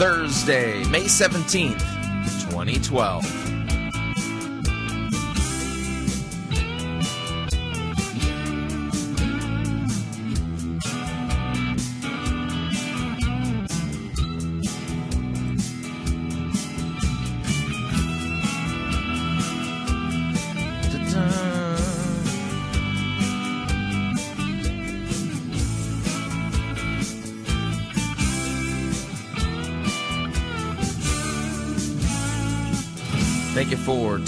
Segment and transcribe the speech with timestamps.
[0.00, 1.78] Thursday, May 17th,
[2.48, 3.49] 2012.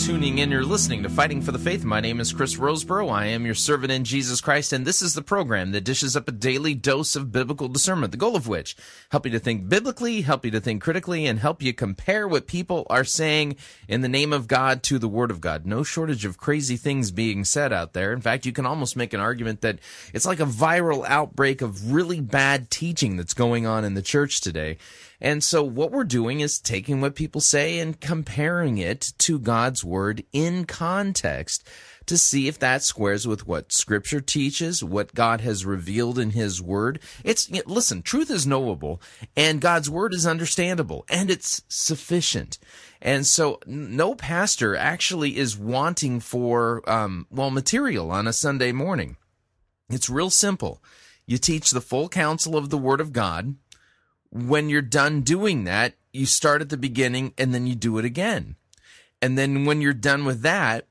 [0.03, 0.51] Tuning in.
[0.51, 1.85] You're listening to Fighting for the Faith.
[1.85, 3.13] My name is Chris Rosebrough.
[3.13, 6.27] I am your servant in Jesus Christ, and this is the program that dishes up
[6.27, 8.75] a daily dose of biblical discernment, the goal of which
[9.13, 12.49] help you to think biblically, help you to think critically, and help you compare what
[12.49, 13.55] people are saying
[13.87, 15.67] in the name of God to the Word of God.
[15.67, 18.13] No shortage of crazy things being said out there.
[18.13, 19.79] In fact, you can almost make an argument that
[20.13, 24.41] it's like a viral outbreak of really bad teaching that's going on in the church
[24.41, 24.79] today.
[25.23, 29.85] And so what we're doing is taking what people say and comparing it to God's
[29.85, 31.67] word in context
[32.07, 36.61] to see if that squares with what scripture teaches, what God has revealed in his
[36.61, 36.99] word.
[37.23, 39.01] It's listen, truth is knowable
[39.37, 42.59] and God's word is understandable and it's sufficient.
[43.01, 49.17] And so no pastor actually is wanting for um well material on a Sunday morning.
[49.89, 50.83] It's real simple.
[51.27, 53.55] You teach the full counsel of the word of God
[54.33, 58.05] when you're done doing that, you start at the beginning and then you do it
[58.05, 58.57] again.
[59.21, 60.87] And then when you're done with that,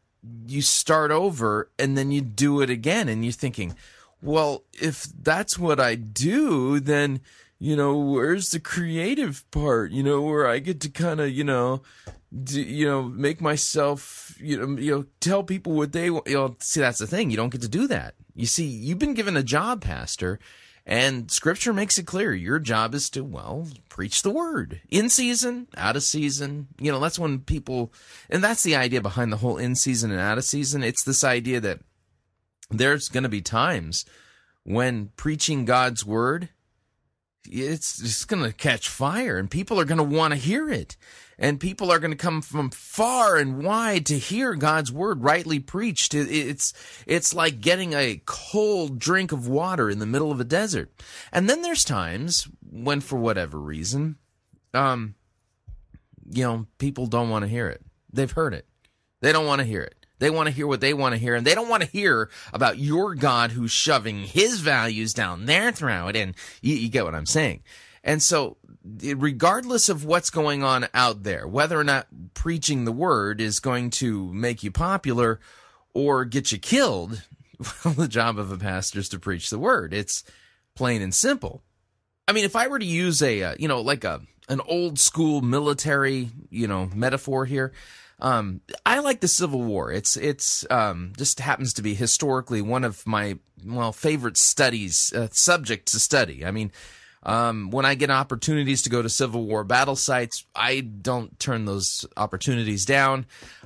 [0.47, 3.09] you start over and then you do it again.
[3.09, 3.75] And you're thinking,
[4.21, 7.21] well, if that's what I do, then,
[7.57, 11.43] you know, where's the creative part, you know, where I get to kind of, you
[11.43, 11.81] know,
[12.43, 16.27] do, you know, make myself, you know, you know, tell people what they want.
[16.27, 17.31] You know, see, that's the thing.
[17.31, 18.13] You don't get to do that.
[18.35, 20.39] You see, you've been given a job, Pastor,
[20.85, 25.67] and scripture makes it clear your job is to, well, preach the word in season,
[25.77, 26.67] out of season.
[26.79, 27.93] You know, that's when people,
[28.29, 30.83] and that's the idea behind the whole in season and out of season.
[30.83, 31.79] It's this idea that
[32.71, 34.05] there's going to be times
[34.63, 36.49] when preaching God's word,
[37.45, 40.95] it's just going to catch fire and people are going to want to hear it
[41.41, 45.59] and people are going to come from far and wide to hear God's word rightly
[45.59, 46.13] preached.
[46.13, 46.71] It's
[47.07, 50.91] it's like getting a cold drink of water in the middle of a desert.
[51.31, 54.17] And then there's times when, for whatever reason,
[54.75, 55.15] um,
[56.31, 57.81] you know, people don't want to hear it.
[58.13, 58.67] They've heard it.
[59.21, 59.95] They don't want to hear it.
[60.19, 62.29] They want to hear what they want to hear, and they don't want to hear
[62.53, 66.15] about your God who's shoving his values down their throat.
[66.15, 67.63] And you, you get what I'm saying.
[68.03, 73.39] And so, regardless of what's going on out there, whether or not preaching the word
[73.39, 75.39] is going to make you popular
[75.93, 77.23] or get you killed,
[77.85, 79.93] well, the job of a pastor is to preach the word.
[79.93, 80.23] It's
[80.75, 81.61] plain and simple.
[82.27, 84.99] I mean, if I were to use a, uh, you know, like a an old
[84.99, 87.71] school military, you know, metaphor here,
[88.19, 89.91] um, I like the Civil War.
[89.91, 95.27] It's it's um, just happens to be historically one of my well favorite studies, uh,
[95.31, 96.45] subject to study.
[96.45, 96.71] I mean,
[97.23, 101.65] um, when I get opportunities to go to Civil War battle sites, I don't turn
[101.65, 103.25] those opportunities down.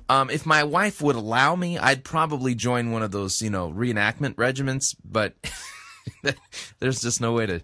[0.10, 3.72] Um, if my wife would allow me, I'd probably join one of those, you know,
[3.72, 5.34] reenactment regiments, but
[6.80, 7.62] there's just no way to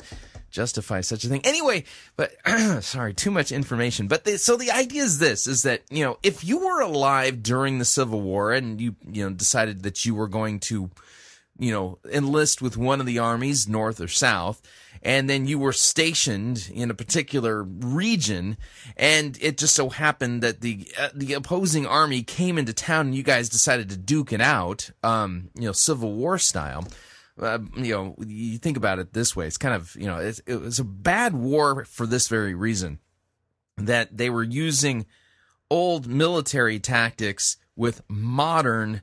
[0.50, 1.42] justify such a thing.
[1.44, 1.83] Anyway,
[2.16, 2.31] but
[2.83, 4.07] sorry, too much information.
[4.07, 7.44] But the, so the idea is this: is that you know, if you were alive
[7.44, 10.89] during the Civil War and you you know decided that you were going to,
[11.60, 14.62] you know, enlist with one of the armies, North or South,
[15.03, 18.57] and then you were stationed in a particular region,
[18.98, 23.15] and it just so happened that the uh, the opposing army came into town, and
[23.15, 26.86] you guys decided to duke it out, um, you know, Civil War style.
[27.39, 30.62] Uh, you know, you think about it this way: it's kind of you know, it
[30.62, 33.00] was a bad war for this very reason.
[33.77, 35.06] that they were using
[35.69, 39.01] old military tactics with modern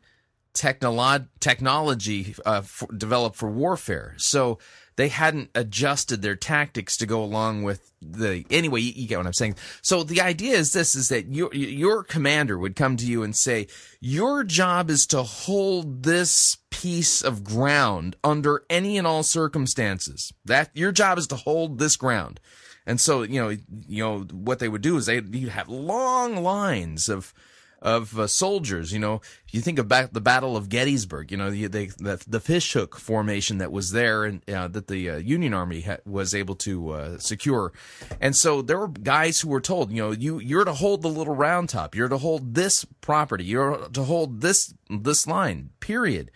[0.54, 4.14] technolo- technology uh, for, developed for warfare.
[4.18, 4.58] So
[4.98, 9.32] they hadn't adjusted their tactics to go along with the anyway you, get what i'm
[9.32, 9.54] saying.
[9.80, 13.34] So the idea is this is that your your commander would come to you and
[13.34, 13.68] say
[14.00, 20.32] your job is to hold this piece of ground under any and all circumstances.
[20.44, 22.40] That your job is to hold this ground.
[22.84, 23.56] And so you know
[23.86, 27.32] you know what they would do is they you'd have long lines of
[27.80, 28.92] of uh, soldiers.
[28.92, 29.20] You know,
[29.50, 31.30] you think about the Battle of Gettysburg.
[31.30, 35.54] You know, the the, fishhook formation that was there and uh, that the uh, Union
[35.54, 37.72] Army ha- was able to uh, secure.
[38.20, 41.08] And so there were guys who were told, you know, you you're to hold the
[41.08, 41.94] little round top.
[41.94, 43.44] You're to hold this property.
[43.44, 45.70] You're to hold this this line.
[45.80, 46.30] Period.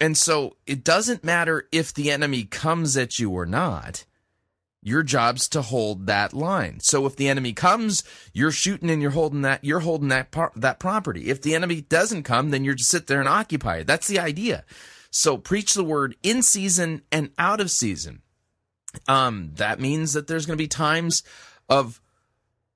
[0.00, 4.04] And so it doesn't matter if the enemy comes at you or not
[4.82, 6.80] your job's to hold that line.
[6.80, 8.02] So if the enemy comes,
[8.32, 11.30] you're shooting and you're holding that, you're holding that par- that property.
[11.30, 13.86] If the enemy doesn't come, then you're just sit there and occupy it.
[13.86, 14.64] That's the idea.
[15.10, 18.22] So preach the word in season and out of season.
[19.06, 21.22] Um, that means that there's going to be times
[21.68, 22.00] of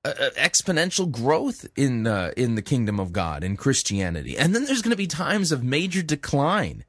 [0.05, 4.65] uh, uh, exponential growth in uh, in the kingdom of God in Christianity, and then
[4.65, 6.85] there's going to be times of major decline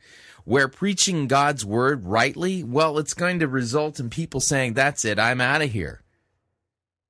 [0.48, 5.18] where preaching God's word rightly, well, it's going to result in people saying, That's it,
[5.18, 6.00] I'm out of here.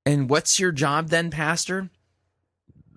[0.05, 1.89] And what's your job then, Pastor?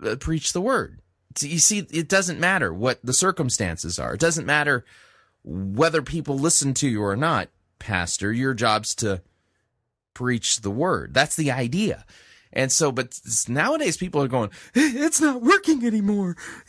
[0.05, 0.99] Uh, preach the word.
[1.39, 4.15] You see, it doesn't matter what the circumstances are.
[4.15, 4.85] It doesn't matter
[5.45, 7.49] whether people listen to you or not,
[7.79, 8.33] Pastor.
[8.33, 9.23] Your job's to
[10.13, 11.15] preach the word.
[11.15, 12.05] That's the idea.
[12.53, 13.19] And so, but
[13.49, 16.37] nowadays people are going, eh, it's not working anymore.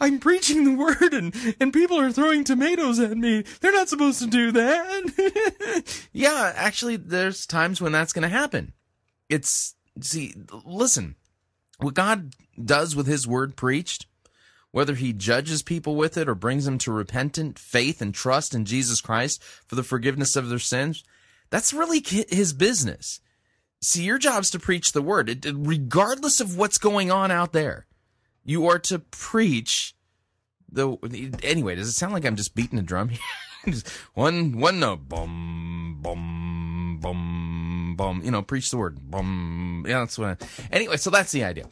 [0.00, 3.44] I'm preaching the word and, and people are throwing tomatoes at me.
[3.60, 6.06] They're not supposed to do that.
[6.12, 8.72] yeah, actually, there's times when that's going to happen.
[9.28, 10.34] It's, see,
[10.64, 11.16] listen,
[11.78, 14.06] what God does with his word preached,
[14.70, 18.66] whether he judges people with it or brings them to repentant faith and trust in
[18.66, 21.04] Jesus Christ for the forgiveness of their sins,
[21.50, 23.20] that's really his business.
[23.80, 27.86] See, your job's to preach the word, it, regardless of what's going on out there.
[28.44, 29.94] You are to preach
[30.70, 30.96] the.
[31.42, 33.08] Anyway, does it sound like I'm just beating a drum
[33.64, 33.74] here?
[34.14, 38.22] one, one note, bum, bum, bum, bum.
[38.24, 39.84] You know, preach the word, bum.
[39.86, 40.42] Yeah, that's what.
[40.42, 41.66] I, anyway, so that's the idea.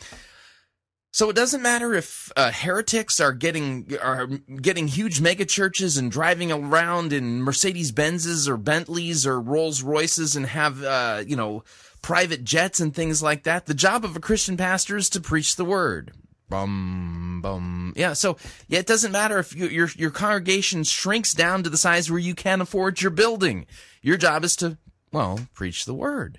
[1.17, 6.13] So it doesn't matter if uh, heretics are getting are getting huge mega churches and
[6.13, 11.65] driving around in Mercedes Benzes or Bentleys or Rolls Royces and have uh, you know
[12.07, 13.67] private jets and things like that.
[13.67, 16.13] The job of a Christian pastor is to preach the word.
[16.49, 17.95] Bum bum.
[17.97, 18.37] Yeah, so
[18.69, 22.21] yeah, it doesn't matter if you, your your congregation shrinks down to the size where
[22.21, 23.67] you can't afford your building.
[24.03, 24.79] Your job is to
[25.11, 26.39] well preach the word.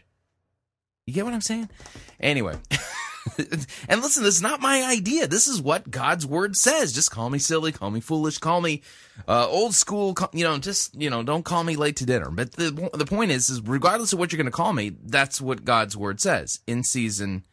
[1.05, 1.69] You get what I'm saying?
[2.17, 2.55] Anyway.
[3.89, 5.27] and listen, this is not my idea.
[5.27, 6.93] This is what God's word says.
[6.93, 8.81] Just call me silly, call me foolish, call me
[9.27, 10.15] uh, old school.
[10.33, 12.29] You know, just you know, don't call me late to dinner.
[12.29, 15.41] But the the point is, is regardless of what you're going to call me, that's
[15.41, 16.59] what God's word says.
[16.67, 17.43] In season,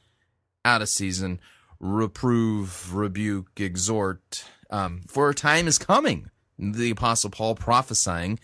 [0.64, 1.40] out of season,
[1.80, 4.44] reprove, rebuke, exhort.
[4.70, 6.30] Um, for a time is coming.
[6.58, 8.38] The apostle Paul prophesying.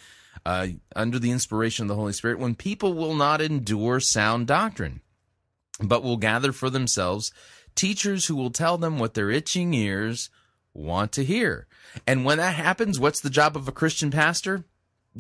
[0.47, 5.03] Uh, under the inspiration of the Holy Spirit, when people will not endure sound doctrine
[5.83, 7.33] but will gather for themselves
[7.75, 10.31] teachers who will tell them what their itching ears
[10.75, 11.67] want to hear.
[12.07, 14.65] And when that happens, what's the job of a Christian pastor?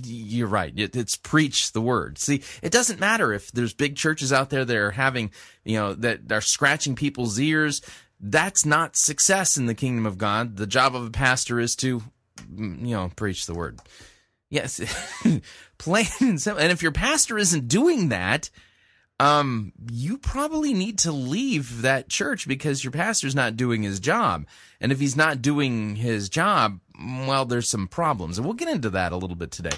[0.04, 0.72] You're right.
[0.76, 2.18] it's preach the word.
[2.18, 5.32] See, it doesn't matter if there's big churches out there that are having,
[5.64, 7.82] you know, that are scratching people's ears.
[8.20, 10.56] That's not success in the kingdom of God.
[10.56, 12.02] The job of a pastor is to,
[12.40, 13.80] mm, you know, preach the word.
[14.48, 14.80] Yes,
[15.78, 16.62] plain and simple.
[16.62, 18.50] And if your pastor isn't doing that,
[19.20, 24.46] um, you probably need to leave that church because your pastor's not doing his job.
[24.80, 28.38] And if he's not doing his job, well, there's some problems.
[28.38, 29.76] And we'll get into that a little bit today.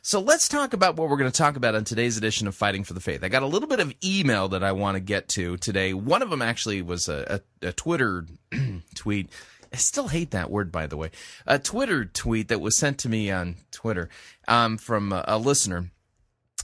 [0.00, 2.84] So let's talk about what we're going to talk about on today's edition of Fighting
[2.84, 3.24] for the Faith.
[3.24, 5.92] I got a little bit of email that I want to get to today.
[5.92, 8.26] One of them actually was a, a, a Twitter
[8.94, 9.28] tweet.
[9.72, 11.10] I still hate that word, by the way.
[11.48, 14.08] A Twitter tweet that was sent to me on Twitter
[14.46, 15.90] um, from a, a listener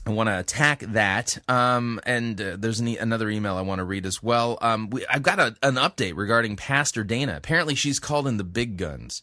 [0.05, 1.37] I want to attack that.
[1.47, 4.57] Um, and uh, there's an e- another email I want to read as well.
[4.61, 7.37] Um, we, I've got a, an update regarding Pastor Dayna.
[7.37, 9.21] Apparently, she's called in the big guns.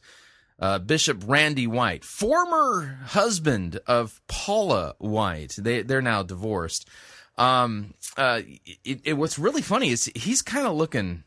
[0.60, 6.88] Uh, Bishop Randy White, former husband of Paula White, they they're now divorced.
[7.36, 8.42] Um, uh,
[8.84, 11.22] it, it, what's really funny is he's kind of looking.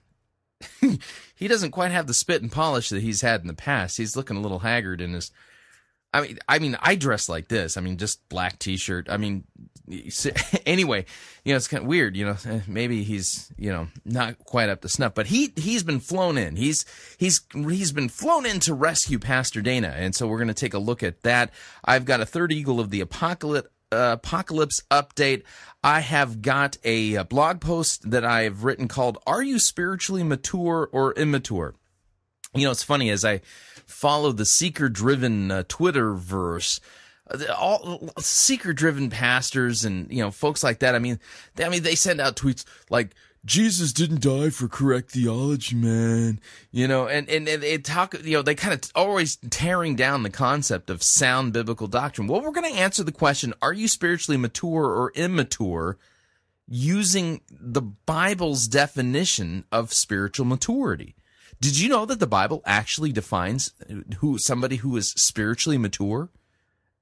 [1.35, 3.97] he doesn't quite have the spit and polish that he's had in the past.
[3.97, 5.31] He's looking a little haggard in his
[6.13, 7.77] I mean, I mean, I dress like this.
[7.77, 9.07] I mean, just black t-shirt.
[9.09, 9.45] I mean,
[10.65, 11.05] anyway,
[11.43, 12.15] you know, it's kind of weird.
[12.15, 15.83] You know, eh, maybe he's you know not quite up to snuff, but he he's
[15.83, 16.55] been flown in.
[16.55, 16.85] He's
[17.17, 20.73] he's he's been flown in to rescue Pastor Dayna, and so we're going to take
[20.73, 21.51] a look at that.
[21.83, 23.69] I've got a third eagle of the apocalypse.
[23.93, 25.43] Uh, apocalypse update.
[25.83, 30.87] I have got a, a blog post that I've written called "Are You Spiritually Mature
[30.93, 31.75] or Immature?"
[32.53, 33.41] You know, it's funny as I
[33.85, 36.79] follow the seeker driven uh, Twitter verse.
[37.29, 40.95] Uh, all seeker driven pastors and you know folks like that.
[40.95, 41.19] I mean,
[41.55, 46.39] they, I mean they send out tweets like Jesus didn't die for correct theology, man.
[46.71, 48.15] You know, and and, and they talk.
[48.21, 52.27] You know, they kind of always tearing down the concept of sound biblical doctrine.
[52.27, 55.97] Well, we're going to answer the question: Are you spiritually mature or immature?
[56.73, 61.15] Using the Bible's definition of spiritual maturity.
[61.61, 63.71] Did you know that the Bible actually defines
[64.17, 66.29] who somebody who is spiritually mature?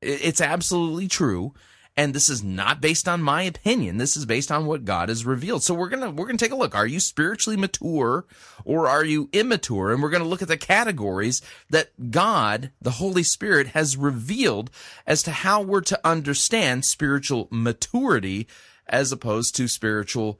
[0.01, 1.53] It's absolutely true.
[1.95, 3.97] And this is not based on my opinion.
[3.97, 5.63] This is based on what God has revealed.
[5.63, 6.75] So we're gonna we're gonna take a look.
[6.75, 8.25] Are you spiritually mature
[8.65, 9.93] or are you immature?
[9.93, 14.71] And we're gonna look at the categories that God, the Holy Spirit, has revealed
[15.07, 18.45] as to how we're to understand spiritual maturity
[18.87, 20.39] as opposed to spiritual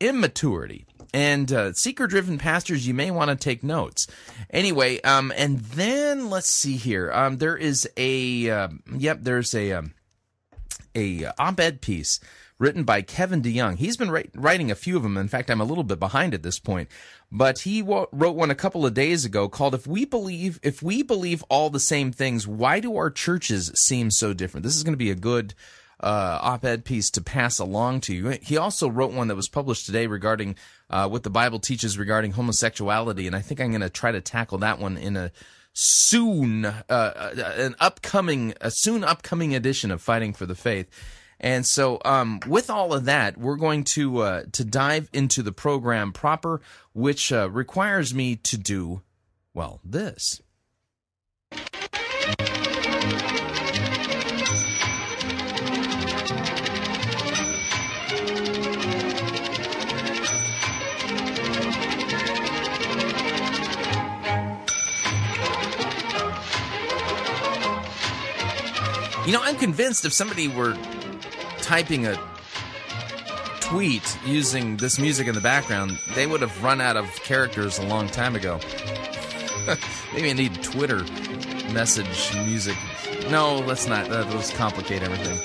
[0.00, 0.86] immaturity.
[1.12, 4.06] And uh, seeker driven pastors, you may want to take notes.
[4.50, 7.12] Anyway, um, and then let's see here.
[7.12, 9.92] Um, there is a, uh, yep, there's a, um,
[10.94, 12.18] a op-ed piece
[12.58, 13.76] written by Kevin DeYoung.
[13.76, 15.16] He's been writing a few of them.
[15.16, 16.88] In fact, I'm a little bit behind at this point,
[17.30, 21.02] but he wrote one a couple of days ago called "If We Believe If We
[21.02, 24.92] Believe All the Same Things, Why Do Our Churches Seem So Different?" This is going
[24.92, 25.54] to be a good
[25.98, 28.38] uh, op-ed piece to pass along to you.
[28.42, 30.56] He also wrote one that was published today regarding
[30.92, 34.20] uh, what the Bible teaches regarding homosexuality, and I think I'm going to try to
[34.20, 35.32] tackle that one in a
[35.72, 40.90] soon, uh, uh, an upcoming, a soon upcoming edition of Fighting for the Faith.
[41.40, 45.50] And so, um, with all of that, we're going to uh, to dive into the
[45.50, 46.60] program proper,
[46.92, 49.00] which uh, requires me to do,
[49.54, 50.41] well, this.
[69.24, 70.76] You know, I'm convinced if somebody were
[71.58, 72.18] typing a
[73.60, 77.86] tweet using this music in the background, they would have run out of characters a
[77.86, 78.58] long time ago.
[80.12, 81.04] Maybe I need Twitter
[81.72, 82.76] message music.
[83.30, 84.08] No, let's not.
[84.08, 85.38] That let's complicate everything.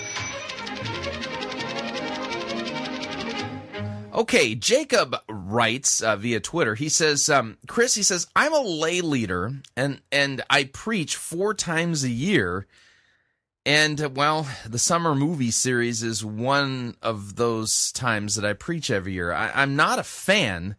[4.11, 6.73] Okay, Jacob writes uh, via Twitter.
[6.73, 11.53] He says, um, "Chris, he says I'm a lay leader and and I preach four
[11.53, 12.65] times a year."
[13.67, 18.89] And uh, well, the summer movie series is one of those times that I preach
[18.89, 19.33] every year.
[19.33, 20.77] I, am not a fan,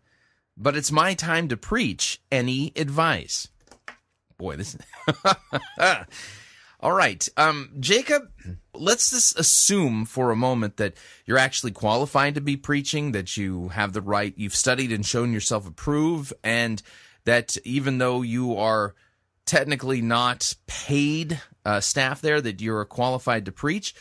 [0.56, 2.18] but it's my time to preach.
[2.32, 3.48] Any advice?
[4.38, 4.78] Boy, this.
[6.80, 8.30] All right, um, Jacob.
[8.72, 10.94] Let's just assume for a moment that
[11.26, 15.34] you're actually qualified to be preaching, that you have the right, you've studied and shown
[15.34, 16.80] yourself approved, and
[17.24, 18.94] that even though you are
[19.48, 23.94] technically not paid uh, staff there that you're qualified to preach.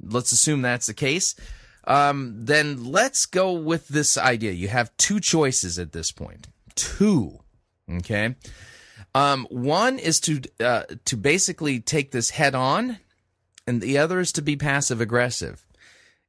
[0.00, 1.34] Let's assume that's the case.
[1.84, 4.52] Um, then let's go with this idea.
[4.52, 6.48] You have two choices at this point.
[6.74, 7.38] Two.
[7.90, 8.34] Okay.
[9.14, 12.98] Um, one is to uh, to basically take this head on,
[13.66, 15.64] and the other is to be passive aggressive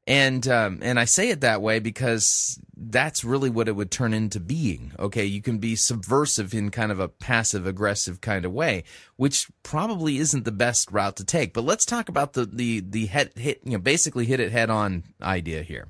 [0.10, 4.12] and um, and I say it that way because that's really what it would turn
[4.12, 4.92] into being.
[4.98, 8.86] Okay, you can be subversive in kind of a passive aggressive kind of way,
[9.18, 11.54] which probably isn't the best route to take.
[11.54, 14.72] But let's talk about the the the head hit you know basically hit it head
[14.72, 15.88] on idea here.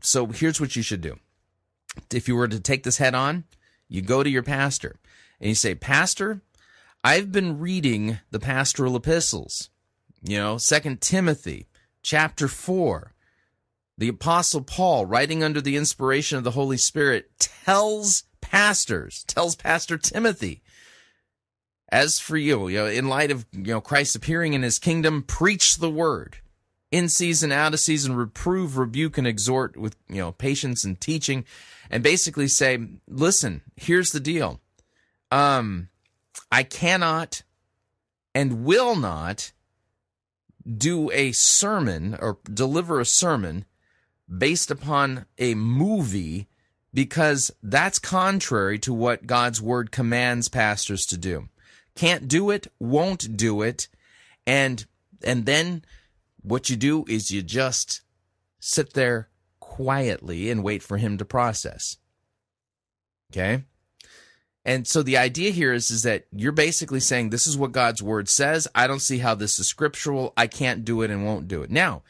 [0.00, 1.18] So here's what you should do.
[2.10, 3.44] If you were to take this head on,
[3.86, 4.96] you go to your pastor
[5.40, 6.40] and you say, "Pastor,
[7.04, 9.68] I've been reading the pastoral epistles.
[10.22, 11.66] You know, Second Timothy
[12.00, 13.12] chapter 4
[13.98, 19.98] the Apostle Paul, writing under the inspiration of the Holy Spirit, tells pastors, tells Pastor
[19.98, 20.62] Timothy,
[21.90, 25.22] as for you, you know, in light of you know Christ appearing in his kingdom,
[25.22, 26.38] preach the word.
[26.90, 31.44] In season, out of season, reprove, rebuke, and exhort with you know patience and teaching,
[31.90, 34.60] and basically say, listen, here's the deal.
[35.30, 35.88] Um,
[36.50, 37.42] I cannot
[38.34, 39.52] and will not
[40.64, 43.64] do a sermon or deliver a sermon
[44.36, 46.48] based upon a movie
[46.92, 51.48] because that's contrary to what God's word commands pastors to do.
[51.94, 53.88] Can't do it, won't do it,
[54.46, 54.86] And
[55.22, 55.84] and then
[56.42, 58.02] what you do is you just
[58.60, 61.96] sit there quietly and wait for him to process.
[63.32, 63.64] Okay?
[64.64, 68.02] And so the idea here is, is that you're basically saying this is what God's
[68.02, 68.68] word says.
[68.74, 70.32] I don't see how this is scriptural.
[70.36, 71.70] I can't do it and won't do it.
[71.70, 72.02] Now,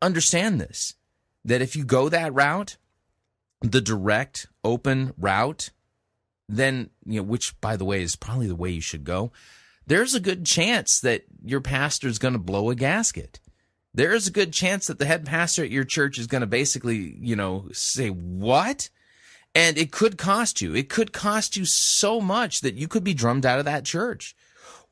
[0.00, 0.94] understand this
[1.44, 2.76] that if you go that route,
[3.60, 5.70] the direct, open route,
[6.48, 9.32] then, you know, which by the way is probably the way you should go,
[9.86, 13.40] there's a good chance that your pastor is going to blow a gasket.
[13.92, 16.46] There is a good chance that the head pastor at your church is going to
[16.46, 18.88] basically, you know, say, What?
[19.52, 20.76] And it could cost you.
[20.76, 24.36] It could cost you so much that you could be drummed out of that church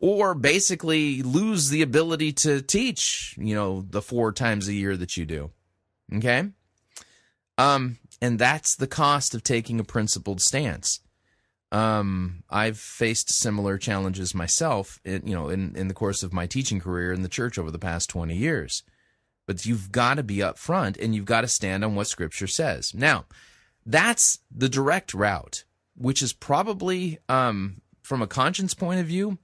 [0.01, 5.17] or basically lose the ability to teach, you know, the four times a year that
[5.17, 5.51] you do.
[6.15, 6.49] Okay?
[7.57, 11.01] Um, and that's the cost of taking a principled stance.
[11.71, 16.47] Um, I've faced similar challenges myself, in, you know, in, in the course of my
[16.47, 18.83] teaching career in the church over the past 20 years.
[19.47, 22.95] But you've got to be upfront and you've got to stand on what scripture says.
[22.95, 23.27] Now,
[23.85, 29.39] that's the direct route, which is probably, um, from a conscience point of view,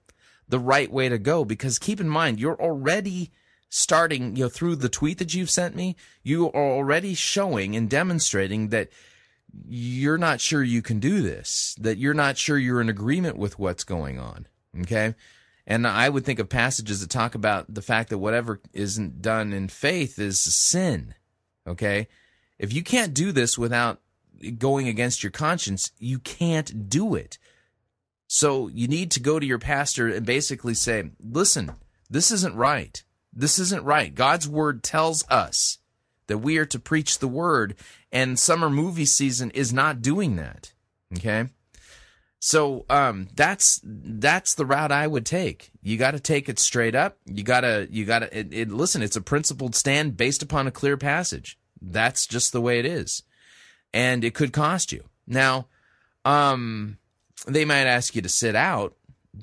[0.48, 1.44] the right way to go.
[1.44, 3.30] Because keep in mind, you're already
[3.74, 7.90] starting, you know, through the tweet that you've sent me, you are already showing and
[7.90, 8.88] demonstrating that
[9.66, 13.58] you're not sure you can do this, that you're not sure you're in agreement with
[13.58, 14.46] what's going on.
[14.82, 15.16] Okay.
[15.66, 19.52] And I would think of passages that talk about the fact that whatever isn't done
[19.52, 21.14] in faith is sin.
[21.66, 22.06] Okay.
[22.60, 24.00] If you can't do this without
[24.56, 27.38] going against your conscience, you can't do it.
[28.28, 31.72] So you need to go to your pastor and basically say, listen,
[32.08, 33.02] this isn't right.
[33.34, 34.14] This isn't right.
[34.14, 35.78] God's word tells us
[36.26, 37.74] that we are to preach the word,
[38.12, 40.72] and summer movie season is not doing that.
[41.16, 41.48] Okay?
[42.38, 45.70] So um, that's that's the route I would take.
[45.82, 47.16] You got to take it straight up.
[47.26, 49.02] You gotta you gotta it, it, listen.
[49.02, 51.58] It's a principled stand based upon a clear passage.
[51.80, 53.22] That's just the way it is
[53.94, 55.04] and it could cost you.
[55.26, 55.68] Now,
[56.26, 56.98] um,
[57.46, 58.96] they might ask you to sit out,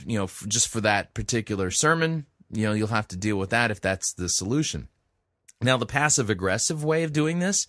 [0.05, 2.25] you know, just for that particular sermon.
[2.51, 4.87] You know, you'll have to deal with that if that's the solution.
[5.61, 7.67] Now, the passive aggressive way of doing this,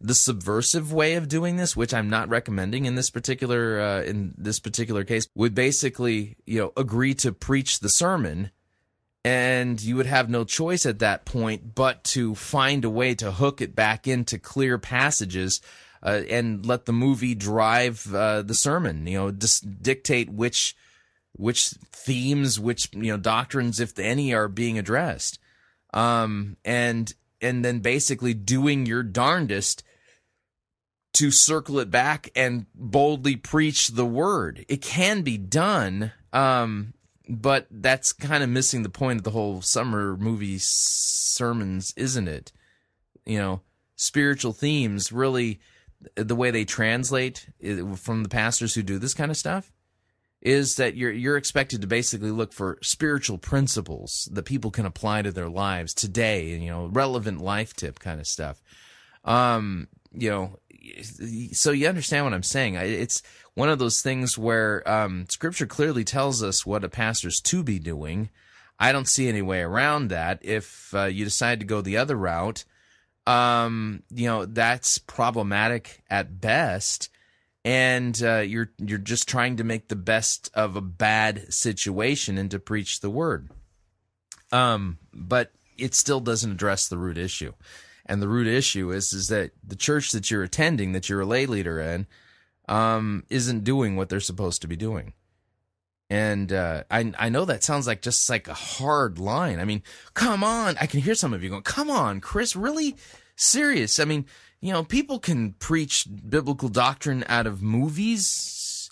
[0.00, 4.34] the subversive way of doing this, which I'm not recommending in this particular uh, in
[4.36, 8.50] this particular case, would basically, you know, agree to preach the sermon
[9.24, 13.30] and you would have no choice at that point but to find a way to
[13.30, 15.60] hook it back into clear passages
[16.02, 19.06] uh, and let the movie drive uh, the sermon.
[19.06, 20.74] You know, just dictate which
[21.32, 25.38] which themes, which you know doctrines, if any, are being addressed,
[25.94, 29.82] um, and and then basically doing your darndest
[31.12, 34.64] to circle it back and boldly preach the word.
[34.68, 36.94] It can be done, um,
[37.28, 42.52] but that's kind of missing the point of the whole summer movie sermons, isn't it?
[43.26, 43.60] You know,
[43.96, 45.60] spiritual themes really
[46.14, 47.46] the way they translate
[47.96, 49.70] from the pastors who do this kind of stuff
[50.42, 55.22] is that you're you're expected to basically look for spiritual principles that people can apply
[55.22, 58.62] to their lives today, you know, relevant life tip kind of stuff.
[59.24, 60.58] Um, you know,
[61.52, 62.74] so you understand what I'm saying.
[62.74, 63.22] It's
[63.54, 67.78] one of those things where um, Scripture clearly tells us what a pastor's to be
[67.78, 68.30] doing.
[68.78, 70.38] I don't see any way around that.
[70.40, 72.64] If uh, you decide to go the other route,
[73.26, 77.09] um, you know that's problematic at best,
[77.64, 82.50] and uh, you're you're just trying to make the best of a bad situation and
[82.50, 83.50] to preach the word.
[84.52, 87.52] Um, but it still doesn't address the root issue,
[88.06, 91.26] and the root issue is is that the church that you're attending, that you're a
[91.26, 92.06] lay leader in,
[92.68, 95.12] um, isn't doing what they're supposed to be doing.
[96.08, 99.60] And uh, I I know that sounds like just like a hard line.
[99.60, 99.82] I mean,
[100.14, 100.76] come on!
[100.80, 102.96] I can hear some of you going, "Come on, Chris, really
[103.36, 104.26] serious?" I mean,
[104.60, 108.90] you know, people can preach biblical doctrine out of movies.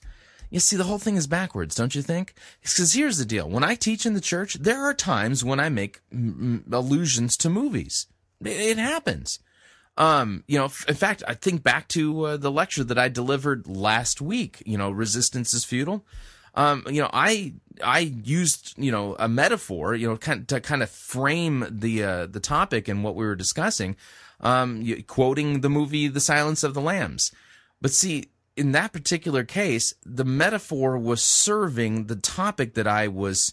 [0.50, 2.35] You see, the whole thing is backwards, don't you think?
[2.62, 5.68] Because here's the deal: when I teach in the church, there are times when I
[5.68, 8.07] make m- allusions to movies.
[8.42, 9.40] It, happens.
[9.96, 13.66] Um, you know, in fact, I think back to uh, the lecture that I delivered
[13.66, 14.62] last week.
[14.64, 16.04] You know, resistance is futile
[16.59, 17.54] um, you know, I
[17.85, 22.26] I used you know a metaphor, you know, kind to kind of frame the uh,
[22.26, 23.96] the topic and what we were discussing,
[24.40, 27.33] um, quoting the movie The Silence of the Lambs.
[27.81, 33.53] But see, in that particular case, the metaphor was serving the topic that I was,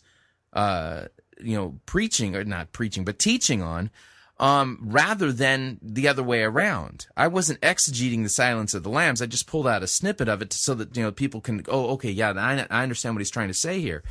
[0.53, 1.05] uh,
[1.39, 3.91] you know, preaching or not preaching, but teaching on.
[4.37, 7.07] um, rather than the other way around.
[7.15, 9.21] I wasn't exegeting the Silence of the Lambs.
[9.21, 11.63] I just pulled out a snippet of it so that you know people can.
[11.69, 14.03] Oh, okay, yeah, I, I understand what he's trying to say here.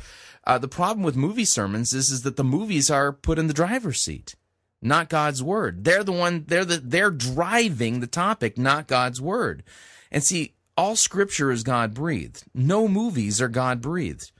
[0.45, 3.53] Uh, the problem with movie sermons is is that the movies are put in the
[3.53, 4.35] driver's seat,
[4.81, 5.83] not God's word.
[5.83, 6.45] They're the one.
[6.47, 9.63] They're the they're driving the topic, not God's word.
[10.11, 12.43] And see, all Scripture is God breathed.
[12.53, 14.31] No movies are God breathed.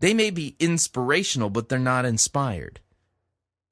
[0.00, 2.80] They may be inspirational, but they're not inspired.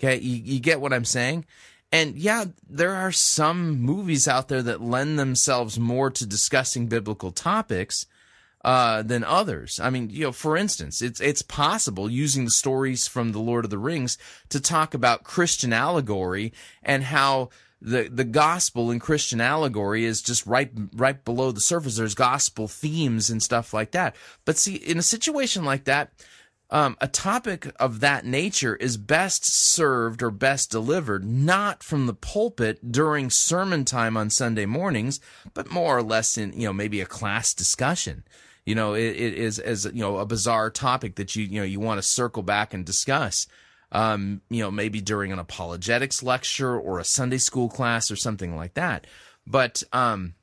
[0.00, 1.44] Okay, you, you get what I'm saying?
[1.92, 7.30] And yeah, there are some movies out there that lend themselves more to discussing biblical
[7.30, 8.06] topics
[8.64, 9.78] uh, than others.
[9.78, 13.64] I mean, you know, for instance, it's it's possible using the stories from the Lord
[13.66, 14.16] of the Rings
[14.48, 17.50] to talk about Christian allegory and how
[17.82, 21.98] the the gospel and Christian allegory is just right right below the surface.
[21.98, 24.16] There's gospel themes and stuff like that.
[24.46, 26.12] But see, in a situation like that,
[26.70, 32.14] um, a topic of that nature is best served or best delivered not from the
[32.14, 35.20] pulpit during sermon time on Sunday mornings,
[35.52, 38.24] but more or less in you know maybe a class discussion.
[38.64, 41.66] You know, it, it is as you know a bizarre topic that you you know
[41.66, 43.46] you want to circle back and discuss.
[43.92, 48.56] Um, you know, maybe during an apologetics lecture or a Sunday school class or something
[48.56, 49.06] like that.
[49.46, 50.34] But um,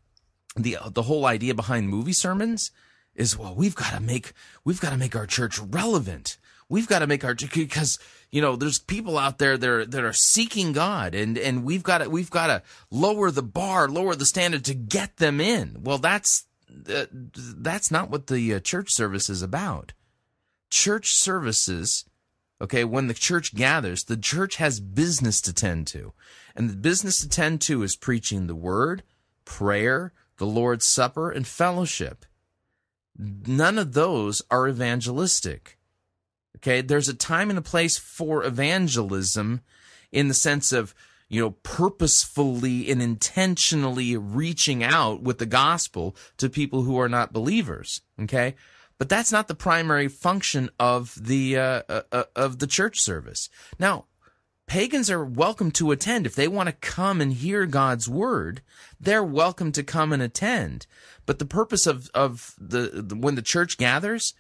[0.55, 2.71] the the whole idea behind movie sermons
[3.15, 6.37] is well we've got to make we've got to make our church relevant
[6.69, 7.99] we've got to make our because
[8.31, 11.83] you know there's people out there that are, that are seeking god and and we've
[11.83, 15.77] got to we've got to lower the bar lower the standard to get them in
[15.81, 16.45] well that's
[16.89, 19.93] uh, that's not what the uh, church service is about.
[20.69, 22.05] Church services
[22.61, 26.13] okay when the church gathers the church has business to tend to.
[26.55, 29.03] And the business to tend to is preaching the word
[29.45, 32.25] prayer the lord's supper and fellowship.
[33.17, 35.77] None of those are evangelistic.
[36.57, 39.61] Okay, there's a time and a place for evangelism
[40.11, 40.93] in the sense of,
[41.31, 47.31] you know, purposefully and intentionally reaching out with the gospel to people who are not
[47.31, 48.01] believers.
[48.21, 48.55] Okay,
[48.97, 53.47] but that's not the primary function of the uh, uh, uh of the church service.
[53.79, 54.07] Now,
[54.67, 58.61] pagans are welcome to attend if they want to come and hear God's word.
[58.99, 60.85] They're welcome to come and attend.
[61.25, 64.33] But the purpose of of the, the when the church gathers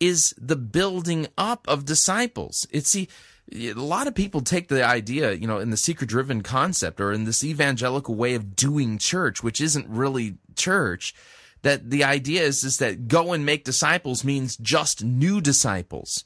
[0.00, 2.66] is the building up of disciples.
[2.70, 3.10] It's see
[3.52, 7.12] a lot of people take the idea, you know, in the seeker driven concept or
[7.12, 11.14] in this evangelical way of doing church, which isn't really church,
[11.62, 16.24] that the idea is, is that go and make disciples means just new disciples.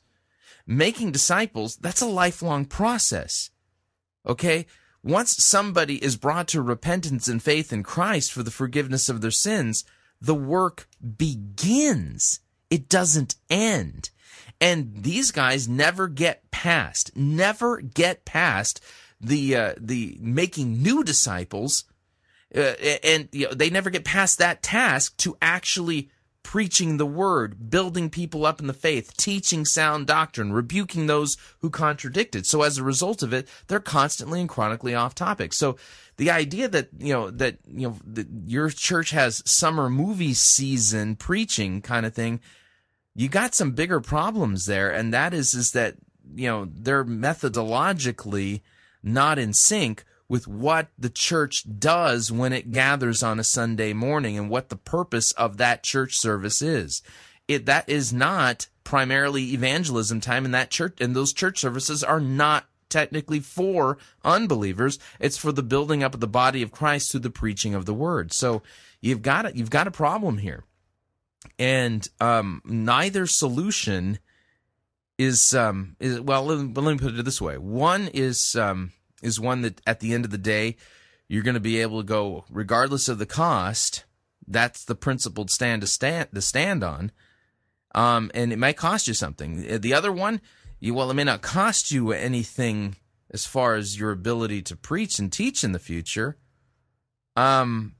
[0.66, 3.50] Making disciples, that's a lifelong process.
[4.26, 4.66] Okay?
[5.02, 9.32] Once somebody is brought to repentance and faith in Christ for the forgiveness of their
[9.32, 9.84] sins,
[10.20, 12.40] the work begins.
[12.70, 14.10] It doesn't end.
[14.62, 18.80] And these guys never get past, never get past
[19.20, 21.82] the uh, the making new disciples,
[22.54, 26.10] uh, and you know, they never get past that task to actually
[26.44, 31.68] preaching the word, building people up in the faith, teaching sound doctrine, rebuking those who
[31.68, 32.46] contradict it.
[32.46, 35.52] So as a result of it, they're constantly and chronically off topic.
[35.54, 35.76] So
[36.18, 41.16] the idea that, you know, that, you know, that your church has summer movie season
[41.16, 42.40] preaching kind of thing,
[43.14, 44.90] you got some bigger problems there.
[44.90, 45.96] And that is, is that,
[46.34, 48.62] you know, they're methodologically
[49.02, 54.38] not in sync with what the church does when it gathers on a Sunday morning
[54.38, 57.02] and what the purpose of that church service is.
[57.48, 62.20] It that is not primarily evangelism time and that church and those church services are
[62.20, 64.98] not technically for unbelievers.
[65.18, 67.94] It's for the building up of the body of Christ through the preaching of the
[67.94, 68.32] word.
[68.32, 68.62] So
[69.00, 69.56] you've got it.
[69.56, 70.64] You've got a problem here,
[71.58, 74.18] and um, neither solution
[75.18, 76.44] is um, is well.
[76.44, 80.00] Let me, let me put it this way: one is um, is one that at
[80.00, 80.76] the end of the day,
[81.28, 84.04] you're going to be able to go, regardless of the cost.
[84.46, 87.12] That's the principled stand to stand to stand on.
[87.94, 89.80] Um, and it might cost you something.
[89.80, 90.40] The other one,
[90.80, 92.96] you, well, it may not cost you anything
[93.30, 96.36] as far as your ability to preach and teach in the future.
[97.36, 97.94] Um,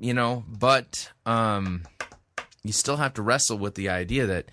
[0.00, 1.84] you know, but um,
[2.64, 4.50] you still have to wrestle with the idea that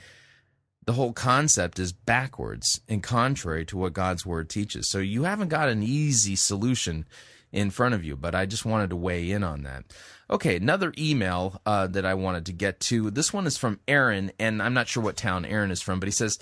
[0.85, 4.87] the whole concept is backwards and contrary to what God's word teaches.
[4.87, 7.05] So you haven't got an easy solution
[7.51, 9.85] in front of you, but I just wanted to weigh in on that.
[10.29, 13.09] Okay, another email uh, that I wanted to get to.
[13.09, 16.07] This one is from Aaron, and I'm not sure what town Aaron is from, but
[16.07, 16.37] he says,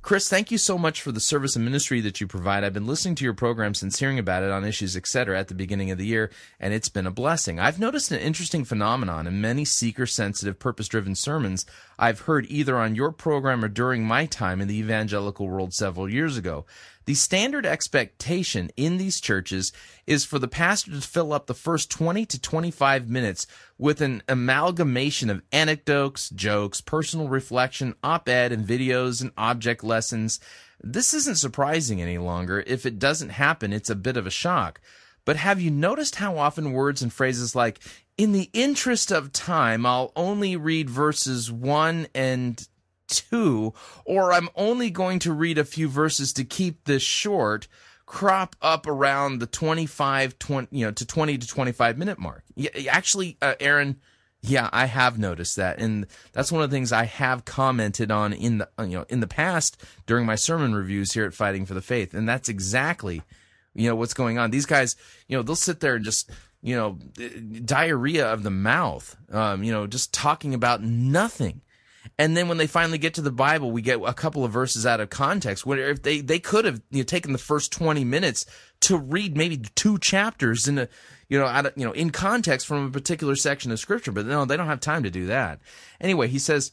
[0.00, 2.62] Chris, thank you so much for the service and ministry that you provide.
[2.62, 5.54] I've been listening to your program since hearing about it on issues, etc., at the
[5.54, 6.30] beginning of the year,
[6.60, 7.58] and it's been a blessing.
[7.58, 11.66] I've noticed an interesting phenomenon in many seeker sensitive, purpose driven sermons
[11.98, 16.08] I've heard either on your program or during my time in the evangelical world several
[16.08, 16.64] years ago.
[17.08, 19.72] The standard expectation in these churches
[20.06, 23.46] is for the pastor to fill up the first 20 to 25 minutes
[23.78, 30.38] with an amalgamation of anecdotes, jokes, personal reflection, op ed, and videos and object lessons.
[30.82, 32.62] This isn't surprising any longer.
[32.66, 34.78] If it doesn't happen, it's a bit of a shock.
[35.24, 37.80] But have you noticed how often words and phrases like,
[38.18, 42.68] in the interest of time, I'll only read verses 1 and
[43.08, 43.72] 2,
[44.04, 47.68] or I'm only going to read a few verses to keep this short,
[48.06, 52.44] crop up around the 25, 20, you know, to 20 to 25 minute mark.
[52.88, 53.96] Actually, uh, Aaron,
[54.40, 58.32] yeah, I have noticed that, and that's one of the things I have commented on
[58.32, 61.74] in the you know in the past during my sermon reviews here at Fighting for
[61.74, 63.22] the Faith, and that's exactly
[63.74, 64.50] you know what's going on.
[64.50, 66.30] These guys, you know, they'll sit there and just
[66.62, 66.98] you know
[67.64, 71.62] diarrhea of the mouth, um, you know, just talking about nothing.
[72.18, 74.84] And then when they finally get to the Bible, we get a couple of verses
[74.84, 75.64] out of context.
[75.64, 78.44] Where if they they could have you know, taken the first twenty minutes
[78.80, 80.88] to read maybe two chapters in a
[81.28, 84.26] you know out of, you know in context from a particular section of scripture, but
[84.26, 85.60] no, they don't have time to do that.
[86.00, 86.72] Anyway, he says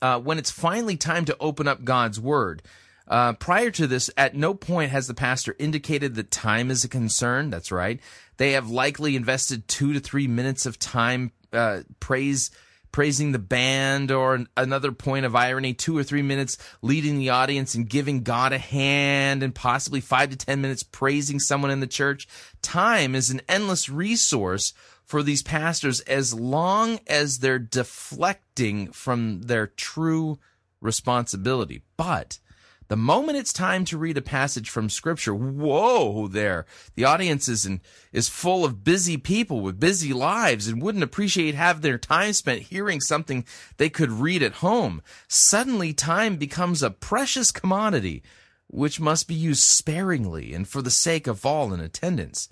[0.00, 2.62] uh, when it's finally time to open up God's word.
[3.08, 6.88] Uh, prior to this, at no point has the pastor indicated that time is a
[6.88, 7.50] concern.
[7.50, 8.00] That's right.
[8.36, 12.50] They have likely invested two to three minutes of time uh, praise
[12.92, 17.74] praising the band, or another point of irony, two or three minutes leading the audience
[17.74, 21.86] and giving God a hand, and possibly five to ten minutes praising someone in the
[21.86, 22.28] church.
[22.60, 24.72] Time is an endless resource
[25.04, 30.38] for these pastors as long as they're deflecting from their true
[30.80, 31.82] responsibility.
[31.96, 32.38] But
[32.92, 36.66] the moment it's time to read a passage from scripture, whoa there.
[36.94, 37.80] The audience is, in,
[38.12, 42.64] is full of busy people with busy lives and wouldn't appreciate having their time spent
[42.64, 43.46] hearing something
[43.78, 45.00] they could read at home.
[45.26, 48.22] Suddenly time becomes a precious commodity
[48.66, 52.50] which must be used sparingly and for the sake of all in attendance.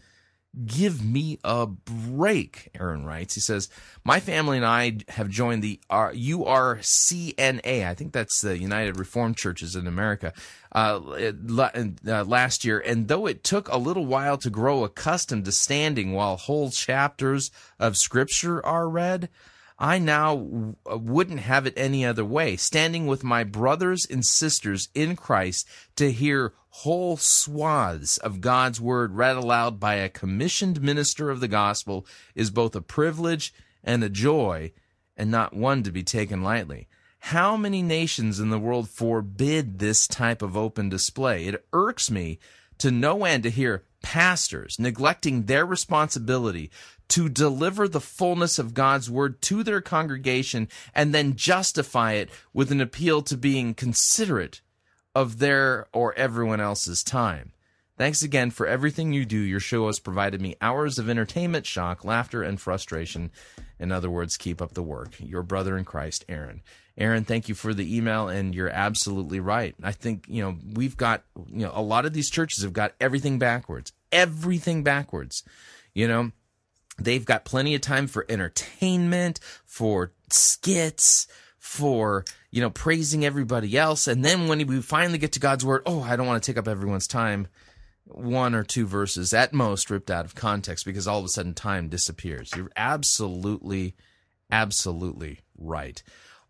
[0.67, 3.35] Give me a break, Aaron writes.
[3.35, 3.69] He says,
[4.03, 7.87] My family and I have joined the URCNA.
[7.87, 10.33] I think that's the United Reformed Churches in America
[10.73, 12.81] uh, uh, last year.
[12.81, 17.53] And though it took a little while to grow accustomed to standing while whole chapters
[17.79, 19.29] of Scripture are read,
[19.83, 20.35] I now
[20.85, 25.67] wouldn't have it any other way, standing with my brothers and sisters in Christ
[25.97, 31.49] to hear whole swaths of God's word read aloud by a commissioned minister of the
[31.49, 34.73] gospel is both a privilege and a joy,
[35.17, 36.87] and not one to be taken lightly.
[37.21, 41.47] How many nations in the world forbid this type of open display?
[41.47, 42.39] It irks me
[42.77, 46.71] to no end to hear pastors neglecting their responsibility
[47.11, 52.73] to deliver the fullness of God's word to their congregation and then justify it with
[52.73, 54.61] an appeal to being considerate
[55.15, 57.53] of their or everyone else's time.
[57.99, 59.37] Thanks again for everything you do.
[59.37, 63.31] Your show has provided me hours of entertainment, shock, laughter, and frustration.
[63.79, 65.17] In other words, keep up the work.
[65.19, 66.63] Your brother in Christ, Aaron.
[66.97, 69.75] Aaron, thank you for the email, and you're absolutely right.
[69.83, 72.95] I think, you know, we've got, you know, a lot of these churches have got
[73.01, 73.93] everything backwards.
[74.11, 75.43] Everything backwards.
[75.93, 76.33] You know,
[77.01, 81.27] they've got plenty of time for entertainment, for skits,
[81.59, 84.07] for you know praising everybody else.
[84.07, 86.59] And then when we finally get to god's word oh i don't want to take
[86.59, 87.49] up everyone's time.
[88.05, 91.55] One or two verses at most ripped out of context because all of a sudden
[91.55, 92.51] time disappears.
[92.57, 93.95] You're absolutely
[94.51, 96.03] absolutely right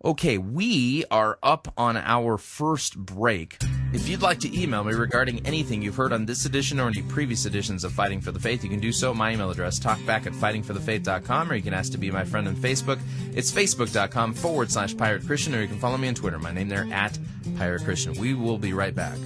[0.03, 3.59] Okay, we are up on our first break.
[3.93, 7.03] If you'd like to email me regarding anything you've heard on this edition or any
[7.03, 9.11] previous editions of Fighting for the Faith, you can do so.
[9.11, 12.49] at My email address, talkback at fightingforthefaith.com, or you can ask to be my friend
[12.49, 12.99] on Facebook.
[13.35, 16.39] It's facebook.com forward slash pirate Christian, or you can follow me on Twitter.
[16.39, 17.19] My name there, at
[17.59, 18.15] pirate Christian.
[18.15, 19.19] We will be right back.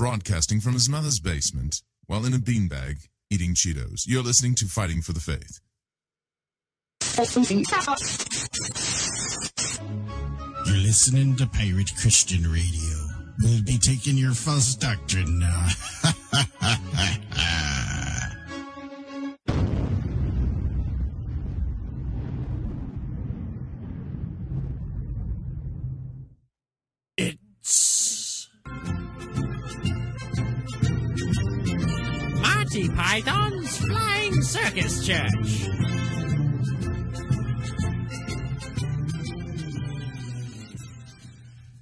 [0.00, 4.04] Broadcasting from his mother's basement while in a beanbag eating Cheetos.
[4.06, 5.60] You're listening to Fighting for the Faith.
[10.66, 12.96] You're listening to Pirate Christian Radio.
[13.42, 15.66] We'll be taking your false doctrine now.
[34.74, 35.68] Church.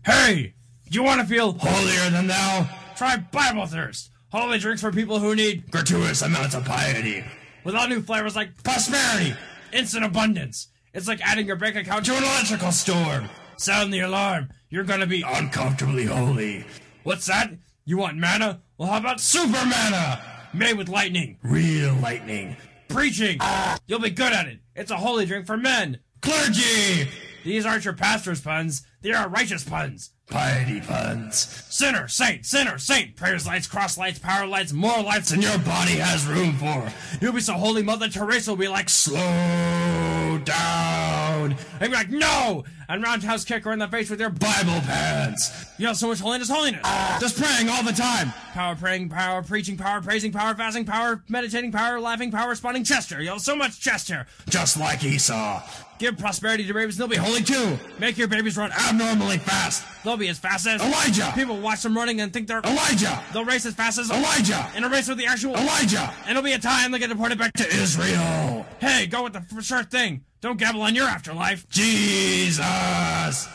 [0.05, 0.55] Hey,
[0.91, 2.67] You want to feel holier than thou?
[2.97, 4.11] Try Bible Thirst.
[4.33, 7.25] Holy drinks for people who need gratuitous amounts of piety.
[7.65, 9.35] With all new flavors like prosperity,
[9.73, 10.69] instant abundance.
[10.95, 13.29] It's like adding your bank account to an electrical storm.
[13.59, 14.49] Sound the alarm.
[14.71, 16.65] You're gonna be uncomfortably holy.
[17.03, 17.51] What's that?
[17.85, 18.63] You want mana?
[18.79, 20.23] Well, how about super mana?
[20.55, 21.37] Made with lightning.
[21.43, 22.57] Real lightning.
[22.89, 23.39] Preaching.
[23.87, 24.61] You'll be good at it.
[24.75, 26.01] It's a holy drink for men.
[26.21, 27.09] Clergy.
[27.45, 28.83] These aren't your pastor's puns.
[29.01, 30.11] They are righteous puns.
[30.29, 31.65] Piety puns.
[31.71, 33.17] Sinner, saint, sinner, saint.
[33.17, 36.93] Prayers lights, cross lights, power lights, more lights than your body has room for.
[37.21, 41.57] You'll be so holy, Mother Teresa will be like, slow down.
[41.81, 42.65] And be like, no!
[42.91, 45.67] And roundhouse kick her in the face with your Bible pants.
[45.77, 46.81] You know, so much holiness, holiness.
[47.21, 48.33] Just praying all the time.
[48.55, 53.21] Power praying, power preaching, power praising, power fasting, power meditating, power laughing, power responding, Chester.
[53.21, 54.27] You know, so much Chester.
[54.49, 55.63] Just like Esau.
[55.99, 57.77] Give prosperity to babies, they'll be holy too.
[57.99, 59.85] Make your babies run abnormally fast.
[60.05, 61.33] They'll be as fast as Elijah.
[61.35, 63.23] People watch them running and think they're Elijah.
[63.33, 64.71] They'll race as fast as Elijah.
[64.77, 66.15] in a race with the actual Elijah.
[66.21, 68.65] And it'll be a time they get deported back to Israel.
[68.81, 70.25] Hey, go with the for sure thing.
[70.41, 71.69] Don't gabble on your afterlife.
[71.69, 72.59] Jesus.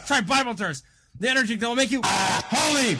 [0.05, 0.83] Try Bible Thirst.
[1.19, 2.97] The energy that will make you Holy.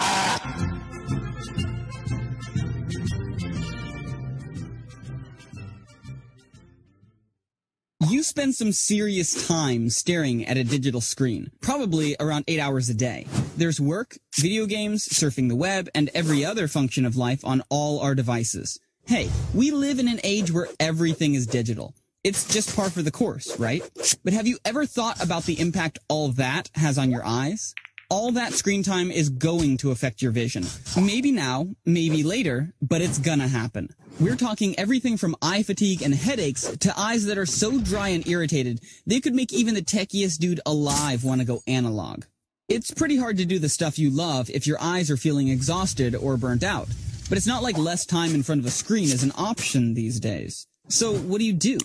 [8.10, 12.94] You spend some serious time staring at a digital screen, probably around eight hours a
[12.94, 13.26] day.
[13.58, 18.00] There's work, video games, surfing the web, and every other function of life on all
[18.00, 18.80] our devices.
[19.06, 21.96] Hey, we live in an age where everything is digital.
[22.24, 23.84] It's just par for the course, right?
[24.24, 27.76] But have you ever thought about the impact all that has on your eyes?
[28.10, 30.66] All that screen time is going to affect your vision.
[30.96, 33.90] Maybe now, maybe later, but it's gonna happen.
[34.22, 38.26] We're talking everything from eye fatigue and headaches to eyes that are so dry and
[38.26, 42.24] irritated they could make even the techiest dude alive want to go analog.
[42.70, 46.16] It's pretty hard to do the stuff you love if your eyes are feeling exhausted
[46.16, 46.88] or burnt out.
[47.28, 50.22] But it's not like less time in front of a screen is an option these
[50.22, 50.68] days.
[50.88, 51.80] So what do you do?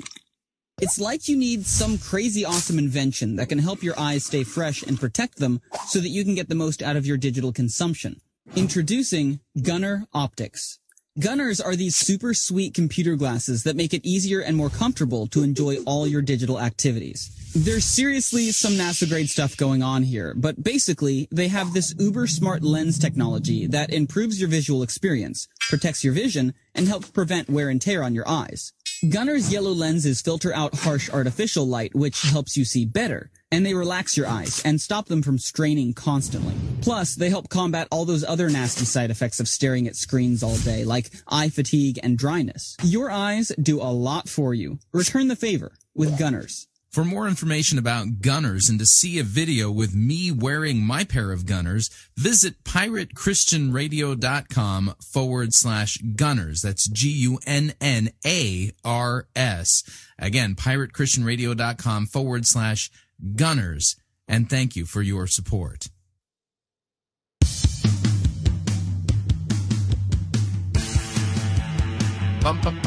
[0.80, 4.80] It's like you need some crazy awesome invention that can help your eyes stay fresh
[4.84, 8.20] and protect them so that you can get the most out of your digital consumption.
[8.54, 10.78] Introducing Gunnar Optiks.
[11.18, 15.42] Gunnars are these super sweet computer glasses that make it easier and more comfortable to
[15.42, 17.34] enjoy all your digital activities.
[17.56, 22.28] There's seriously some NASA grade stuff going on here, but basically they have this uber
[22.28, 27.68] smart lens technology that improves your visual experience, protects your vision, and helps prevent wear
[27.68, 28.72] and tear on your eyes.
[29.06, 33.72] Gunnar's yellow lenses filter out harsh artificial light, which helps you see better, and they
[33.72, 36.54] relax your eyes and stop them from straining constantly.
[36.80, 40.56] Plus, they help combat all those other nasty side effects of staring at screens all
[40.56, 42.76] day, like eye fatigue and dryness.
[42.82, 44.80] Your eyes do a lot for you.
[44.92, 46.66] Return the favor with Gunnars.
[46.98, 51.30] For more information about Gunnars and to see a video with me wearing my pair
[51.30, 56.60] of Gunnars, visit piratechristianradio.com forward slash gunnars.
[56.60, 57.42] That's G-U-N-N-A-R-S.
[60.18, 62.90] Again, piratechristianradio.com forward slash
[63.36, 63.94] gunnars.
[64.26, 65.86] And thank you for your support.
[72.42, 72.80] Bum, bum,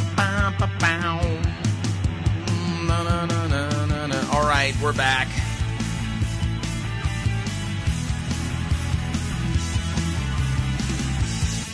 [4.71, 5.27] right, we're back.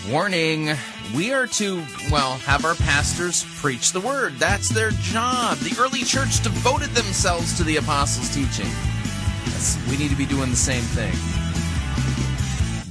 [0.09, 0.75] Warning.
[1.15, 4.33] We are to, well, have our pastors preach the word.
[4.35, 5.57] That's their job.
[5.59, 8.69] The early church devoted themselves to the apostles' teaching.
[9.89, 11.13] We need to be doing the same thing.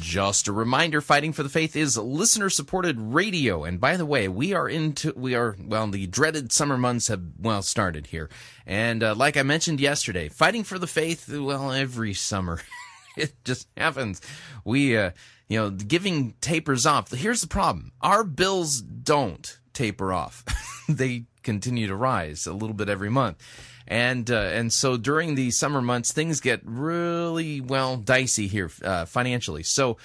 [0.07, 3.65] Just a reminder, Fighting for the Faith is listener supported radio.
[3.65, 7.23] And by the way, we are into, we are, well, the dreaded summer months have,
[7.41, 8.31] well, started here.
[8.67, 12.61] And uh, like I mentioned yesterday, Fighting for the Faith, well, every summer,
[13.17, 14.21] it just happens.
[14.65, 15.11] We, uh,
[15.49, 17.11] you know, giving tapers off.
[17.11, 20.45] Here's the problem our bills don't taper off,
[20.89, 23.43] they continue to rise a little bit every month
[23.87, 29.05] and uh, and so during the summer months things get really well dicey here uh,
[29.05, 29.97] financially so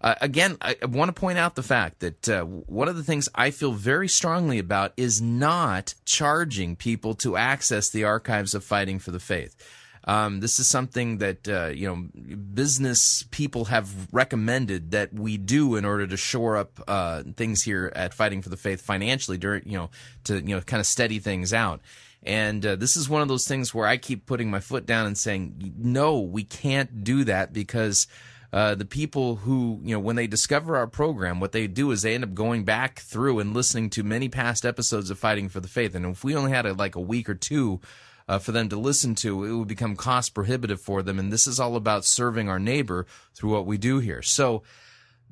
[0.00, 3.28] uh, again i, want to point out the fact that uh, one of the things
[3.34, 8.98] i feel very strongly about is not charging people to access the archives of fighting
[8.98, 9.56] for the faith
[10.08, 12.08] um, this is something that uh, you know
[12.54, 17.92] business people have recommended that we do in order to shore up uh, things here
[17.94, 19.90] at Fighting for the Faith financially during you know
[20.24, 21.82] to you know kind of steady things out.
[22.28, 25.06] And uh, this is one of those things where I keep putting my foot down
[25.06, 28.06] and saying, no, we can't do that because
[28.52, 32.02] uh, the people who, you know, when they discover our program, what they do is
[32.02, 35.60] they end up going back through and listening to many past episodes of Fighting for
[35.60, 35.94] the Faith.
[35.94, 37.80] And if we only had a, like a week or two
[38.28, 41.18] uh, for them to listen to, it would become cost prohibitive for them.
[41.18, 44.20] And this is all about serving our neighbor through what we do here.
[44.20, 44.62] So,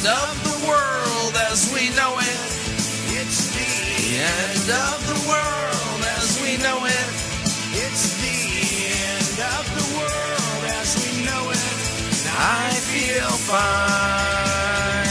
[0.06, 2.38] Of the world as we know it.
[3.18, 3.66] It's the,
[4.06, 7.06] The end of the world as we know it.
[7.74, 8.38] it's the
[8.86, 11.64] end of the world as we know it.
[12.38, 15.06] I feel fine.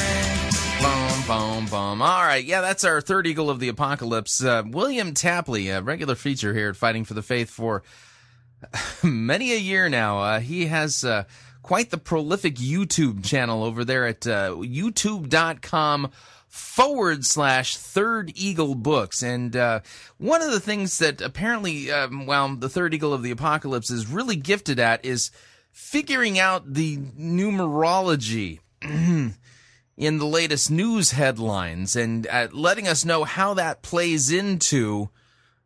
[0.81, 2.01] Boom, boom, boom.
[2.01, 4.43] All right, yeah, that's our third Eagle of the Apocalypse.
[4.43, 7.81] Uh, William Tapley, a regular feature here at Fighting for the Faith for
[9.03, 10.19] many a year now.
[10.19, 11.23] Uh, he has uh,
[11.65, 16.11] quite the prolific YouTube channel over there at uh, youtube.com
[16.47, 19.79] forward slash third eagle books and uh,
[20.19, 24.05] one of the things that apparently um, well the third eagle of the apocalypse is
[24.05, 25.31] really gifted at is
[25.71, 29.33] figuring out the numerology in
[29.97, 35.09] the latest news headlines and uh, letting us know how that plays into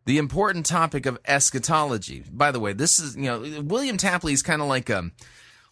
[0.06, 2.24] the important topic of eschatology.
[2.32, 5.12] By the way, this is, you know, William Tapley is kind of like um,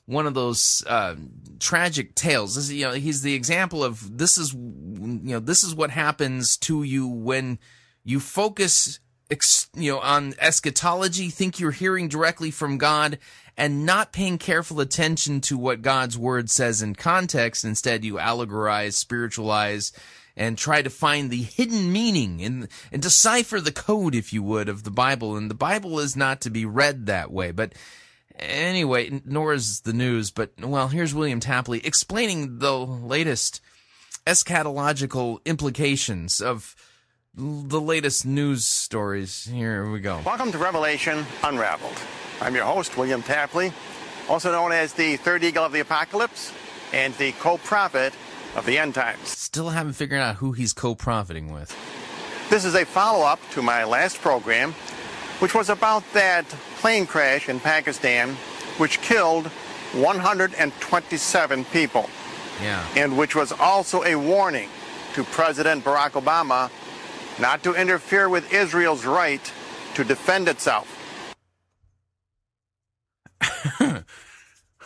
[0.07, 1.15] one of those uh,
[1.59, 2.55] tragic tales.
[2.55, 6.57] This you know, he's the example of this is, you know, this is what happens
[6.57, 7.59] to you when
[8.03, 8.99] you focus,
[9.29, 13.19] ex, you know, on eschatology, think you're hearing directly from God,
[13.57, 17.65] and not paying careful attention to what God's word says in context.
[17.65, 19.91] Instead, you allegorize, spiritualize,
[20.37, 24.69] and try to find the hidden meaning and, and decipher the code, if you would,
[24.69, 25.35] of the Bible.
[25.35, 27.51] And the Bible is not to be read that way.
[27.51, 27.73] But
[28.37, 30.31] anyway, nor is the news.
[30.31, 33.61] But, well, here's William Tapley explaining the latest
[34.25, 36.75] eschatological implications of
[37.33, 39.45] the latest news stories.
[39.45, 40.21] Here we go.
[40.25, 41.97] Welcome to Revelation Unraveled.
[42.41, 43.71] I'm your host, William Tapley,
[44.27, 46.51] also known as the third eagle of the apocalypse
[46.93, 48.13] and the co-prophet
[48.55, 49.29] of the end times.
[49.29, 51.75] Still haven't figured out who he's co-profiting with.
[52.49, 54.73] This is a follow-up to my last program,
[55.39, 56.45] which was about that
[56.79, 58.35] plane crash in Pakistan,
[58.77, 59.47] which killed
[59.93, 62.09] 127 people,
[62.61, 62.85] Yeah.
[62.95, 64.69] and which was also a warning
[65.13, 66.69] to President Barack Obama
[67.39, 69.51] not to interfere with Israel's right
[69.95, 70.93] to defend itself.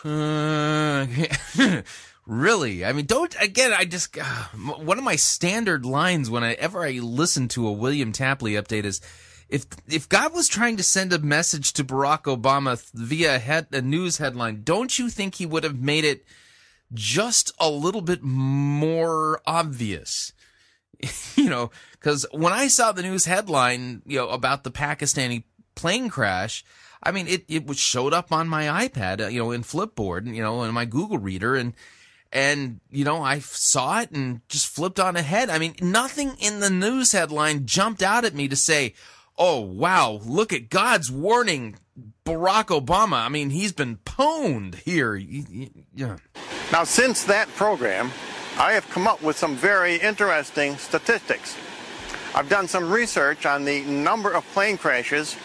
[0.04, 1.06] Uh,
[2.26, 2.84] really?
[2.84, 3.72] I mean, don't again.
[3.72, 8.52] I just uh, one of my standard lines whenever I listen to a William Tapley
[8.52, 9.00] update is,
[9.52, 13.82] if if God was trying to send a message to Barack Obama via head, a
[13.82, 16.24] news headline, don't you think he would have made it
[16.94, 20.32] just a little bit more obvious?
[21.36, 25.44] you know, because when I saw the news headline, you know, about the Pakistani
[25.74, 26.64] plane crash,
[27.02, 30.42] I mean, it, it showed up on my iPad, uh, you know, in Flipboard, you
[30.42, 31.74] know, in my Google Reader, and
[32.32, 35.50] and you know, I saw it and just flipped on ahead.
[35.50, 38.94] I mean, nothing in the news headline jumped out at me to say,
[39.38, 41.76] "Oh wow, look at God's warning."
[42.24, 43.24] Barack Obama.
[43.24, 45.16] I mean, he's been pwned here.
[45.16, 46.16] Yeah.
[46.70, 48.12] Now, since that program,
[48.58, 51.56] I have come up with some very interesting statistics.
[52.34, 55.36] I've done some research on the number of plane crashes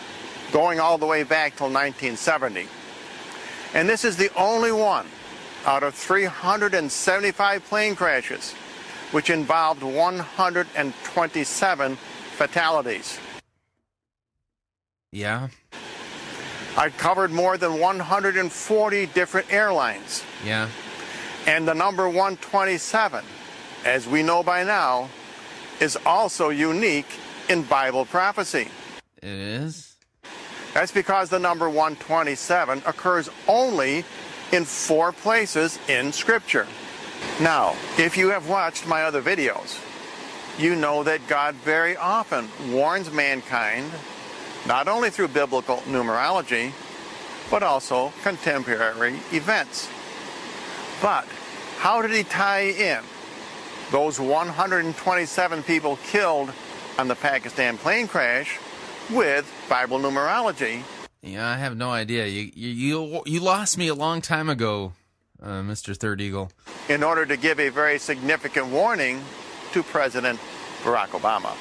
[0.54, 2.68] going all the way back till 1970.
[3.74, 5.08] And this is the only one
[5.66, 8.54] out of 375 plane crashes
[9.12, 13.20] which involved 127 fatalities.
[15.12, 15.48] Yeah.
[16.78, 20.24] I covered more than 140 different airlines.
[20.46, 20.70] Yeah.
[21.48, 23.24] And the number 127,
[23.86, 25.10] as we know by now,
[25.80, 27.08] is also unique
[27.50, 28.68] in Bible prophecy.
[29.22, 29.96] It is.
[30.74, 34.04] That's because the number 127 occurs only
[34.52, 36.68] in four places in Scripture.
[37.42, 39.80] Now, if you have watched my other videos,
[40.60, 43.92] you know that God very often warns mankind,
[44.68, 46.72] not only through biblical numerology,
[47.50, 49.90] but also contemporary events.
[51.02, 51.26] But
[51.78, 53.02] how did he tie in
[53.92, 56.52] those 127 people killed
[57.00, 58.60] on the Pakistan plane crash
[59.10, 60.84] with Bible numerology?
[61.22, 62.26] Yeah, I have no idea.
[62.28, 64.94] You you you, you lost me a long time ago,
[65.42, 65.96] uh, Mr.
[65.96, 66.52] Third Eagle.
[66.90, 69.22] in order to give a very significant warning
[69.74, 70.40] to President
[70.84, 71.54] Barack Obama.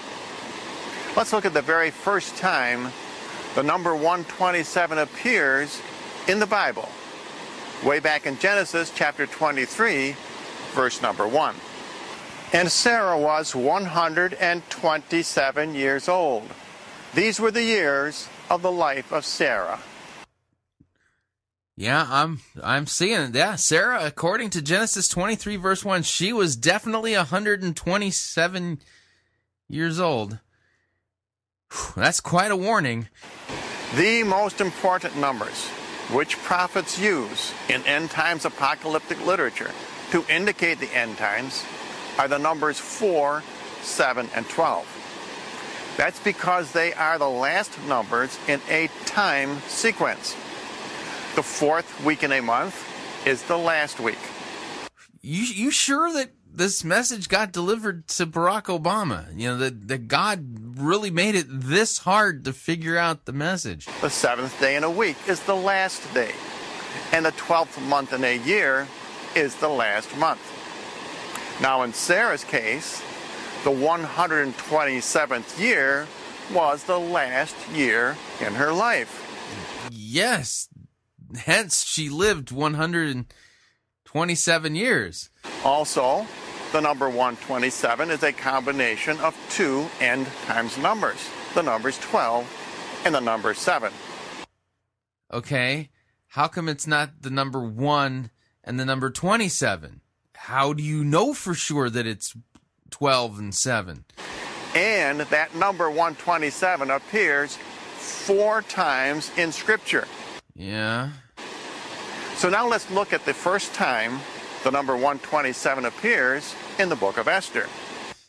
[1.16, 2.92] Let's look at the very first time
[3.54, 5.80] the number 127 appears
[6.28, 6.90] in the Bible,
[7.82, 10.14] way back in Genesis chapter 23,
[10.74, 11.54] verse number 1.
[12.52, 16.50] And Sarah was 127 years old.
[17.14, 19.80] These were the years of the life of Sarah.
[21.78, 23.34] Yeah, I'm I'm seeing it.
[23.34, 28.80] Yeah, Sarah, according to Genesis 23 verse 1, she was definitely 127
[29.68, 30.40] years old.
[31.96, 33.08] That's quite a warning.
[33.94, 35.66] The most important numbers
[36.12, 39.70] which prophets use in end times apocalyptic literature
[40.10, 41.64] to indicate the end times
[42.18, 43.42] are the numbers 4,
[43.82, 45.94] 7, and 12.
[45.96, 50.32] That's because they are the last numbers in a time sequence.
[51.34, 52.76] The fourth week in a month
[53.26, 54.18] is the last week.
[55.22, 59.26] You you sure that this message got delivered to Barack Obama?
[59.36, 63.86] You know that that God really made it this hard to figure out the message.
[64.00, 66.32] The seventh day in a week is the last day.
[67.12, 68.88] And the 12th month in a year
[69.34, 70.40] is the last month.
[71.60, 73.02] Now, in Sarah's case,
[73.64, 76.06] the 127th year
[76.52, 79.22] was the last year in her life.
[79.90, 80.68] Yes.
[81.36, 85.28] Hence she lived 127 years.
[85.64, 86.26] Also,
[86.72, 93.14] the number 127 is a combination of two end times numbers the numbers 12 and
[93.14, 93.90] the number 7.
[95.32, 95.88] Okay.
[96.28, 98.30] How come it's not the number 1
[98.62, 100.02] and the number 27?
[100.34, 102.36] How do you know for sure that it's
[102.90, 104.04] 12 and 7?
[104.74, 107.56] And that number 127 appears
[107.96, 110.06] four times in Scripture.
[110.54, 111.10] Yeah.
[112.34, 114.20] So now let's look at the first time
[114.66, 117.68] the number 127 appears in the book of Esther.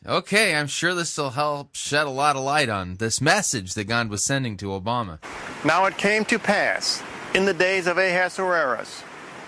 [0.05, 3.85] Okay, I'm sure this will help shed a lot of light on this message that
[3.85, 5.17] God was sending to Obama.
[5.65, 7.01] Now it came to pass
[7.33, 9.01] in the days of Ahasuerus,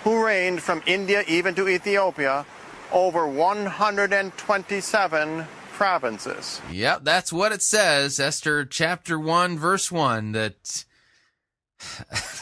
[0.04, 2.48] who reigned from India even to Ethiopia,
[2.92, 6.60] over 127 provinces.
[6.72, 8.20] Yep, that's what it says.
[8.20, 10.86] Esther chapter 1, verse 1, that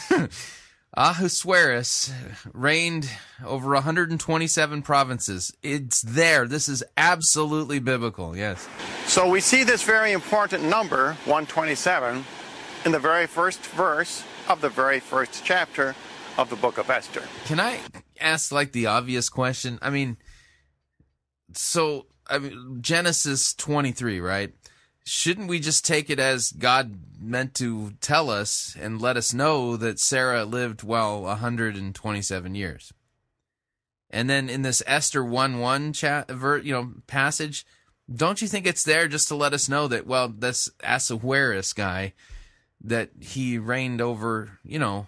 [0.98, 2.12] Ahasuerus
[2.54, 3.08] reigned
[3.46, 5.54] over 127 provinces.
[5.62, 6.48] It's there.
[6.48, 8.68] This is absolutely biblical, yes.
[9.06, 12.26] So we see this very important number, 127,
[12.86, 15.96] in the very first verse of the very first chapter
[16.36, 17.24] of the book of Esther.
[17.46, 17.78] Can I
[18.20, 19.78] ask like the obvious question?
[19.84, 20.18] I mean,
[21.54, 24.52] so I mean, Genesis 23, right?
[25.08, 29.78] Shouldn't we just take it as God meant to tell us and let us know
[29.78, 32.92] that Sarah lived well 127 years?
[34.10, 37.66] And then in this Esther 1 1 chat, you know, passage,
[38.14, 42.12] don't you think it's there just to let us know that, well, this Ahasuerus guy,
[42.84, 45.08] that he reigned over, you know,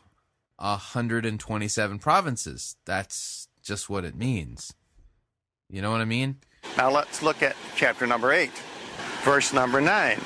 [0.55, 2.77] 127 provinces.
[2.85, 4.73] That's just what it means.
[5.69, 6.37] You know what I mean?
[6.77, 8.49] Now let's look at chapter number 8,
[9.23, 10.19] verse number 9.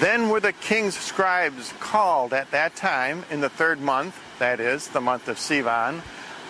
[0.00, 4.88] Then were the king's scribes called at that time in the third month, that is,
[4.88, 6.00] the month of Sivan,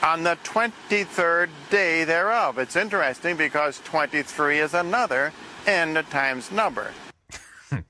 [0.02, 2.58] on the 23rd day thereof.
[2.58, 5.32] It's interesting because 23 is another
[5.66, 6.92] end times number.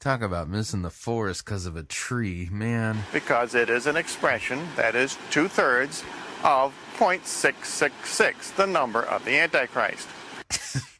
[0.00, 3.04] Talk about missing the forest because of a tree, man.
[3.12, 6.02] because it is an expression that is two thirds
[6.42, 10.08] of 0.666, the number of the Antichrist.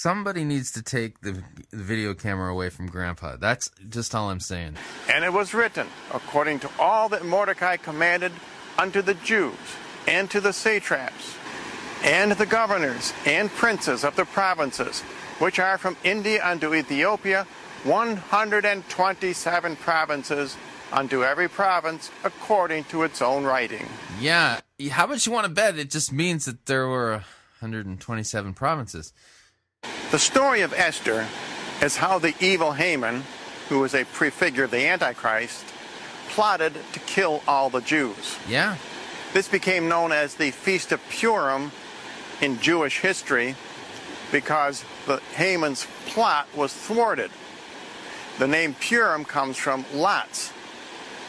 [0.00, 1.42] Somebody needs to take the,
[1.72, 3.34] the video camera away from Grandpa.
[3.34, 4.76] That's just all I'm saying.
[5.12, 8.30] And it was written, according to all that Mordecai commanded
[8.78, 9.58] unto the Jews,
[10.06, 11.34] and to the satraps,
[12.04, 15.00] and the governors, and princes of the provinces,
[15.40, 17.44] which are from India unto Ethiopia,
[17.82, 20.56] 127 provinces,
[20.92, 23.88] unto every province according to its own writing.
[24.20, 24.60] Yeah,
[24.92, 25.76] how much you want to bet?
[25.76, 27.24] It just means that there were
[27.58, 29.12] 127 provinces.
[30.10, 31.26] The story of Esther
[31.82, 33.24] is how the evil Haman,
[33.68, 35.66] who was a prefigure of the Antichrist,
[36.30, 38.38] plotted to kill all the Jews.
[38.48, 38.76] Yeah.
[39.34, 41.72] This became known as the Feast of Purim
[42.40, 43.54] in Jewish history
[44.32, 47.30] because the Haman's plot was thwarted.
[48.38, 50.54] The name Purim comes from lots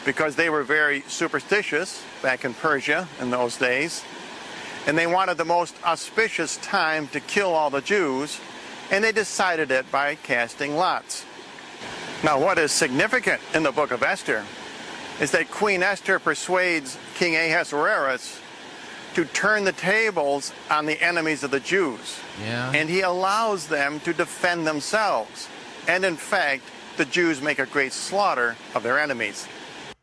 [0.06, 4.02] because they were very superstitious back in Persia in those days
[4.86, 8.40] and they wanted the most auspicious time to kill all the Jews,
[8.90, 11.24] and they decided it by casting lots.
[12.22, 14.44] Now, what is significant in the book of Esther
[15.20, 18.40] is that Queen Esther persuades King Ahasuerus
[19.14, 22.18] to turn the tables on the enemies of the Jews.
[22.42, 22.72] Yeah.
[22.74, 25.48] And he allows them to defend themselves.
[25.88, 26.62] And in fact,
[26.96, 29.46] the Jews make a great slaughter of their enemies.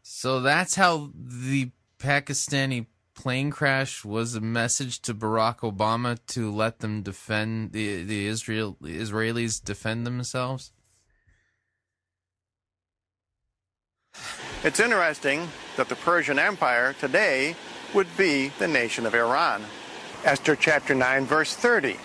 [0.02, 6.80] So that's how the Pakistani plane crash was a message to Barack Obama to let
[6.80, 10.72] them defend the the Israel the Israelis defend themselves.
[14.64, 17.56] It's interesting that the Persian Empire today
[17.94, 19.64] would be the nation of Iran.
[20.24, 21.98] Esther chapter 9, verse 30.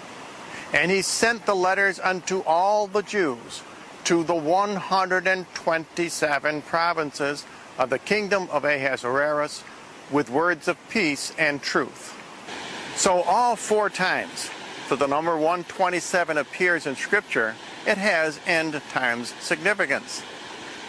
[0.72, 3.62] And he sent the letters unto all the Jews
[4.04, 7.44] to the 127 provinces
[7.78, 9.62] of the kingdom of Ahasuerus
[10.12, 12.18] with words of peace and truth.
[12.94, 14.50] So, all four times
[14.88, 17.54] that the number 127 appears in Scripture,
[17.86, 20.22] it has end times significance.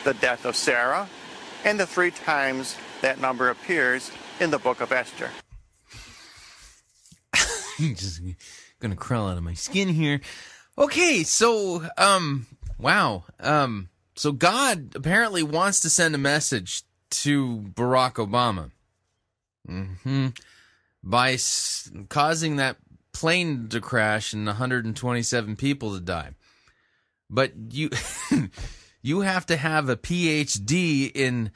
[0.04, 1.08] The death of Sarah,
[1.64, 5.30] and the three times that number appears in the book of Esther.
[7.78, 8.22] Just
[8.80, 10.20] gonna crawl out of my skin here.
[10.78, 12.48] Okay, so um,
[12.78, 18.72] wow, um, so God apparently wants to send a message to Barack Obama.
[19.66, 20.28] Hmm
[21.04, 22.78] By s- causing that
[23.14, 26.32] plane to crash and 127 people to die.
[27.30, 27.90] But you
[29.02, 31.52] you have to have a PhD in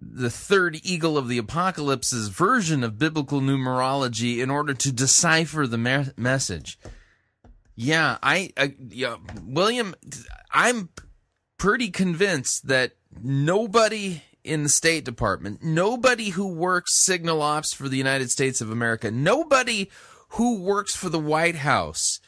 [0.00, 5.76] the third eagle of the apocalypse's version of biblical numerology in order to decipher the
[5.78, 6.78] me- message.
[7.76, 9.94] Yeah, I, I yeah, William,
[10.52, 10.88] I'm
[11.58, 12.92] pretty convinced that
[13.22, 18.68] nobody in the State Department, nobody who works signal ops for the United States of
[18.68, 19.88] America, nobody
[20.30, 22.18] who works for the White House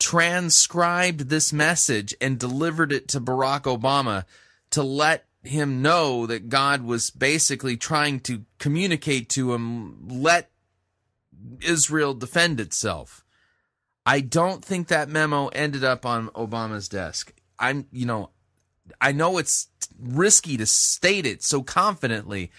[0.00, 4.24] transcribed this message and delivered it to Barack Obama
[4.70, 10.50] to let him know that God was basically trying to communicate to him, let
[11.60, 13.24] Israel defend itself.
[14.04, 17.32] I don't think that memo ended up on Obama's desk.
[17.60, 18.30] I'm, you know,
[19.00, 19.68] I know it's
[20.00, 22.50] risky to state it so confidently,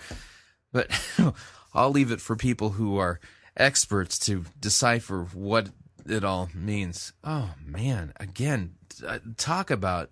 [0.72, 0.90] but
[1.74, 3.20] I'll leave it for people who are
[3.56, 5.70] experts to decipher what
[6.06, 7.14] it all means.
[7.24, 10.12] Oh man, again, uh, talk about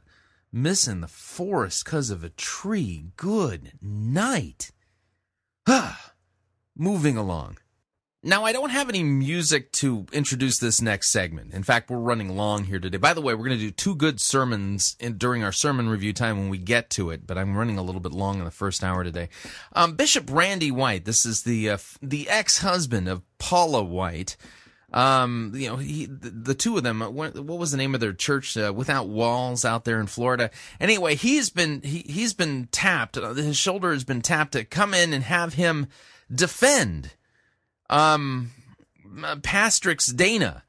[0.51, 3.05] missing the forest because of a tree.
[3.15, 4.71] Good night.
[6.75, 7.57] Moving along.
[8.21, 11.53] Now, I don't have any music to introduce this next segment.
[11.53, 12.97] In fact, we're running long here today.
[12.97, 16.11] By the way, we're going to do two good sermons in, during our sermon review
[16.11, 18.51] time when we get to it, but I'm running a little bit long in the
[18.51, 19.29] first hour today.
[19.71, 24.35] Um, Bishop Randy White, this is the uh, the ex husband of Paula White.
[24.91, 27.93] Um, you know, he, the, the two of them, uh, what, what was the name
[27.93, 30.49] of their church, uh, Without Walls out there in Florida?
[30.79, 34.93] Anyway, he's been, he, he's been tapped, uh, his shoulder has been tapped to come
[34.93, 35.87] in and have him
[36.33, 37.11] defend,
[37.89, 38.51] um,
[39.23, 40.63] uh, Pastrix Dayna.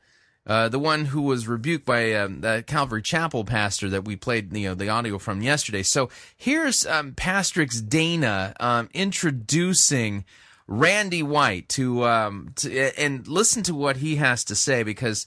[0.46, 4.56] Uh, the one who was rebuked by um, the Calvary Chapel pastor that we played,
[4.56, 5.82] you know, the audio from yesterday.
[5.82, 10.24] So here's um, Pastrix Dayna um, introducing
[10.70, 15.26] Randy White to um to, and listen to what he has to say because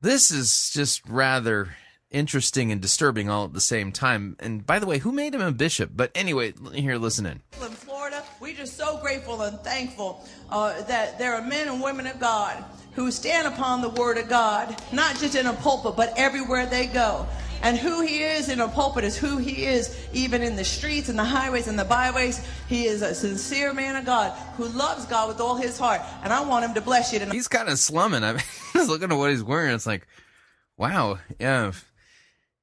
[0.00, 1.76] this is just rather
[2.10, 4.36] interesting and disturbing all at the same time.
[4.40, 5.90] And by the way, who made him a bishop?
[5.94, 7.40] But anyway, here, listen in.
[7.62, 8.24] in Florida.
[8.40, 12.64] We're just so grateful and thankful uh, that there are men and women of God
[12.94, 16.86] who stand upon the Word of God, not just in a pulpit, but everywhere they
[16.86, 17.26] go.
[17.62, 21.08] And who he is in a pulpit is who he is even in the streets
[21.10, 22.40] and the highways and the byways.
[22.68, 26.00] He is a sincere man of God who loves God with all his heart.
[26.22, 27.34] And I want him to bless you tonight.
[27.34, 28.24] He's kind of slumming.
[28.24, 28.42] I mean,
[28.72, 29.74] just looking at what he's wearing.
[29.74, 30.06] It's like,
[30.78, 31.72] wow, yeah,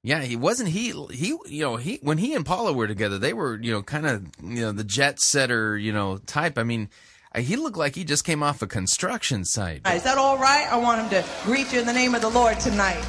[0.01, 0.21] yeah.
[0.21, 3.59] He wasn't he he you know he when he and Paula were together, they were
[3.61, 6.57] you know kind of you know the jet setter you know type.
[6.57, 6.89] I mean.
[7.35, 9.81] uh, He looked like he just came off a construction site.
[9.87, 10.65] Is that all right?
[10.71, 13.03] I want him to greet you in the name of the Lord tonight.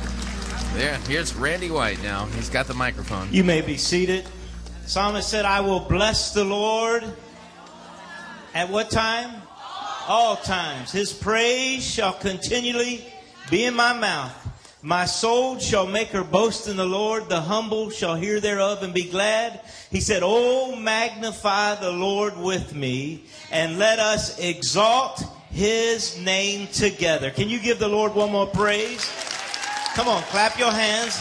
[0.75, 2.27] There, here's Randy White now.
[2.27, 3.29] He's got the microphone.
[3.33, 4.27] You may be seated.
[4.87, 7.05] Psalmist said, I will bless the Lord
[8.55, 9.43] at what time?
[10.07, 10.93] All times.
[10.93, 13.05] His praise shall continually
[13.51, 14.33] be in my mouth.
[14.83, 17.29] My soul shall make her boast in the Lord.
[17.29, 19.61] The humble shall hear thereof and be glad.
[19.91, 27.31] He said, Oh, magnify the Lord with me and let us exalt his name together.
[27.31, 29.11] Can you give the Lord one more praise?
[29.99, 31.21] Come on, clap your hands.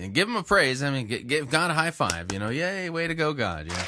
[0.00, 0.80] And give him a praise.
[0.80, 2.32] I mean, gi- give God a high five.
[2.32, 3.66] You know, yay, way to go, God.
[3.66, 3.86] Yeah.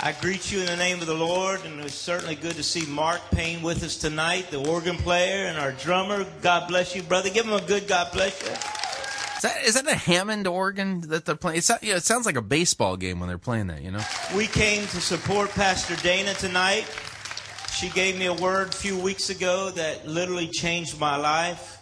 [0.00, 2.84] I greet you in the name of the Lord, and it's certainly good to see
[2.84, 6.26] Mark Payne with us tonight, the organ player and our drummer.
[6.42, 7.30] God bless you, brother.
[7.30, 8.50] Give him a good God bless you.
[8.50, 11.56] Is that is that a Hammond organ that they're playing?
[11.56, 13.80] It's, yeah, it sounds like a baseball game when they're playing that.
[13.80, 14.02] You know.
[14.36, 16.84] We came to support Pastor Dayna tonight.
[17.72, 21.78] She gave me a word a few weeks ago that literally changed my life.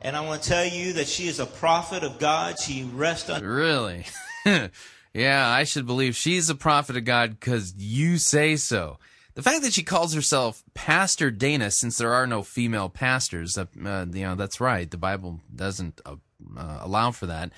[0.00, 2.58] And I want to tell you that she is a prophet of God.
[2.58, 3.42] She rests on.
[3.42, 4.06] Really?
[5.14, 8.98] yeah, I should believe she's a prophet of God because you say so.
[9.34, 13.66] The fact that she calls herself Pastor Dayna, since there are no female pastors, uh,
[13.84, 14.90] uh, you know, that's right.
[14.90, 16.16] The Bible doesn't uh,
[16.56, 17.52] uh, allow for that.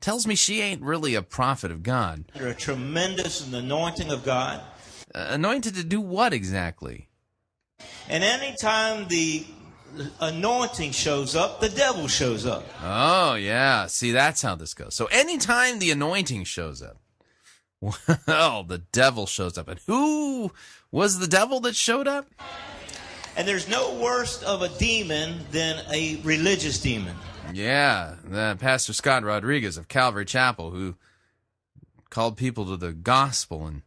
[0.00, 2.24] Tells me she ain't really a prophet of God.
[2.34, 4.60] under a tremendous anointing of God.
[5.14, 7.08] Uh, anointed to do what exactly?
[8.08, 9.46] And anytime the
[10.20, 12.64] anointing shows up, the devil shows up.
[12.82, 13.86] Oh, yeah.
[13.86, 14.94] See, that's how this goes.
[14.94, 16.98] So anytime the anointing shows up,
[18.26, 19.68] well, the devil shows up.
[19.68, 20.52] And who
[20.90, 22.26] was the devil that showed up?
[23.36, 27.16] And there's no worse of a demon than a religious demon.
[27.52, 30.96] Yeah, the Pastor Scott Rodriguez of Calvary Chapel, who
[32.10, 33.82] called people to the gospel and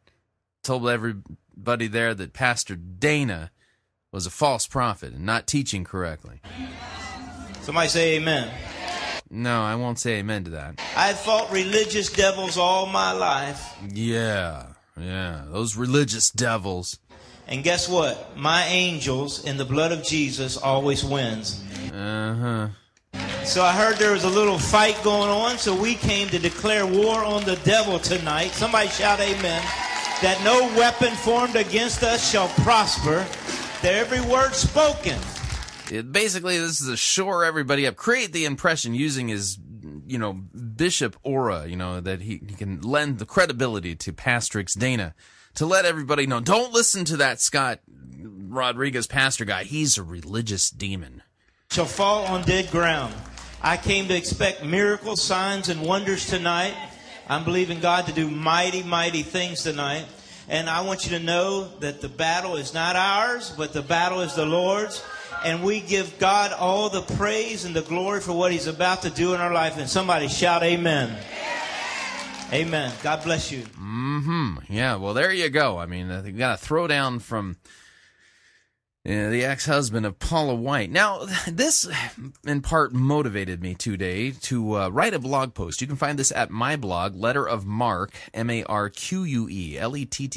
[0.63, 3.49] told everybody there that Pastor Dayna
[4.13, 6.39] was a false prophet and not teaching correctly.
[7.61, 8.49] Somebody say amen.
[9.29, 10.79] No, I won't say amen to that.
[10.95, 13.75] I fought religious devils all my life.
[13.91, 16.99] Yeah, yeah, those religious devils.
[17.47, 18.37] And guess what?
[18.37, 21.63] My angels in the blood of Jesus always wins.
[21.91, 22.67] Uh huh.
[23.45, 26.85] So I heard there was a little fight going on, so we came to declare
[26.85, 28.51] war on the devil tonight.
[28.51, 29.61] Somebody shout amen.
[30.21, 33.25] That no weapon formed against us shall prosper.
[33.83, 35.19] That every word spoken.
[35.91, 39.57] It, basically, this is to shore everybody up, create the impression using his,
[40.07, 44.77] you know, bishop aura, you know, that he, he can lend the credibility to Pastrix
[44.77, 45.13] Dayna
[45.55, 46.39] to let everybody know.
[46.39, 47.81] Don't listen to that Scott
[48.21, 49.65] Rodriguez pastor guy.
[49.65, 51.21] He's a religious demon.
[51.69, 53.13] shall fall on dead ground.
[53.61, 56.73] I came to expect miracles, signs, and wonders tonight.
[57.27, 60.05] I'm believing God to do mighty, mighty things tonight.
[60.49, 64.21] And I want you to know that the battle is not ours, but the battle
[64.21, 65.03] is the Lord's.
[65.45, 69.09] And we give God all the praise and the glory for what He's about to
[69.09, 69.77] do in our life.
[69.77, 71.17] And somebody shout, Amen.
[72.51, 72.91] Amen.
[73.01, 73.63] God bless you.
[73.77, 74.57] Hmm.
[74.69, 74.97] Yeah.
[74.97, 75.79] Well, there you go.
[75.79, 77.57] I mean, you got a throwdown from
[79.05, 80.89] the ex-husband of Paula White.
[80.89, 81.89] Now, this
[82.45, 85.81] in part motivated me today to uh, write a blog post.
[85.81, 90.35] You can find this at my blog, Letter of Marque, M-A-R-Q-U-E, L-E-T-T-E-R-O-F,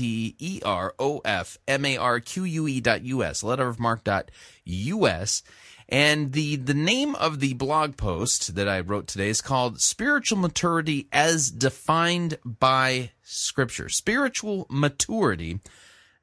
[1.69, 4.31] M-A-R-Q-U-E dot U-S, Letter of Marque dot
[4.65, 5.43] U-S.
[5.89, 10.39] And the, the name of the blog post that I wrote today is called Spiritual
[10.39, 13.89] Maturity as Defined by Scripture.
[13.89, 15.61] Spiritual Maturity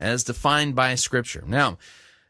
[0.01, 1.45] as Defined by Scripture.
[1.47, 1.77] Now,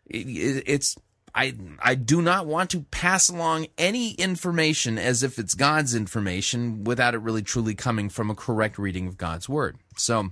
[0.05, 0.95] it, it's
[1.35, 6.83] I I do not want to pass along any information as if it's God's information
[6.83, 9.77] without it really truly coming from a correct reading of God's word.
[9.97, 10.29] So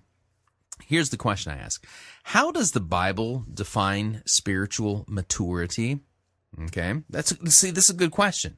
[0.85, 1.85] here's the question I ask.
[2.23, 5.99] How does the Bible define spiritual maturity?
[6.65, 6.95] Okay.
[7.09, 8.57] That's see this is a good question.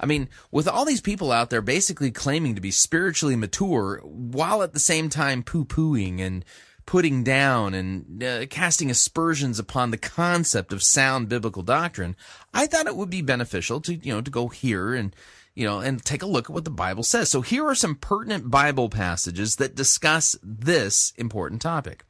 [0.00, 4.62] I mean, with all these people out there basically claiming to be spiritually mature while
[4.62, 6.44] at the same time poo-pooing and
[6.86, 12.16] putting down and uh, casting aspersions upon the concept of sound biblical doctrine,
[12.52, 15.14] I thought it would be beneficial to, you know, to go here and
[15.54, 17.28] you know, and take a look at what the Bible says.
[17.28, 22.04] So here are some pertinent Bible passages that discuss this important topic.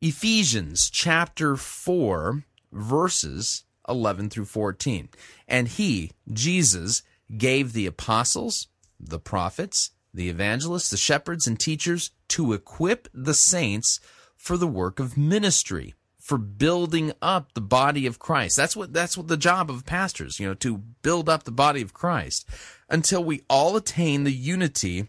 [0.00, 5.08] Ephesians chapter 4, verses 11 through 14.
[5.46, 7.02] And he, Jesus,
[7.36, 8.68] gave the apostles,
[9.00, 14.00] the prophets, the evangelists, the shepherds, and teachers to equip the saints
[14.36, 18.56] for the work of ministry, for building up the body of Christ.
[18.56, 21.82] That's what that's what the job of pastors, you know, to build up the body
[21.82, 22.48] of Christ
[22.90, 25.06] until we all attain the unity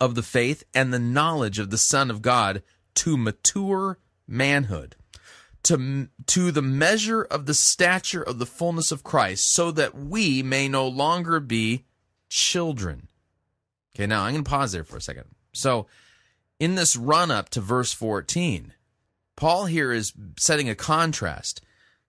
[0.00, 2.62] of the faith and the knowledge of the Son of God
[2.94, 3.98] to mature
[4.28, 4.94] manhood,
[5.64, 10.40] to, to the measure of the stature of the fullness of Christ, so that we
[10.40, 11.84] may no longer be
[12.28, 13.08] children.
[13.94, 15.24] Okay, now I'm going to pause there for a second.
[15.52, 15.86] So,
[16.58, 18.72] in this run up to verse 14,
[19.36, 21.60] Paul here is setting a contrast,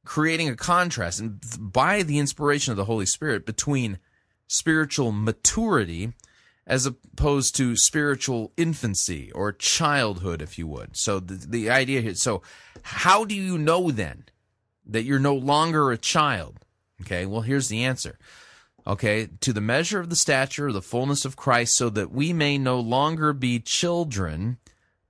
[0.05, 3.99] creating a contrast, and by the inspiration of the Holy Spirit between
[4.47, 6.13] spiritual maturity
[6.67, 10.97] as opposed to spiritual infancy or childhood, if you would.
[10.97, 12.41] So the, the idea here, so
[12.81, 14.25] how do you know then
[14.85, 16.59] that you're no longer a child?
[17.01, 18.17] Okay, well, here's the answer.
[18.87, 22.33] Okay, to the measure of the stature of the fullness of Christ, so that we
[22.33, 24.57] may no longer be children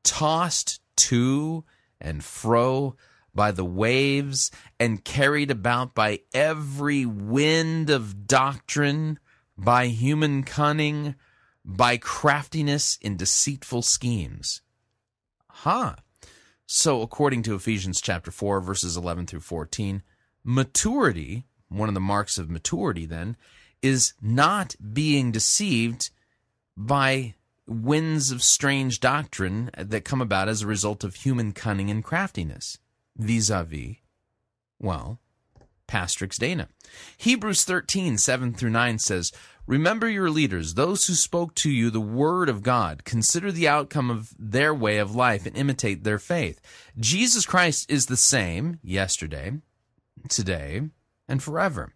[0.04, 1.66] tossed to
[2.00, 2.96] and fro
[3.34, 4.50] by the waves
[4.80, 9.20] and carried about by every wind of doctrine,
[9.58, 11.16] by human cunning
[11.66, 14.62] by craftiness in deceitful schemes.
[15.48, 15.96] Huh.
[16.68, 20.04] So, according to Ephesians chapter 4, verses 11 through 14,
[20.44, 23.36] maturity, one of the marks of maturity then,
[23.86, 26.10] is not being deceived
[26.76, 27.36] by
[27.68, 32.80] winds of strange doctrine that come about as a result of human cunning and craftiness,
[33.16, 33.98] vis a vis,
[34.80, 35.20] well,
[35.88, 36.68] Pastrix Dayna.
[37.18, 39.32] Hebrews 13, 7 through 9 says,
[39.68, 43.04] Remember your leaders, those who spoke to you the word of God.
[43.04, 46.60] Consider the outcome of their way of life and imitate their faith.
[47.00, 49.54] Jesus Christ is the same yesterday,
[50.28, 50.82] today,
[51.28, 51.94] and forever.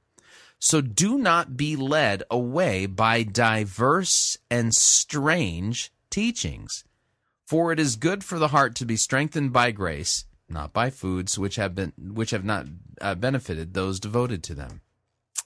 [0.59, 6.83] So do not be led away by diverse and strange teachings.
[7.47, 11.39] For it is good for the heart to be strengthened by grace, not by foods
[11.39, 12.67] which have been which have not
[13.01, 14.81] uh, benefited those devoted to them.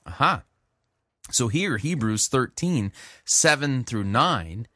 [0.05, 0.43] Aha.
[1.31, 2.91] So here, Hebrews 13,
[3.23, 4.67] 7 through 9,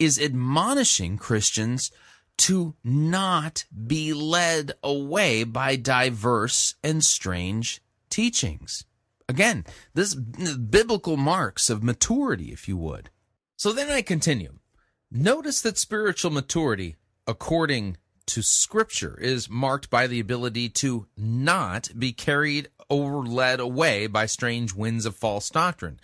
[0.00, 1.92] is admonishing Christians
[2.38, 7.80] to not be led away by diverse and strange
[8.10, 8.84] teachings.
[9.28, 9.64] Again,
[9.94, 13.10] this biblical marks of maturity, if you would.
[13.56, 14.58] So then I continue.
[15.10, 16.96] Notice that spiritual maturity,
[17.26, 17.96] according
[18.26, 24.26] to Scripture, is marked by the ability to not be carried or led away by
[24.26, 26.00] strange winds of false doctrine,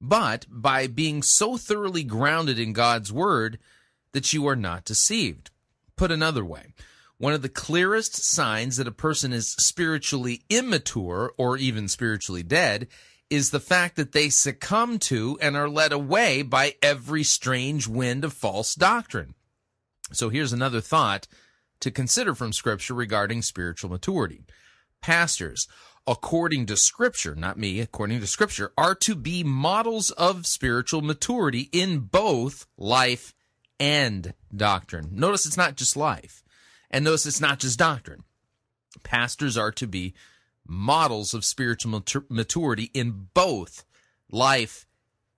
[0.00, 3.58] but by being so thoroughly grounded in God's Word
[4.12, 5.50] that you are not deceived.
[5.96, 6.72] Put another way,
[7.20, 12.88] one of the clearest signs that a person is spiritually immature or even spiritually dead
[13.28, 18.24] is the fact that they succumb to and are led away by every strange wind
[18.24, 19.34] of false doctrine.
[20.12, 21.28] So here's another thought
[21.80, 24.40] to consider from Scripture regarding spiritual maturity.
[25.02, 25.68] Pastors
[26.06, 31.68] according to Scripture, not me, according to Scripture, are to be models of spiritual maturity
[31.70, 33.34] in both life
[33.78, 35.10] and doctrine.
[35.12, 36.42] Notice it's not just life,
[36.90, 38.24] and notice it's not just doctrine.
[39.02, 40.14] Pastors are to be
[40.66, 43.84] models of spiritual maturity in both
[44.30, 44.86] life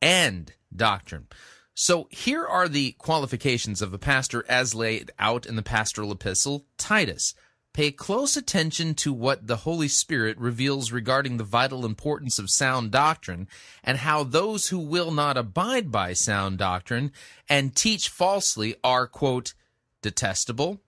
[0.00, 1.28] and doctrine.
[1.74, 6.66] So here are the qualifications of a pastor as laid out in the pastoral epistle
[6.76, 7.34] Titus.
[7.72, 12.90] Pay close attention to what the Holy Spirit reveals regarding the vital importance of sound
[12.90, 13.48] doctrine
[13.82, 17.10] and how those who will not abide by sound doctrine
[17.48, 19.54] and teach falsely are, quote,
[20.02, 20.82] detestable,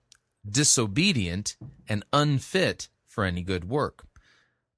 [0.49, 1.57] disobedient,
[1.89, 4.05] and unfit for any good work.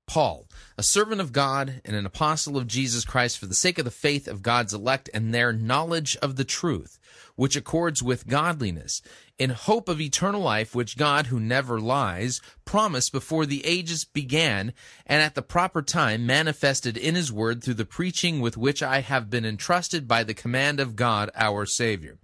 [0.06, 0.46] Paul,
[0.78, 3.90] a servant of God and an apostle of Jesus Christ for the sake of the
[3.90, 7.00] faith of God's elect and their knowledge of the truth,
[7.34, 9.02] which accords with godliness,
[9.36, 14.72] in hope of eternal life, which God, who never lies, promised before the ages began,
[15.06, 19.00] and at the proper time manifested in his word through the preaching with which I
[19.00, 22.16] have been entrusted by the command of God our Savior.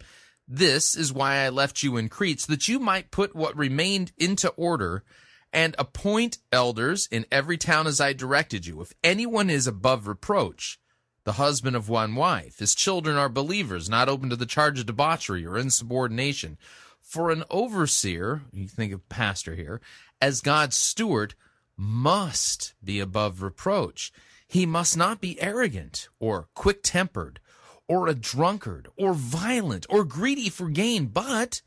[0.48, 4.12] This is why I left you in Crete, so that you might put what remained
[4.18, 5.04] into order
[5.52, 8.80] and appoint elders in every town as I directed you.
[8.80, 10.78] If anyone is above reproach,
[11.24, 14.86] the husband of one wife, his children are believers, not open to the charge of
[14.86, 16.58] debauchery or insubordination.
[17.00, 19.80] For an overseer, you think of pastor here,
[20.20, 21.34] as God's steward,
[21.76, 24.12] must be above reproach.
[24.48, 27.40] He must not be arrogant or quick tempered
[27.88, 31.62] or a drunkard or violent or greedy for gain, but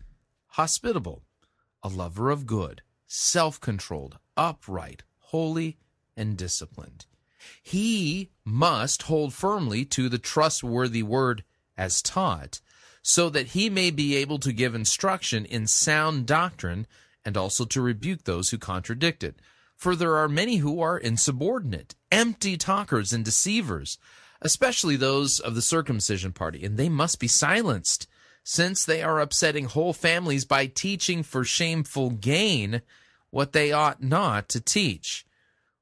[0.48, 1.24] hospitable,
[1.84, 5.78] a lover of good, self controlled, upright, holy,
[6.16, 7.06] and disciplined.
[7.62, 11.44] He must hold firmly to the trustworthy word
[11.78, 12.62] as taught,
[13.02, 16.88] so that he may be able to give instruction in sound doctrine
[17.24, 19.40] and also to rebuke those who contradict it.
[19.76, 23.98] For there are many who are insubordinate, empty talkers, and deceivers,
[24.46, 28.08] especially those of the circumcision party, and they must be silenced,
[28.44, 32.84] since they are upsetting whole families by teaching for shameful gain
[33.32, 35.26] what they ought not to teach.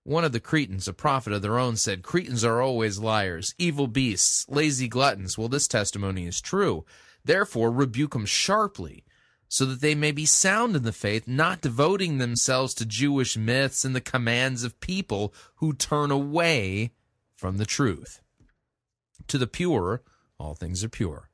[0.04, 3.88] One of the Cretans, a prophet of their own, said, Cretans are always liars, evil
[3.88, 5.38] beasts, lazy gluttons.
[5.38, 6.86] Well, this testimony is true.
[7.26, 9.04] Therefore, rebuke them sharply,
[9.50, 13.84] so that they may be sound in the faith, not devoting themselves to Jewish myths
[13.84, 16.92] and the commands of people who turn away
[17.36, 18.22] from the truth.
[19.28, 20.04] To the pure,
[20.38, 21.30] all things are pure.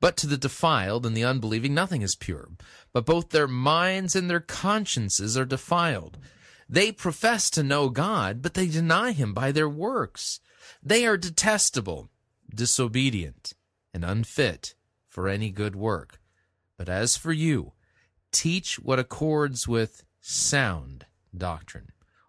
[0.00, 2.48] But to the defiled and the unbelieving, nothing is pure.
[2.92, 6.18] But both their minds and their consciences are defiled.
[6.68, 10.40] They profess to know God, but they deny him by their works.
[10.82, 12.10] They are detestable,
[12.54, 13.54] disobedient,
[13.92, 14.74] and unfit
[15.08, 16.20] for any good work.
[16.76, 17.72] But as for you,
[18.30, 21.06] teach what accords with sound
[21.36, 21.88] doctrine.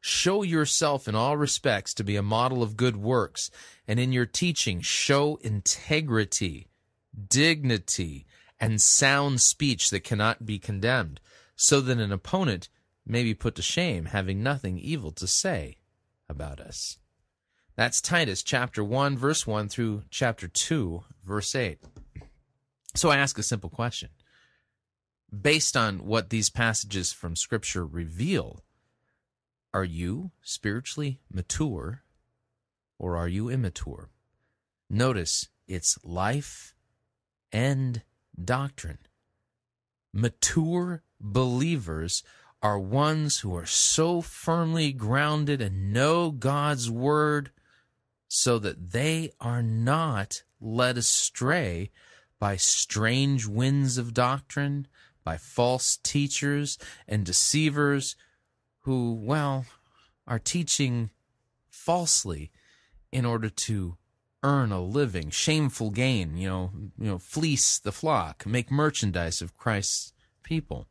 [0.00, 3.50] Show yourself in all respects to be a model of good works,
[3.88, 6.68] and in your teaching, show integrity,
[7.28, 8.26] dignity,
[8.60, 11.20] and sound speech that cannot be condemned,
[11.56, 12.68] so that an opponent
[13.06, 15.78] may be put to shame, having nothing evil to say
[16.28, 16.98] about us.
[17.76, 21.78] That's Titus chapter 1, verse 1 through chapter 2, verse 8.
[22.94, 24.08] So I ask a simple question.
[25.38, 28.62] Based on what these passages from Scripture reveal,
[29.76, 32.02] are you spiritually mature
[32.98, 34.08] or are you immature?
[34.88, 36.74] Notice it's life
[37.52, 38.00] and
[38.42, 39.00] doctrine.
[40.14, 42.22] Mature believers
[42.62, 47.50] are ones who are so firmly grounded and know God's word
[48.28, 51.90] so that they are not led astray
[52.38, 54.88] by strange winds of doctrine,
[55.22, 58.16] by false teachers and deceivers
[58.86, 59.66] who, well,
[60.28, 61.10] are teaching
[61.68, 62.52] falsely
[63.10, 63.96] in order to
[64.44, 69.56] earn a living, shameful gain, you know, you know, fleece the flock, make merchandise of
[69.56, 70.12] Christ's
[70.44, 70.86] people.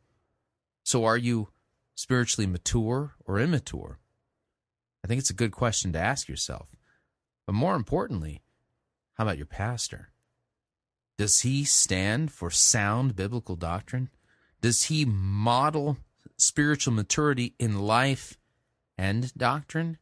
[0.84, 1.48] So are you
[1.94, 3.98] spiritually mature or immature?
[5.02, 6.76] I think it's a good question to ask yourself.
[7.46, 8.42] But more importantly,
[9.14, 10.10] how about your pastor?
[11.16, 14.10] Does he stand for sound biblical doctrine?
[14.60, 15.96] Does he model
[16.36, 18.38] spiritual maturity in life
[18.96, 19.98] and doctrine?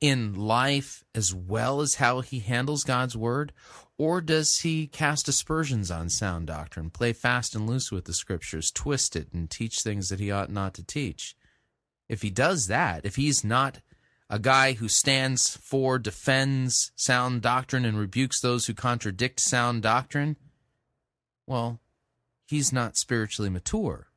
[0.00, 3.52] In life as well as how he handles God's word?
[3.98, 8.70] Or does he cast aspersions on sound doctrine, play fast and loose with the scriptures,
[8.70, 11.36] twist it, and teach things that he ought not to teach?
[12.08, 13.80] If he does that, if he's not
[14.28, 20.36] a guy who stands for, defends sound doctrine, and rebukes those who contradict sound doctrine,
[21.46, 21.80] well,
[22.46, 24.08] he's not spiritually mature.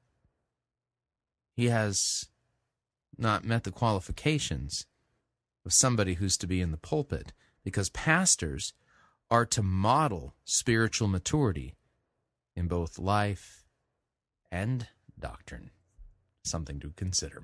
[1.58, 2.30] He has
[3.18, 4.86] not met the qualifications
[5.66, 7.34] of somebody who's to be in the pulpit
[7.64, 8.74] because pastors
[9.32, 11.74] are to model spiritual maturity
[12.56, 13.66] in both life
[14.52, 14.88] and
[15.20, 15.72] doctrine.
[16.44, 17.44] Something to consider.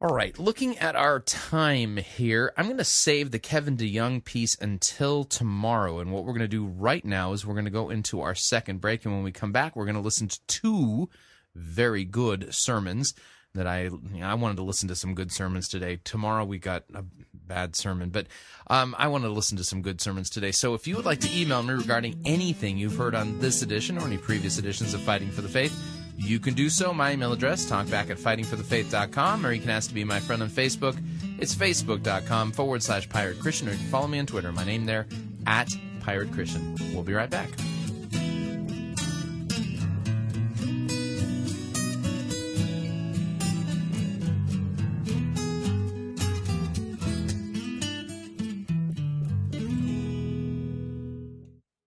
[0.00, 4.56] All right, looking at our time here, I'm going to save the Kevin DeYoung piece
[4.60, 6.00] until tomorrow.
[6.00, 8.34] And what we're going to do right now is we're going to go into our
[8.34, 9.04] second break.
[9.04, 11.08] And when we come back, we're going to listen to two
[11.56, 13.14] very good sermons
[13.54, 15.98] that I you know, I wanted to listen to some good sermons today.
[16.04, 17.04] Tomorrow we got a
[17.34, 18.26] bad sermon, but
[18.68, 20.52] um, I wanted to listen to some good sermons today.
[20.52, 23.98] So if you would like to email me regarding anything you've heard on this edition
[23.98, 25.74] or any previous editions of Fighting for the Faith,
[26.16, 26.94] you can do so.
[26.94, 30.48] My email address, talkback at fightingforthefaith.com, or you can ask to be my friend on
[30.48, 30.96] Facebook.
[31.38, 34.50] It's facebook.com forward slash pirate Christian, or you can follow me on Twitter.
[34.52, 35.06] My name there,
[35.46, 35.68] at
[36.00, 36.76] pirate Christian.
[36.94, 37.50] We'll be right back.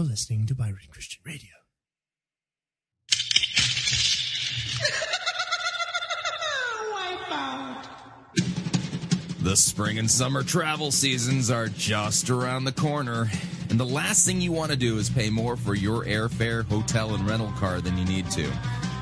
[0.00, 1.50] You're listening to Pirate Christian Radio.
[9.40, 13.30] The spring and summer travel seasons are just around the corner.
[13.68, 17.14] And the last thing you want to do is pay more for your airfare, hotel,
[17.14, 18.50] and rental car than you need to.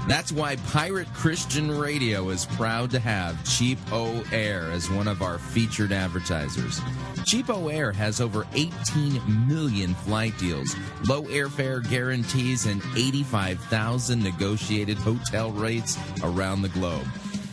[0.08, 5.20] That's why Pirate Christian Radio is proud to have Cheap O Air as one of
[5.20, 6.80] our featured advertisers.
[7.28, 10.74] CheapOair has over 18 million flight deals,
[11.06, 17.06] low airfare guarantees, and 85,000 negotiated hotel rates around the globe.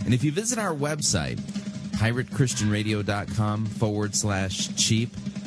[0.05, 1.41] And if you visit our website,
[1.97, 5.09] piratechristianradio.com forward slash cheap,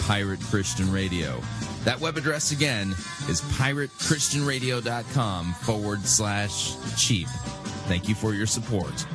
[0.00, 1.40] Pirate Christian Radio.
[1.84, 2.90] That web address again
[3.28, 7.26] is piratechristianradio.com forward slash cheap.
[7.86, 9.06] Thank you for your support.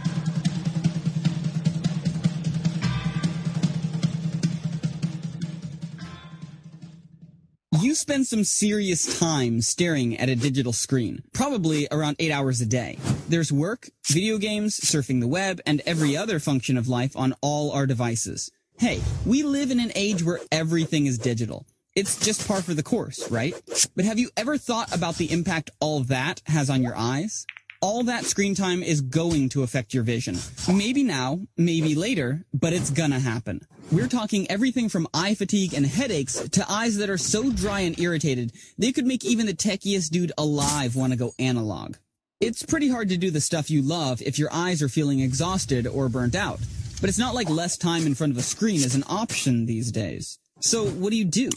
[7.82, 12.66] You spend some serious time staring at a digital screen, probably around eight hours a
[12.66, 12.98] day.
[13.28, 17.72] There's work, video games, surfing the web, and every other function of life on all
[17.72, 18.50] our devices.
[18.78, 21.66] Hey, we live in an age where everything is digital.
[21.96, 23.56] It's just par for the course, right?
[23.96, 27.46] But have you ever thought about the impact all that has on your eyes?
[27.82, 30.38] All that screen time is going to affect your vision.
[30.68, 33.66] Maybe now, maybe later, but it's gonna happen.
[33.94, 37.98] We're talking everything from eye fatigue and headaches to eyes that are so dry and
[37.98, 41.96] irritated they could make even the techiest dude alive want to go analog.
[42.42, 45.88] It's pretty hard to do the stuff you love if your eyes are feeling exhausted
[45.88, 46.60] or burnt out.
[47.02, 49.92] But it's not like less time in front of a screen is an option these
[49.92, 50.40] days.
[50.62, 51.50] So what do you do?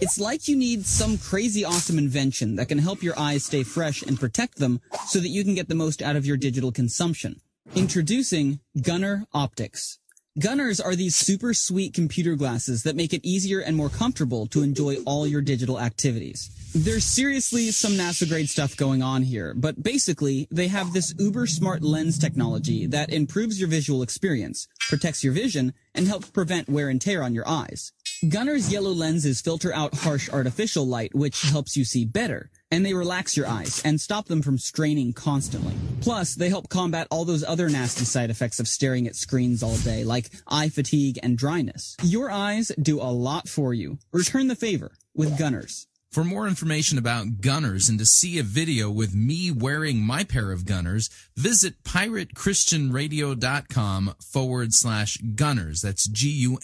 [0.00, 4.02] It's like you need some crazy awesome invention that can help your eyes stay fresh
[4.02, 7.40] and protect them so that you can get the most out of your digital consumption.
[7.74, 9.98] Introducing Gunnar Optiks.
[10.38, 14.62] Gunnars are these super sweet computer glasses that make it easier and more comfortable to
[14.62, 16.48] enjoy all your digital activities.
[16.74, 21.46] There's seriously some NASA grade stuff going on here, but basically they have this uber
[21.46, 26.90] smart lens technology that improves your visual experience, protects your vision, and helps prevent wear
[26.90, 27.92] and tear on your eyes.
[28.28, 32.92] Gunnar's yellow lenses filter out harsh artificial light, which helps you see better, and they
[32.92, 35.74] relax your eyes and stop them from straining constantly.
[36.02, 39.76] Plus, they help combat all those other nasty side effects of staring at screens all
[39.78, 41.96] day, like eye fatigue and dryness.
[42.02, 43.98] Your eyes do a lot for you.
[44.12, 45.87] Return the favor with Gunnars.
[46.10, 50.52] For more information about Gunnars and to see a video with me wearing my pair
[50.52, 55.82] of Gunnars, visit piratechristianradio.com forward slash Gunnars.
[55.82, 56.62] That's G-U-N-N-A-R-S.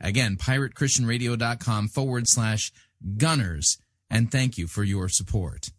[0.00, 2.70] Again, piratechristianradio.com forward slash
[3.16, 3.78] Gunnars.
[4.08, 5.70] And thank you for your support.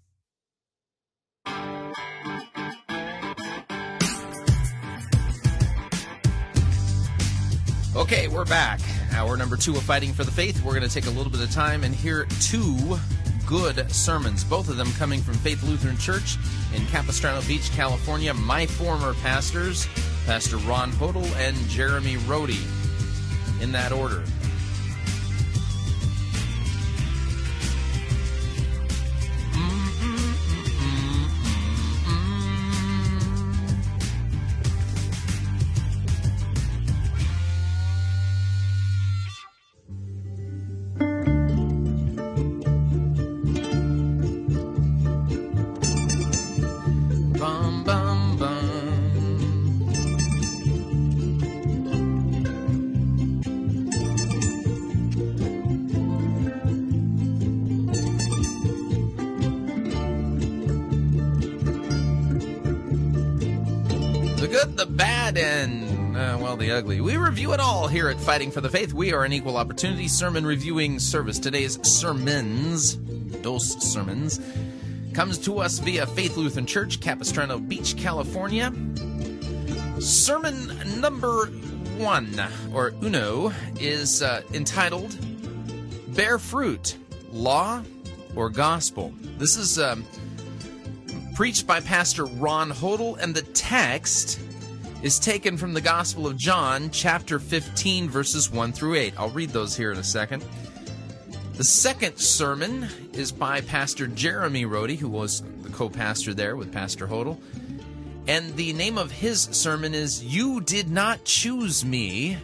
[7.95, 8.81] Okay, we're back.
[9.13, 10.63] Hour number two of Fighting for the Faith.
[10.63, 12.97] We're going to take a little bit of time and hear two
[13.45, 16.37] good sermons, both of them coming from Faith Lutheran Church
[16.73, 18.33] in Capistrano Beach, California.
[18.33, 19.87] My former pastors,
[20.25, 22.61] Pastor Ron Hodel and Jeremy Rohde,
[23.61, 24.23] in that order.
[66.81, 66.99] Ugly.
[66.99, 68.91] We review it all here at Fighting for the Faith.
[68.91, 71.37] We are an equal opportunity sermon reviewing service.
[71.37, 74.41] Today's sermons, dos sermons,
[75.13, 78.73] comes to us via Faith Lutheran Church, Capistrano Beach, California.
[79.99, 81.45] Sermon number
[81.99, 82.41] one,
[82.73, 85.15] or uno, is uh, entitled
[86.15, 86.97] Bear Fruit
[87.31, 87.83] Law
[88.35, 89.13] or Gospel.
[89.37, 90.03] This is um,
[91.35, 94.39] preached by Pastor Ron Hodel, and the text
[95.01, 99.13] is taken from the Gospel of John, chapter 15, verses 1 through 8.
[99.17, 100.45] I'll read those here in a second.
[101.55, 106.71] The second sermon is by Pastor Jeremy Rhodey, who was the co pastor there with
[106.71, 107.39] Pastor Hodel.
[108.27, 112.37] And the name of his sermon is You Did Not Choose Me.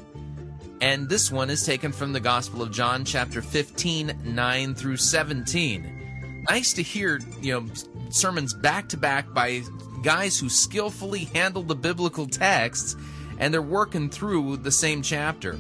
[0.82, 6.44] And this one is taken from the Gospel of John, chapter 15, 9 through 17.
[6.50, 7.68] Nice to hear, you know,
[8.10, 9.62] sermons back to back by
[10.02, 12.96] guys who skillfully handle the biblical texts
[13.40, 15.58] and they're working through the same chapter.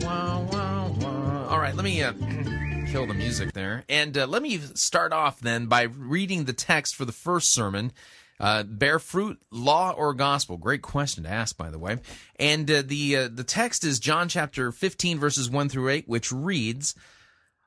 [0.00, 1.46] Wow, wow, wow.
[1.50, 2.12] All right, let me uh,
[2.90, 3.84] kill the music there.
[3.88, 7.92] And uh, let me start off then by reading the text for the first sermon.
[8.40, 10.56] Uh, bear fruit, law or gospel?
[10.56, 11.98] Great question to ask, by the way.
[12.36, 16.30] And uh, the uh, the text is John chapter 15, verses 1 through 8, which
[16.30, 16.94] reads,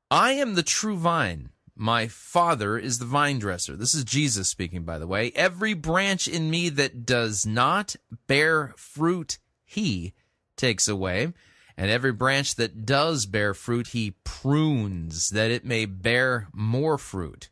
[0.10, 1.50] I am the true vine.
[1.82, 3.76] My Father is the vine dresser.
[3.76, 5.32] This is Jesus speaking, by the way.
[5.34, 7.96] Every branch in me that does not
[8.28, 10.14] bear fruit, he
[10.56, 11.34] takes away.
[11.76, 17.50] And every branch that does bear fruit, he prunes, that it may bear more fruit.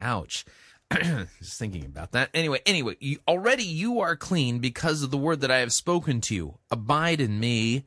[0.00, 0.44] Ouch.
[0.92, 2.30] Just thinking about that.
[2.32, 6.20] Anyway, anyway, you, already you are clean because of the word that I have spoken
[6.20, 6.58] to you.
[6.70, 7.86] Abide in me,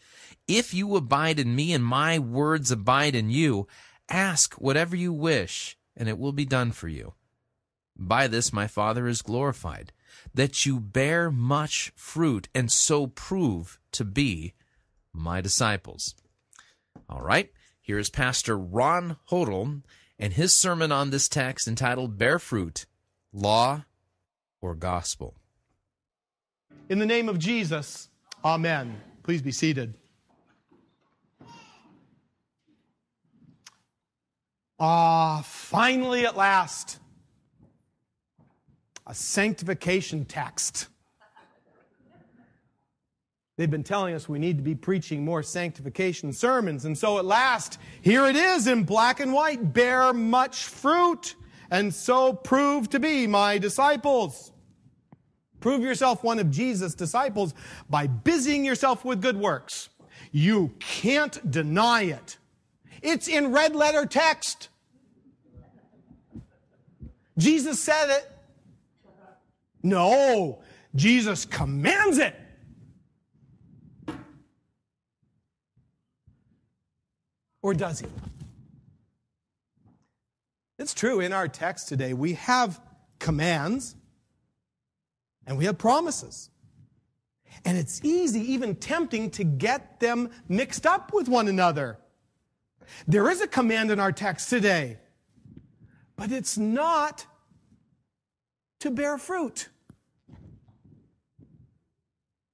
[0.47, 3.67] If you abide in me and my words abide in you,
[4.09, 7.13] ask whatever you wish, and it will be done for you.
[7.95, 9.93] By this my Father is glorified,
[10.33, 14.53] that you bear much fruit and so prove to be
[15.13, 16.15] my disciples.
[17.09, 17.51] All right,
[17.81, 19.83] here is Pastor Ron Hodel
[20.17, 22.85] and his sermon on this text entitled Bear Fruit,
[23.33, 23.85] Law
[24.61, 25.35] or Gospel.
[26.89, 28.09] In the name of Jesus,
[28.43, 28.99] Amen.
[29.23, 29.93] Please be seated.
[34.83, 36.97] Ah, finally at last,
[39.05, 40.87] a sanctification text.
[43.57, 46.85] They've been telling us we need to be preaching more sanctification sermons.
[46.85, 51.35] And so at last, here it is in black and white bear much fruit,
[51.69, 54.51] and so prove to be my disciples.
[55.59, 57.53] Prove yourself one of Jesus' disciples
[57.87, 59.89] by busying yourself with good works.
[60.31, 62.39] You can't deny it.
[63.03, 64.69] It's in red letter text.
[67.41, 68.31] Jesus said it.
[69.81, 70.61] No,
[70.95, 72.35] Jesus commands it.
[77.63, 78.07] Or does he?
[80.77, 82.79] It's true, in our text today, we have
[83.17, 83.95] commands
[85.47, 86.51] and we have promises.
[87.65, 91.97] And it's easy, even tempting, to get them mixed up with one another.
[93.07, 94.99] There is a command in our text today,
[96.15, 97.25] but it's not
[98.81, 99.69] to bear fruit.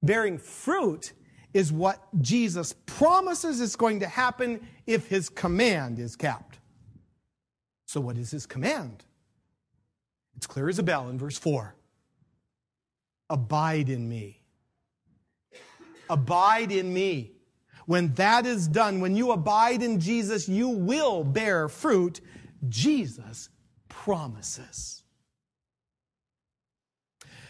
[0.04, 1.14] Bearing fruit
[1.54, 6.60] is what Jesus promises is going to happen if his command is kept.
[7.86, 9.04] So, what is his command?
[10.36, 11.74] It's clear as a bell in verse 4
[13.30, 14.42] Abide in me.
[16.10, 17.32] Abide in me.
[17.86, 22.20] When that is done, when you abide in Jesus, you will bear fruit.
[22.68, 23.50] Jesus
[23.88, 24.97] promises.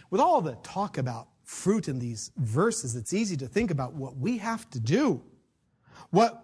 [0.10, 4.18] With all the talk about fruit in these verses, it's easy to think about what
[4.18, 5.22] we have to do.
[6.12, 6.44] What,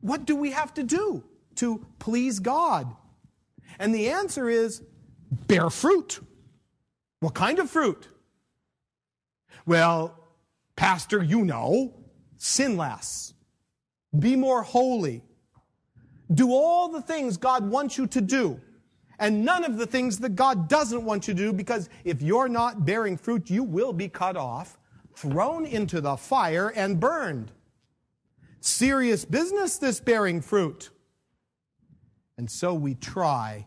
[0.00, 1.24] what do we have to do
[1.56, 2.94] to please God?
[3.78, 4.82] And the answer is
[5.46, 6.20] bear fruit.
[7.20, 8.08] What kind of fruit?
[9.66, 10.18] Well,
[10.76, 11.94] Pastor, you know,
[12.36, 13.32] sin less,
[14.18, 15.22] be more holy,
[16.32, 18.60] do all the things God wants you to do
[19.18, 22.48] and none of the things that God doesn't want you to do because if you're
[22.48, 24.78] not bearing fruit, you will be cut off,
[25.14, 27.52] thrown into the fire, and burned.
[28.60, 30.90] Serious business, this bearing fruit.
[32.36, 33.66] And so we try.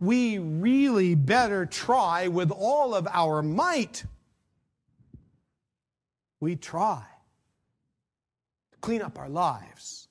[0.00, 4.04] we really better try with all of our might.
[6.40, 7.04] We try
[8.72, 10.08] to clean up our lives.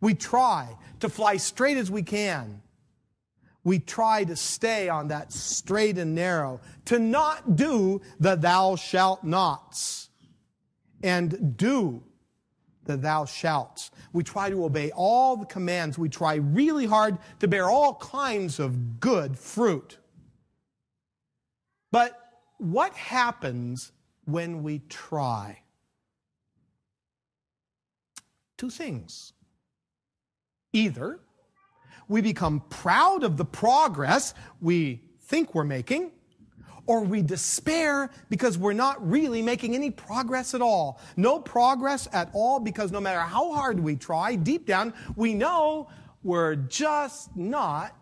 [0.00, 2.62] We try to fly straight as we can.
[3.64, 9.24] We try to stay on that straight and narrow, to not do the thou shalt
[9.24, 10.10] nots,
[11.02, 12.02] and do
[12.84, 13.90] the thou shalt.
[14.12, 15.98] We try to obey all the commands.
[15.98, 19.98] We try really hard to bear all kinds of good fruit.
[21.90, 22.20] But
[22.58, 23.92] what happens
[24.26, 25.60] when we try?
[28.56, 29.32] Two things.
[30.72, 31.20] Either
[32.08, 36.12] we become proud of the progress we think we're making,
[36.86, 41.00] or we despair because we're not really making any progress at all.
[41.16, 45.88] No progress at all because no matter how hard we try, deep down, we know
[46.22, 47.96] we're just not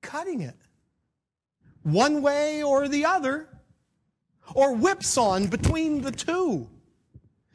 [0.00, 0.56] cutting it.
[1.82, 3.48] One way or the other,
[4.54, 6.68] or whipsaw between the two.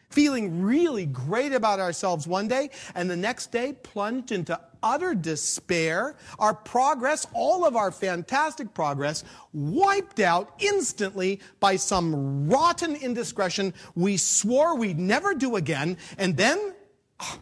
[0.09, 6.15] Feeling really great about ourselves one day, and the next day plunged into utter despair,
[6.39, 14.15] our progress, all of our fantastic progress, wiped out instantly by some rotten indiscretion we
[14.15, 16.73] swore we'd never do again, and then
[17.19, 17.39] ah,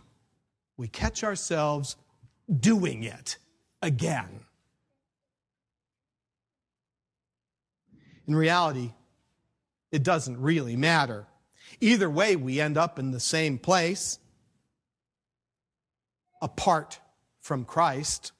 [0.77, 1.97] we catch ourselves
[2.59, 3.37] doing it
[3.81, 4.39] again.
[8.25, 8.93] In reality,
[9.91, 11.27] it doesn't really matter.
[11.81, 14.17] Either way, we end up in the same place
[16.41, 16.99] apart
[17.43, 18.31] from Christ.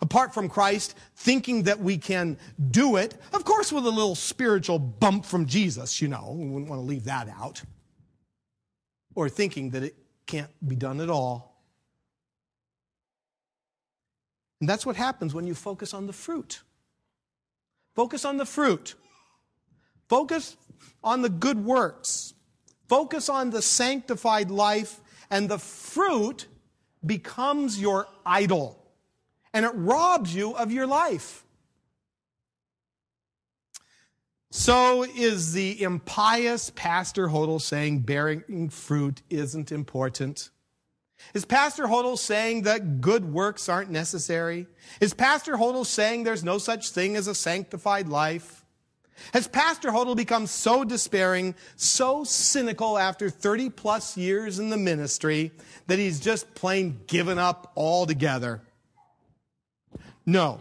[0.00, 2.38] Apart from Christ, thinking that we can
[2.70, 6.70] do it, of course, with a little spiritual bump from Jesus, you know, we wouldn't
[6.70, 7.62] want to leave that out.
[9.14, 9.96] Or thinking that it
[10.26, 11.62] can't be done at all.
[14.60, 16.62] And that's what happens when you focus on the fruit.
[17.94, 18.94] Focus on the fruit.
[20.08, 20.56] Focus
[21.04, 22.34] on the good works.
[22.88, 26.46] Focus on the sanctified life, and the fruit
[27.06, 28.82] becomes your idol.
[29.52, 31.44] And it robs you of your life.
[34.50, 40.50] So is the impious Pastor Hodel saying bearing fruit isn't important?
[41.34, 44.66] Is Pastor Hodel saying that good works aren't necessary?
[45.00, 48.55] Is Pastor Hodel saying there's no such thing as a sanctified life?
[49.32, 55.52] Has Pastor Hodel become so despairing, so cynical after 30 plus years in the ministry
[55.86, 58.62] that he's just plain given up altogether?
[60.24, 60.60] No.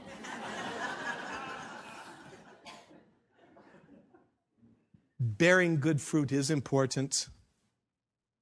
[5.19, 7.27] Bearing good fruit is important.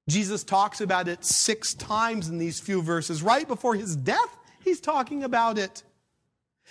[0.10, 3.24] Jesus talks about it six times in these few verses.
[3.24, 5.84] Right before his death, he's talking about it.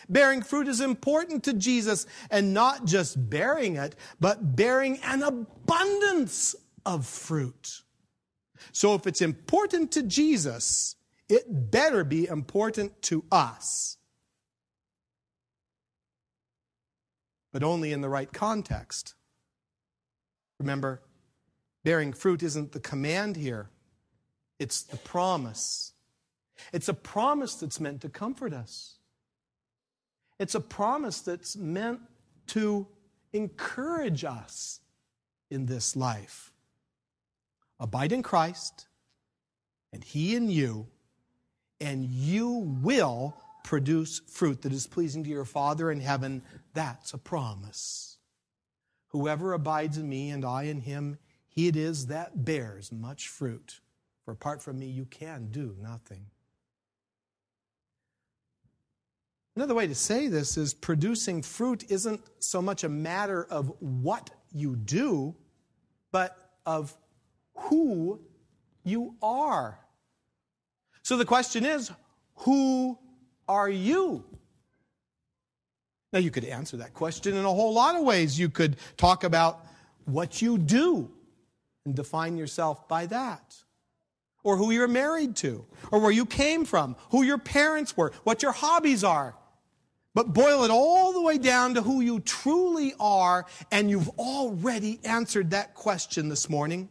[0.09, 6.55] Bearing fruit is important to Jesus, and not just bearing it, but bearing an abundance
[6.85, 7.83] of fruit.
[8.73, 10.97] So if it's important to Jesus,
[11.29, 13.97] it better be important to us.
[17.53, 19.15] But only in the right context.
[20.59, 21.03] Remember,
[21.85, 23.71] bearing fruit isn't the command here,
[24.59, 25.93] it's the promise.
[26.73, 28.99] It's a promise that's meant to comfort us.
[30.43, 32.01] It's a promise that's meant
[32.49, 32.89] to
[33.33, 34.81] encourage us
[35.51, 36.51] in this life.
[37.79, 38.89] Abide in Christ,
[39.93, 40.89] and He in you,
[41.81, 42.49] and you
[42.83, 46.43] will produce fruit that is pleasing to your Father in heaven.
[46.75, 48.19] That's a promise.
[49.11, 53.79] Whoever abides in me and I in him, he it is that bears much fruit.
[54.25, 56.27] For apart from me, you can do nothing.
[59.55, 64.31] Another way to say this is producing fruit isn't so much a matter of what
[64.51, 65.35] you do,
[66.11, 66.97] but of
[67.55, 68.21] who
[68.83, 69.79] you are.
[71.03, 71.91] So the question is,
[72.37, 72.99] who
[73.47, 74.25] are you?
[76.13, 78.39] Now, you could answer that question in a whole lot of ways.
[78.39, 79.65] You could talk about
[80.05, 81.11] what you do
[81.85, 83.55] and define yourself by that.
[84.45, 88.43] Or who you're married to, or where you came from, who your parents were, what
[88.43, 89.37] your hobbies are.
[90.15, 95.01] But boil it all the way down to who you truly are, and you've already
[95.05, 96.91] answered that question this morning.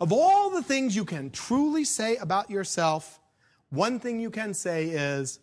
[0.00, 3.20] Of all the things you can truly say about yourself,
[3.68, 5.40] one thing you can say is,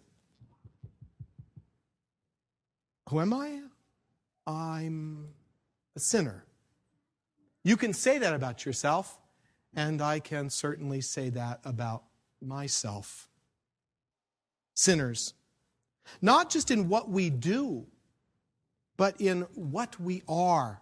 [3.10, 3.62] Who am I?
[4.46, 5.28] I'm
[5.96, 6.44] a sinner.
[7.64, 9.20] You can say that about yourself,
[9.76, 12.04] and I can certainly say that about
[12.42, 13.30] myself.
[14.74, 15.34] Sinners
[16.22, 17.86] not just in what we do,
[18.98, 20.82] but in what we are.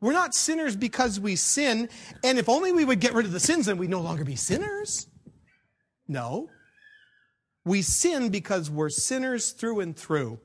[0.00, 1.88] We're not sinners because we sin,
[2.22, 4.36] and if only we would get rid of the sins, then we'd no longer be
[4.36, 5.06] sinners.
[6.06, 6.50] No.
[7.64, 10.40] We sin because we're sinners through and through.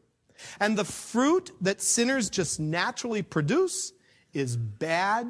[0.59, 3.91] And the fruit that sinners just naturally produce
[4.31, 5.27] is bad,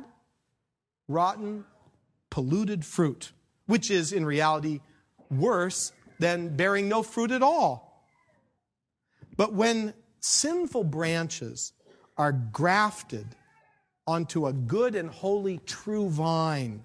[1.07, 1.65] rotten,
[2.29, 3.31] polluted fruit,
[3.65, 4.81] which is in reality
[5.31, 7.88] worse than bearing no fruit at all.
[9.39, 11.71] But when sinful branches
[12.17, 13.25] are grafted
[14.05, 16.83] onto a good and holy true vine,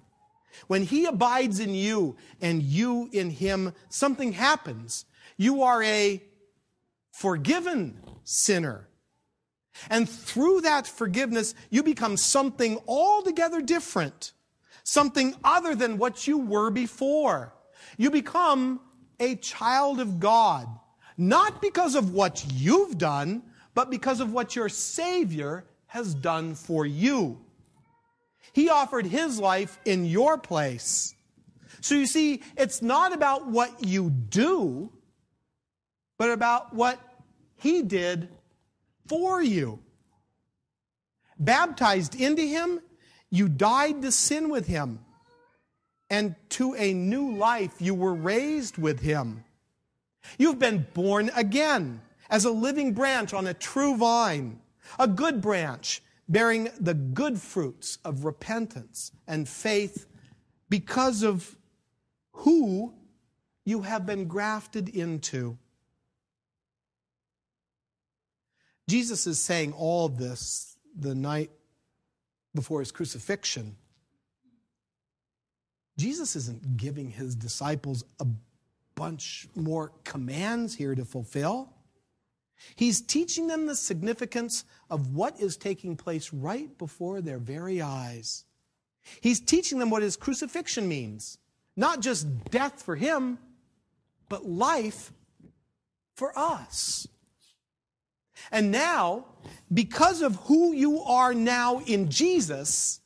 [0.67, 5.03] when he abides in you and you in him, something happens.
[5.35, 6.23] You are a
[7.11, 8.87] forgiven sinner.
[9.89, 14.31] And through that forgiveness, you become something altogether different,
[14.85, 17.53] something other than what you were before.
[17.97, 18.79] You become
[19.19, 20.69] a child of God,
[21.17, 23.43] not because of what you've done,
[23.73, 27.39] but because of what your Savior has done for you.
[28.53, 31.13] He offered His life in your place.
[31.81, 34.91] So you see, it's not about what you do,
[36.17, 36.99] but about what
[37.57, 38.29] He did
[39.07, 39.79] for you.
[41.37, 42.79] Baptized into Him,
[43.29, 44.99] you died to sin with Him.
[46.09, 49.43] And to a new life, you were raised with Him.
[50.37, 54.59] You've been born again as a living branch on a true vine,
[54.99, 60.07] a good branch bearing the good fruits of repentance and faith
[60.69, 61.55] because of
[62.31, 62.93] who
[63.65, 65.57] you have been grafted into.
[68.87, 71.51] Jesus is saying all this the night
[72.53, 73.75] before his crucifixion.
[75.97, 78.25] Jesus isn't giving his disciples a
[78.95, 81.73] bunch more commands here to fulfill.
[82.75, 88.45] He's teaching them the significance of what is taking place right before their very eyes.
[89.21, 91.37] He's teaching them what his crucifixion means
[91.77, 93.37] not just death for him,
[94.29, 95.11] but life
[96.15, 97.07] for us.
[98.51, 99.25] And now,
[99.73, 103.01] because of who you are now in Jesus,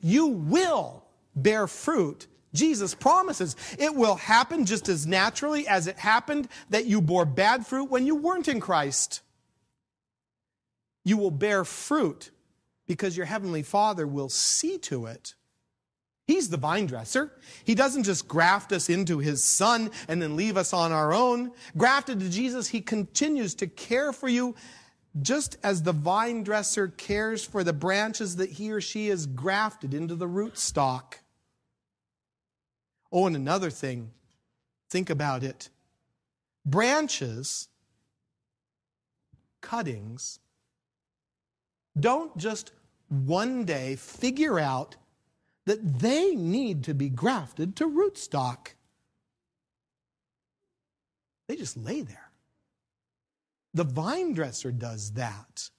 [0.00, 1.04] you will
[1.34, 2.26] bear fruit.
[2.56, 7.66] Jesus promises it will happen just as naturally as it happened that you bore bad
[7.66, 9.20] fruit when you weren't in Christ.
[11.04, 12.30] You will bear fruit
[12.86, 15.34] because your heavenly Father will see to it.
[16.26, 17.32] He's the vine dresser.
[17.64, 21.52] He doesn't just graft us into his son and then leave us on our own.
[21.76, 24.56] Grafted to Jesus, he continues to care for you
[25.22, 29.94] just as the vine dresser cares for the branches that he or she has grafted
[29.94, 31.14] into the rootstock.
[33.16, 34.10] Oh, and another thing,
[34.90, 35.70] think about it.
[36.66, 37.68] Branches,
[39.62, 40.38] cuttings,
[41.98, 42.72] don't just
[43.08, 44.96] one day figure out
[45.64, 48.74] that they need to be grafted to rootstock.
[51.48, 52.30] They just lay there.
[53.72, 55.70] The vine dresser does that.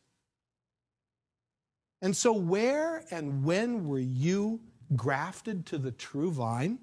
[2.02, 4.60] And so, where and when were you
[4.96, 6.80] grafted to the true vine?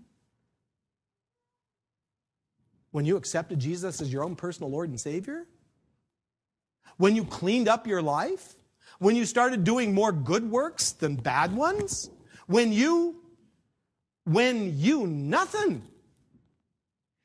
[2.95, 5.49] When you accepted Jesus as your own personal Lord and Savior?
[6.97, 8.55] When you cleaned up your life?
[9.01, 12.09] When you started doing more good works than bad ones?
[12.47, 13.17] When you,
[14.23, 15.83] when you nothing.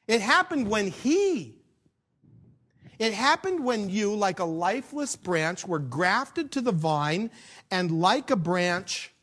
[0.07, 1.59] It happened when He
[2.97, 7.31] it happened when you, like a lifeless branch, were grafted to the vine,
[7.71, 9.13] and like a branch,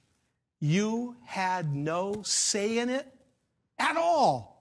[0.60, 3.06] you had no say in it
[3.78, 4.55] at all.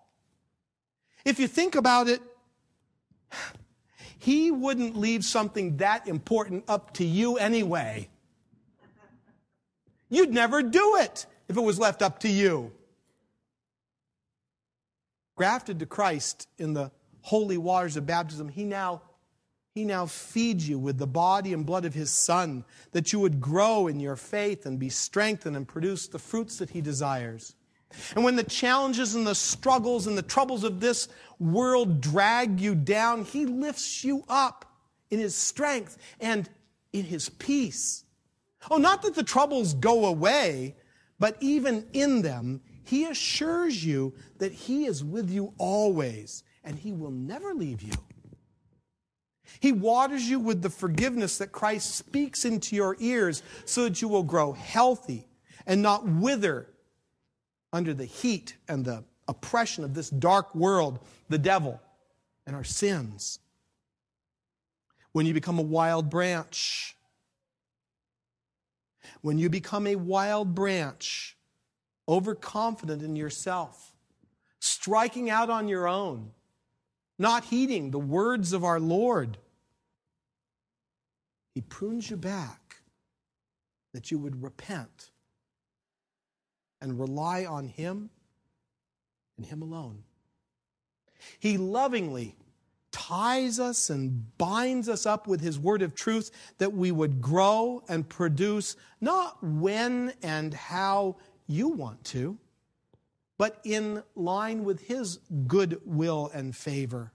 [1.25, 2.21] If you think about it,
[4.19, 8.07] he wouldn't leave something that important up to you anyway.
[10.09, 12.71] You'd never do it if it was left up to you.
[15.35, 16.91] Grafted to Christ in the
[17.21, 19.01] holy waters of baptism, he now
[19.73, 23.41] he now feeds you with the body and blood of his son that you would
[23.41, 27.55] grow in your faith and be strengthened and produce the fruits that he desires.
[28.15, 31.07] And when the challenges and the struggles and the troubles of this
[31.39, 34.65] world drag you down, he lifts you up
[35.09, 36.49] in his strength and
[36.93, 38.03] in his peace.
[38.69, 40.75] Oh, not that the troubles go away,
[41.19, 46.91] but even in them, he assures you that he is with you always and he
[46.91, 47.93] will never leave you.
[49.59, 54.07] He waters you with the forgiveness that Christ speaks into your ears so that you
[54.07, 55.27] will grow healthy
[55.65, 56.67] and not wither
[57.75, 61.81] under the heat and the oppression of this dark world, the devil,
[62.47, 63.39] and our sins.
[65.11, 66.97] when you become a wild branch.
[69.21, 71.37] When you become a wild branch,
[72.09, 73.95] overconfident in yourself,
[74.59, 76.31] striking out on your own,
[77.17, 79.37] not heeding the words of our Lord,
[81.53, 82.81] He prunes you back
[83.93, 85.11] that you would repent
[86.85, 88.11] and rely on Him
[89.37, 90.03] and Him alone.
[91.39, 92.35] He lovingly
[92.91, 96.29] ties us and binds us up with His word of truth
[96.59, 101.17] that we would grow and produce not when and how
[101.47, 102.37] you want to,
[103.39, 105.17] but in line with His
[105.47, 107.11] good will and favor.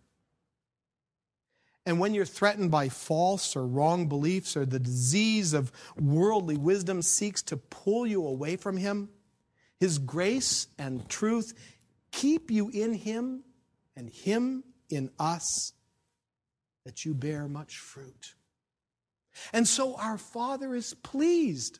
[1.87, 7.03] And when you're threatened by false or wrong beliefs or the disease of worldly wisdom
[7.03, 9.11] seeks to pull you away from Him,
[9.81, 11.55] His grace and truth
[12.13, 13.43] keep you in Him
[13.97, 15.73] and Him in us,
[16.85, 18.35] that you bear much fruit.
[19.53, 21.79] And so our Father is pleased,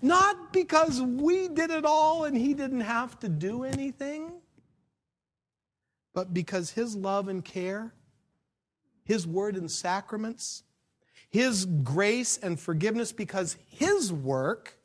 [0.00, 4.30] not because we did it all and He didn't have to do anything,
[6.14, 7.94] but because His love and care,
[9.04, 10.62] His word and sacraments,
[11.30, 14.77] His grace and forgiveness, because His work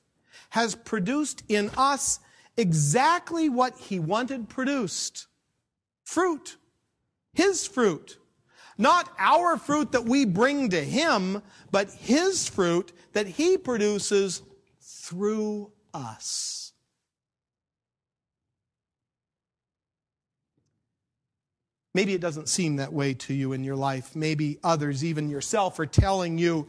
[0.50, 2.20] has produced in us
[2.58, 5.28] exactly what He wanted produced
[6.04, 6.58] fruit,
[7.34, 8.18] His fruit.
[8.78, 11.42] Not our fruit that we bring to Him,
[11.72, 14.42] but His fruit that He produces
[14.82, 16.64] through us.
[21.94, 24.16] Maybe it doesn't seem that way to you in your life.
[24.16, 26.66] Maybe others, even yourself, are telling you,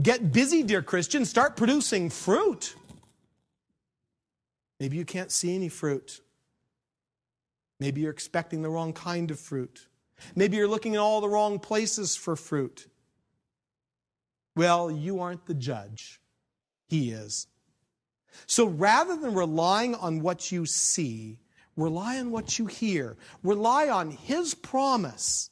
[0.00, 2.76] get busy, dear Christian, start producing fruit.
[4.80, 6.20] Maybe you can't see any fruit.
[7.80, 9.88] Maybe you're expecting the wrong kind of fruit.
[10.34, 12.88] Maybe you're looking in all the wrong places for fruit.
[14.56, 16.20] Well, you aren't the judge,
[16.88, 17.46] He is.
[18.46, 21.38] So rather than relying on what you see,
[21.76, 23.16] rely on what you hear.
[23.42, 25.50] Rely on His promise.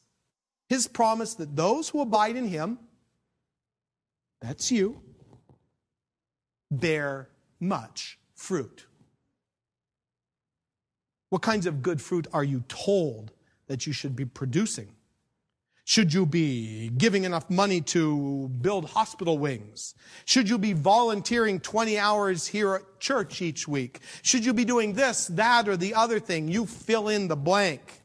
[0.69, 2.79] His promise that those who abide in Him,
[4.41, 5.01] that's you,
[6.71, 7.29] bear
[7.61, 8.86] much fruit.
[11.31, 13.33] What kinds of good fruit are you told
[13.67, 14.89] that you should be producing?
[15.85, 19.95] Should you be giving enough money to build hospital wings?
[20.25, 24.01] Should you be volunteering 20 hours here at church each week?
[24.23, 26.49] Should you be doing this, that, or the other thing?
[26.49, 28.03] You fill in the blank.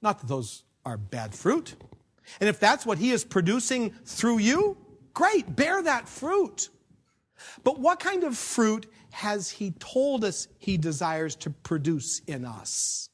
[0.00, 1.74] Not that those are bad fruit.
[2.40, 4.78] And if that's what He is producing through you,
[5.12, 6.70] great, bear that fruit.
[7.62, 13.10] But what kind of fruit has He told us He desires to produce in us?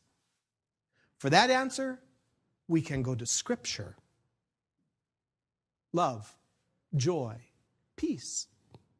[1.18, 2.01] For that answer,
[2.68, 3.97] we can go to Scripture.
[5.93, 6.36] Love,
[6.94, 7.36] joy,
[7.97, 8.48] peace,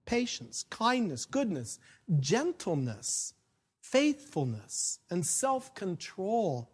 [0.06, 1.78] patience, kindness, goodness,
[2.20, 3.35] gentleness,
[3.82, 6.70] faithfulness, and self control.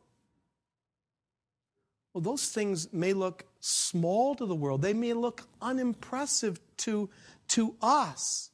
[2.12, 7.10] Well, those things may look small to the world, they may look unimpressive to,
[7.48, 8.50] to us,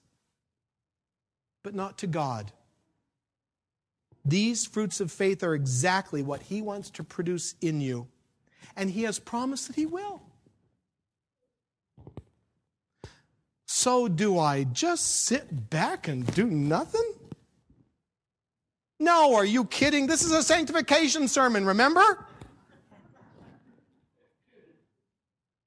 [1.62, 2.52] but not to God.
[4.24, 8.08] These fruits of faith are exactly what He wants to produce in you,
[8.76, 10.22] and He has promised that He will.
[13.66, 17.12] So, do I just sit back and do nothing?
[19.00, 20.06] No, are you kidding?
[20.06, 22.26] This is a sanctification sermon, remember?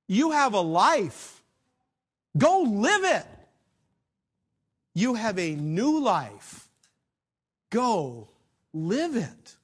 [0.08, 1.42] You have a life.
[2.38, 3.26] Go live it.
[4.94, 6.70] You have a new life.
[7.70, 8.30] Go
[8.74, 9.58] live it.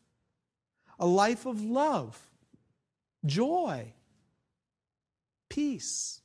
[1.00, 2.20] A life of love,
[3.26, 3.94] joy,
[5.48, 6.22] peace,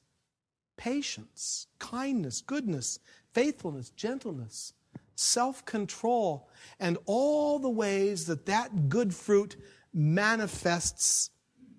[0.78, 2.98] patience, kindness, goodness,
[3.32, 4.72] faithfulness, gentleness,
[5.14, 6.48] self control,
[6.80, 9.56] and all the ways that that good fruit
[9.92, 11.30] manifests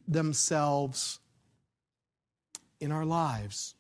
[0.08, 1.20] themselves
[2.80, 3.76] in our lives.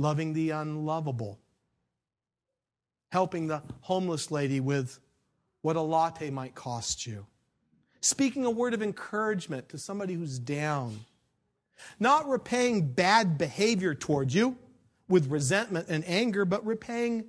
[0.00, 1.38] Loving the unlovable,
[3.10, 4.98] helping the homeless lady with
[5.60, 7.26] what a latte might cost you,
[8.00, 11.00] speaking a word of encouragement to somebody who's down,
[11.98, 14.56] not repaying bad behavior towards you
[15.06, 17.26] with resentment and anger, but repaying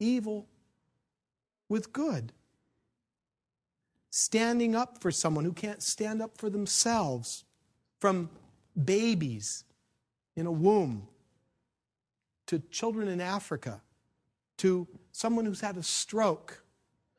[0.00, 0.46] evil
[1.68, 2.32] with good.
[4.08, 7.44] Standing up for someone who can't stand up for themselves,
[7.98, 8.30] from
[8.82, 9.64] babies
[10.36, 11.06] in a womb
[12.46, 13.82] to children in Africa
[14.58, 16.62] to someone who's had a stroke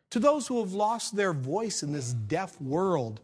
[0.09, 3.19] to those who have lost their voice in this deaf world.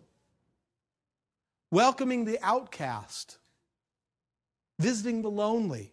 [1.73, 3.39] welcoming the outcast,
[4.77, 5.91] visiting the lonely,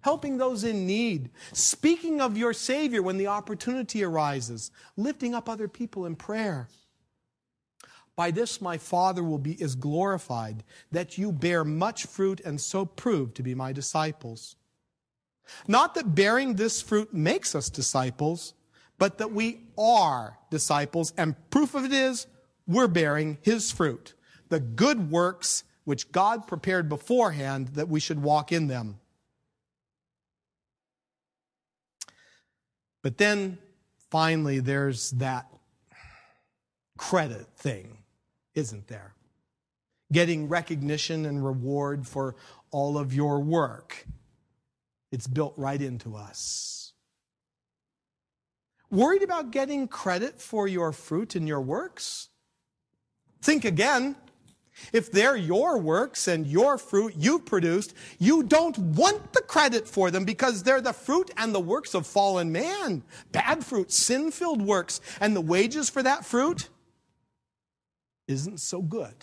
[0.00, 5.68] helping those in need, speaking of your Savior when the opportunity arises, lifting up other
[5.68, 6.66] people in prayer.
[8.16, 12.84] By this my Father will be is glorified, that you bear much fruit and so
[12.84, 14.56] prove to be my disciples.
[15.66, 18.54] Not that bearing this fruit makes us disciples,
[18.98, 22.26] but that we are disciples, and proof of it is
[22.66, 24.14] we're bearing his fruit,
[24.48, 28.98] the good works which God prepared beforehand that we should walk in them.
[33.02, 33.58] But then
[34.10, 35.46] finally, there's that
[36.96, 37.98] credit thing,
[38.54, 39.12] isn't there?
[40.10, 42.36] Getting recognition and reward for
[42.70, 44.06] all of your work.
[45.14, 46.92] It's built right into us.
[48.90, 52.30] Worried about getting credit for your fruit and your works?
[53.40, 54.16] Think again.
[54.92, 60.10] If they're your works and your fruit you've produced, you don't want the credit for
[60.10, 63.04] them because they're the fruit and the works of fallen man.
[63.30, 65.00] Bad fruit, sin filled works.
[65.20, 66.68] And the wages for that fruit
[68.26, 69.14] isn't so good.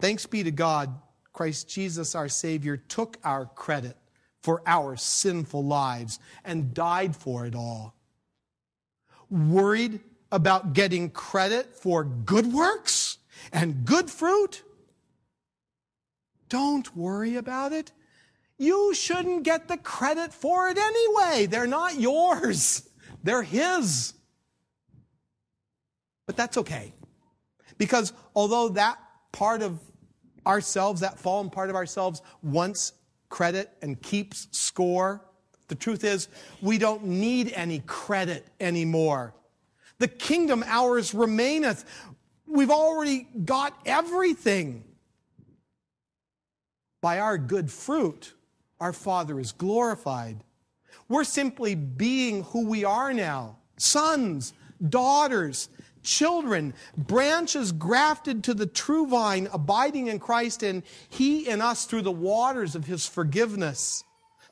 [0.00, 1.00] Thanks be to God,
[1.36, 3.94] Christ Jesus, our Savior, took our credit
[4.42, 7.94] for our sinful lives and died for it all.
[9.28, 10.00] Worried
[10.32, 13.18] about getting credit for good works
[13.52, 14.62] and good fruit?
[16.48, 17.92] Don't worry about it.
[18.56, 21.44] You shouldn't get the credit for it anyway.
[21.44, 22.88] They're not yours,
[23.22, 24.14] they're His.
[26.26, 26.94] But that's okay.
[27.76, 28.98] Because although that
[29.32, 29.78] part of
[30.46, 32.92] ourselves, that fallen part of ourselves, wants
[33.28, 35.22] credit and keeps score,
[35.68, 36.28] the truth is
[36.62, 39.34] we don't need any credit anymore.
[39.98, 41.84] The kingdom ours remaineth.
[42.46, 44.84] We've already got everything.
[47.00, 48.34] By our good fruit,
[48.80, 50.42] our Father is glorified.
[51.08, 54.54] We're simply being who we are now sons,
[54.88, 55.68] daughters,
[56.06, 62.02] children, branches grafted to the true vine, abiding in Christ, and He in us through
[62.02, 64.04] the waters of His forgiveness,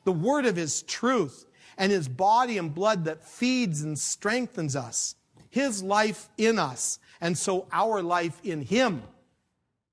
[0.05, 1.47] the word of His truth,
[1.79, 5.15] and His body and blood that feeds and strengthens us.
[5.49, 9.03] His life in us, and so our life in Him,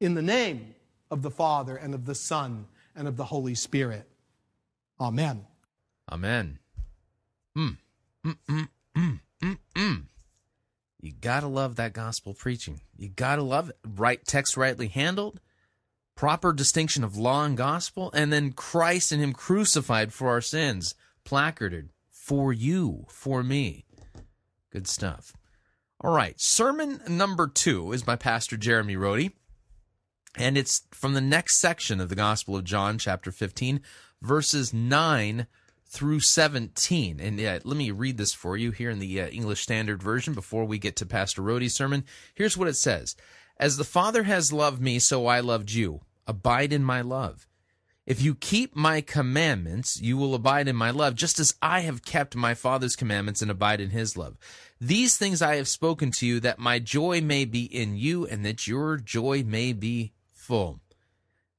[0.01, 0.75] in the name
[1.09, 2.65] of the Father and of the Son
[2.95, 4.07] and of the Holy Spirit.
[4.99, 5.45] Amen.
[6.11, 6.59] Amen.
[7.57, 7.77] Mm.
[8.25, 10.03] Mm, mm, mm, mm, mm.
[11.01, 12.81] You gotta love that gospel preaching.
[12.95, 13.77] You gotta love it.
[13.83, 15.39] Right text rightly handled,
[16.15, 20.93] proper distinction of law and gospel, and then Christ and Him crucified for our sins,
[21.23, 23.85] placarded for you, for me.
[24.71, 25.33] Good stuff.
[25.99, 29.31] All right, sermon number two is by Pastor Jeremy Rhodey,
[30.37, 33.81] and it's from the next section of the Gospel of John, chapter 15,
[34.21, 35.47] verses 9
[35.91, 37.19] through 17.
[37.19, 40.33] And uh, let me read this for you here in the uh, English Standard Version
[40.33, 42.05] before we get to Pastor Rhodey's sermon.
[42.33, 43.15] Here's what it says
[43.57, 46.01] As the Father has loved me, so I loved you.
[46.25, 47.45] Abide in my love.
[48.05, 52.03] If you keep my commandments, you will abide in my love, just as I have
[52.03, 54.37] kept my Father's commandments and abide in his love.
[54.79, 58.43] These things I have spoken to you, that my joy may be in you, and
[58.45, 60.79] that your joy may be full.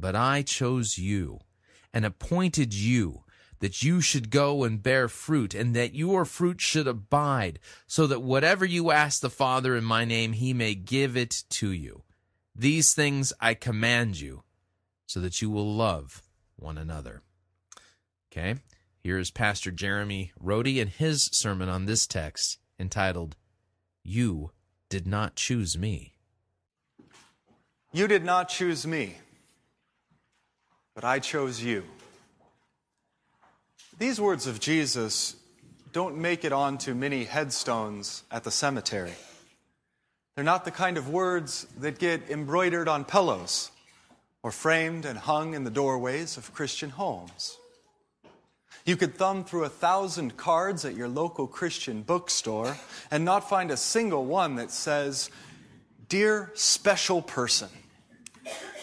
[0.00, 1.40] but I chose you
[1.92, 3.24] and appointed you
[3.60, 8.22] that you should go and bear fruit, and that your fruit should abide, so that
[8.22, 12.02] whatever you ask the Father in my name, he may give it to you.
[12.56, 14.44] These things I command you,
[15.06, 16.22] so that you will love
[16.56, 17.20] one another.
[18.32, 18.56] Okay,
[19.02, 23.36] here's Pastor Jeremy Rhodey and his sermon on this text entitled,
[24.02, 24.52] You
[24.88, 26.14] Did Not Choose Me.
[27.92, 29.18] You did not choose me,
[30.94, 31.84] but I chose you.
[33.98, 35.36] These words of Jesus
[35.92, 39.12] don't make it onto many headstones at the cemetery.
[40.34, 43.70] They're not the kind of words that get embroidered on pillows
[44.42, 47.58] or framed and hung in the doorways of Christian homes.
[48.86, 52.76] You could thumb through a thousand cards at your local Christian bookstore
[53.10, 55.30] and not find a single one that says,
[56.08, 57.68] Dear special person.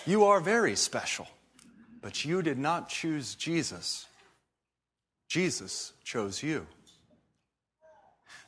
[0.06, 1.28] You are very special,
[2.08, 4.06] but you did not choose Jesus.
[5.28, 6.66] Jesus chose you.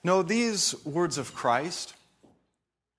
[0.02, 1.94] No, these words of Christ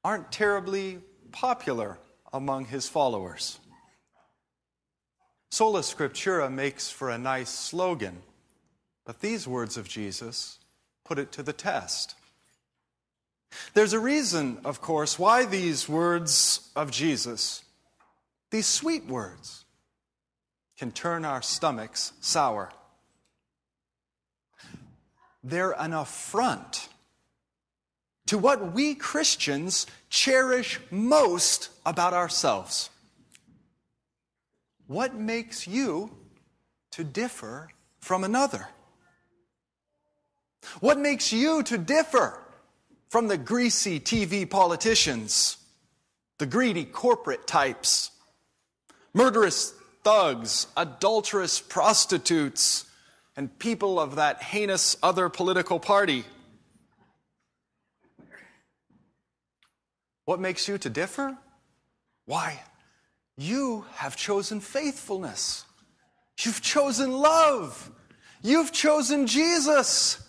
[0.05, 0.99] aren't terribly
[1.33, 1.97] popular
[2.31, 3.59] among his followers.
[5.51, 8.19] Sola Scriptura makes for a nice slogan,
[9.07, 10.59] but these words of Jesus
[11.07, 12.17] put it to the test.
[13.73, 17.65] There's a reason, of course, why these words of Jesus,
[18.51, 19.60] these sweet words,
[20.81, 22.71] can turn our stomachs sour.
[25.45, 26.89] They're an affront
[28.29, 32.89] to what we Christians cherish most about ourselves.
[34.87, 36.17] What makes you
[36.93, 38.67] to differ from another?
[40.81, 42.43] What makes you to differ
[43.11, 45.59] from the greasy TV politicians,
[46.39, 48.13] the greedy corporate types,
[49.13, 52.87] murderous thugs, adulterous prostitutes,
[53.37, 56.25] and people of that heinous other political party?
[60.25, 61.37] What makes you to differ?
[62.27, 62.61] Why,
[63.37, 65.65] you have chosen faithfulness.
[66.41, 67.91] You've chosen love.
[68.43, 70.23] You've chosen Jesus.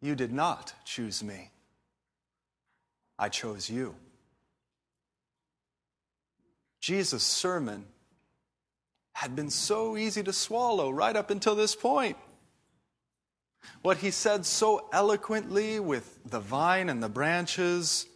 [0.00, 1.50] You did not choose me.
[3.18, 3.94] I chose you.
[6.86, 7.84] Jesus' sermon
[9.14, 12.16] had been so easy to swallow right up until this point.
[13.82, 18.06] What he said so eloquently with the vine and the branches,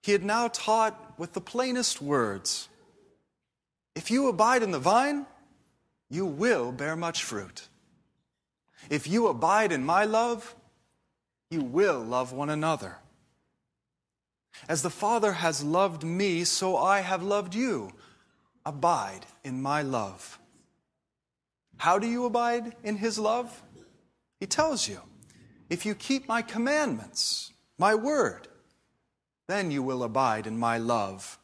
[0.00, 2.70] he had now taught with the plainest words.
[3.94, 5.26] If you abide in the vine,
[6.08, 7.68] you will bear much fruit.
[8.88, 10.54] If you abide in my love,
[11.50, 12.96] you will love one another.
[14.66, 17.92] As the Father has loved me, so I have loved you.
[18.64, 20.38] Abide in my love.
[21.76, 23.62] How do you abide in his love?
[24.40, 25.00] He tells you,
[25.70, 28.48] if you keep my commandments, my word,
[29.46, 31.38] then you will abide in my love,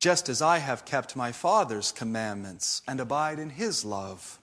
[0.00, 4.37] just as I have kept my Father's commandments and abide in his love.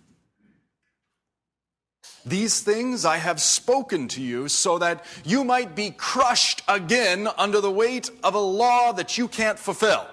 [2.25, 7.61] These things I have spoken to you so that you might be crushed again under
[7.61, 10.07] the weight of a law that you can't fulfill.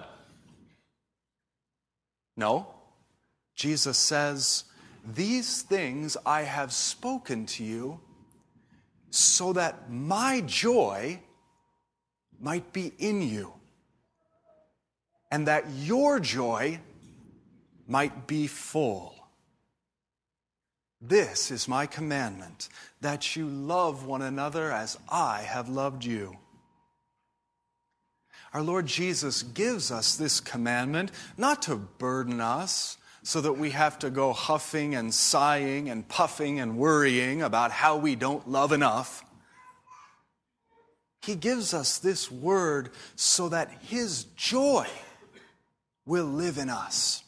[2.36, 2.66] No,
[3.54, 4.64] Jesus says,
[5.14, 8.00] These things I have spoken to you
[9.10, 11.20] so that my joy
[12.40, 13.52] might be in you
[15.30, 16.78] and that your joy
[17.86, 19.14] might be full.
[21.04, 22.68] This is my commandment,
[23.00, 26.36] that you love one another as I have loved you.
[28.54, 33.98] Our Lord Jesus gives us this commandment not to burden us so that we have
[34.00, 39.24] to go huffing and sighing and puffing and worrying about how we don't love enough.
[41.22, 44.86] He gives us this word so that His joy
[46.04, 47.22] will live in us.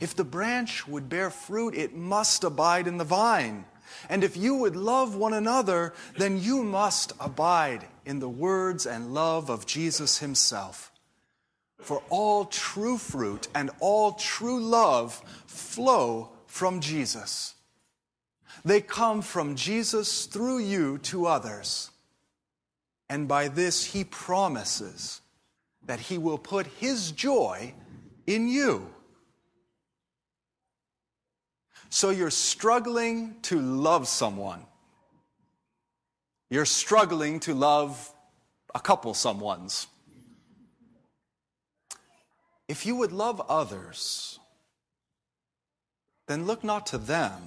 [0.00, 3.64] If the branch would bear fruit, it must abide in the vine.
[4.08, 9.14] And if you would love one another, then you must abide in the words and
[9.14, 10.92] love of Jesus Himself.
[11.78, 17.54] For all true fruit and all true love flow from Jesus.
[18.64, 21.90] They come from Jesus through you to others.
[23.08, 25.20] And by this, He promises
[25.84, 27.74] that He will put His joy
[28.26, 28.93] in you.
[31.94, 34.66] So you're struggling to love someone.
[36.50, 38.12] You're struggling to love
[38.74, 39.86] a couple someones.
[42.66, 44.40] If you would love others,
[46.26, 47.40] then look not to them,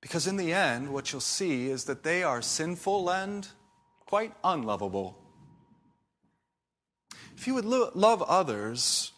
[0.00, 3.46] because in the end, what you'll see is that they are sinful and
[4.04, 5.16] quite unlovable.
[7.36, 9.12] If you would lo- love others,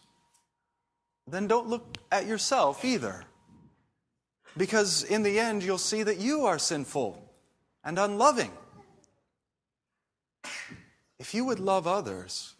[1.26, 3.24] then don't look at yourself either.
[4.56, 7.20] Because in the end, you'll see that you are sinful
[7.82, 8.52] and unloving.
[11.18, 12.54] If you would love others,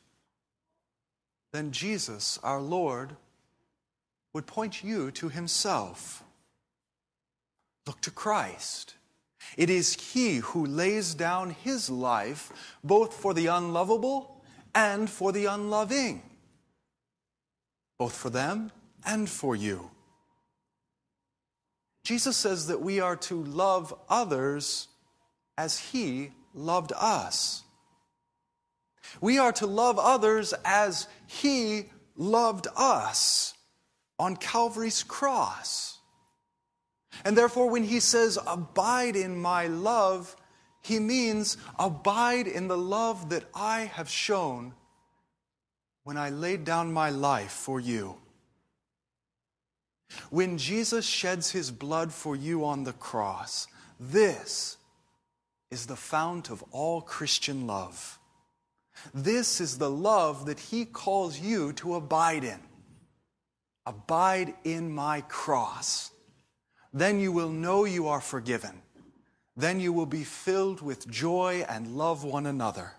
[1.52, 3.16] then Jesus, our Lord,
[4.32, 6.24] would point you to Himself.
[7.86, 8.94] Look to Christ.
[9.56, 12.52] It is He who lays down His life
[12.82, 14.42] both for the unlovable
[14.74, 16.22] and for the unloving,
[17.98, 18.72] both for them
[19.06, 19.90] and for you.
[22.04, 24.88] Jesus says that we are to love others
[25.58, 27.64] as he loved us.
[29.20, 31.86] We are to love others as He
[32.16, 33.54] loved us
[34.18, 35.98] on Calvary's cross.
[37.24, 40.36] And therefore, when He says, Abide in my love,
[40.82, 44.74] He means abide in the love that I have shown
[46.02, 48.16] when I laid down my life for you.
[50.30, 53.66] When Jesus sheds His blood for you on the cross,
[53.98, 54.76] this
[55.70, 58.18] is the fount of all Christian love.
[59.12, 62.60] This is the love that he calls you to abide in.
[63.86, 66.10] Abide in my cross.
[66.92, 68.82] Then you will know you are forgiven.
[69.56, 72.92] Then you will be filled with joy and love one another.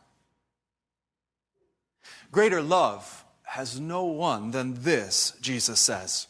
[2.32, 6.28] Greater love has no one than this, Jesus says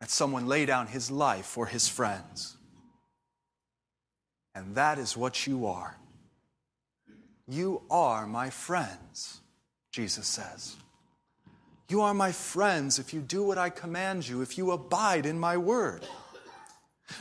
[0.00, 2.56] that someone lay down his life for his friends.
[4.54, 5.96] And that is what you are.
[7.46, 9.40] You are my friends,
[9.92, 10.76] Jesus says.
[11.88, 15.38] You are my friends if you do what I command you, if you abide in
[15.38, 16.06] my word.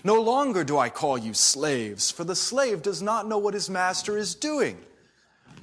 [0.04, 3.70] No longer do I call you slaves, for the slave does not know what his
[3.70, 4.78] master is doing.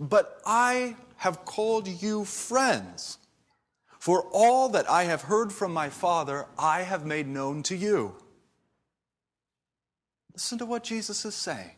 [0.01, 3.19] But I have called you friends,
[4.07, 8.15] for all that I have heard from my Father, I have made known to you.
[10.33, 11.75] Listen to what Jesus is saying.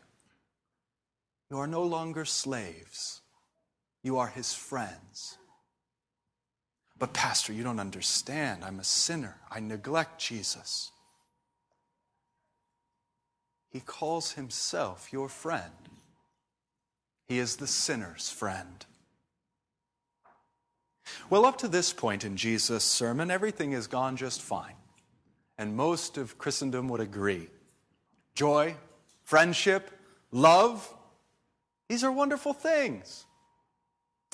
[1.49, 3.21] You are no longer slaves,
[4.03, 5.39] you are his friends.
[6.99, 8.63] But, Pastor, you don't understand.
[8.63, 9.37] I'm a sinner.
[9.49, 10.91] I neglect Jesus.
[13.71, 15.89] He calls himself your friend.
[17.27, 18.85] He is the sinner's friend.
[21.29, 24.75] Well, up to this point in Jesus' sermon, everything has gone just fine.
[25.57, 27.47] And most of Christendom would agree.
[28.35, 28.75] Joy,
[29.23, 29.91] friendship,
[30.31, 30.91] love,
[31.89, 33.25] these are wonderful things.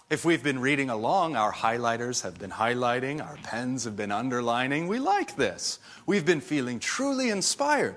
[0.09, 4.87] If we've been reading along, our highlighters have been highlighting, our pens have been underlining.
[4.87, 5.79] We like this.
[6.05, 7.95] We've been feeling truly inspired.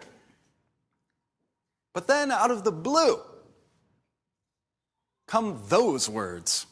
[1.93, 3.21] But then, out of the blue,
[5.27, 6.67] come those words.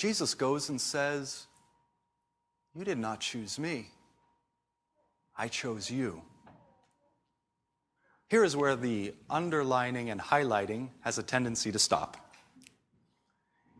[0.00, 1.46] Jesus goes and says,
[2.74, 3.88] You did not choose me,
[5.36, 6.22] I chose you.
[8.30, 12.16] Here is where the underlining and highlighting has a tendency to stop.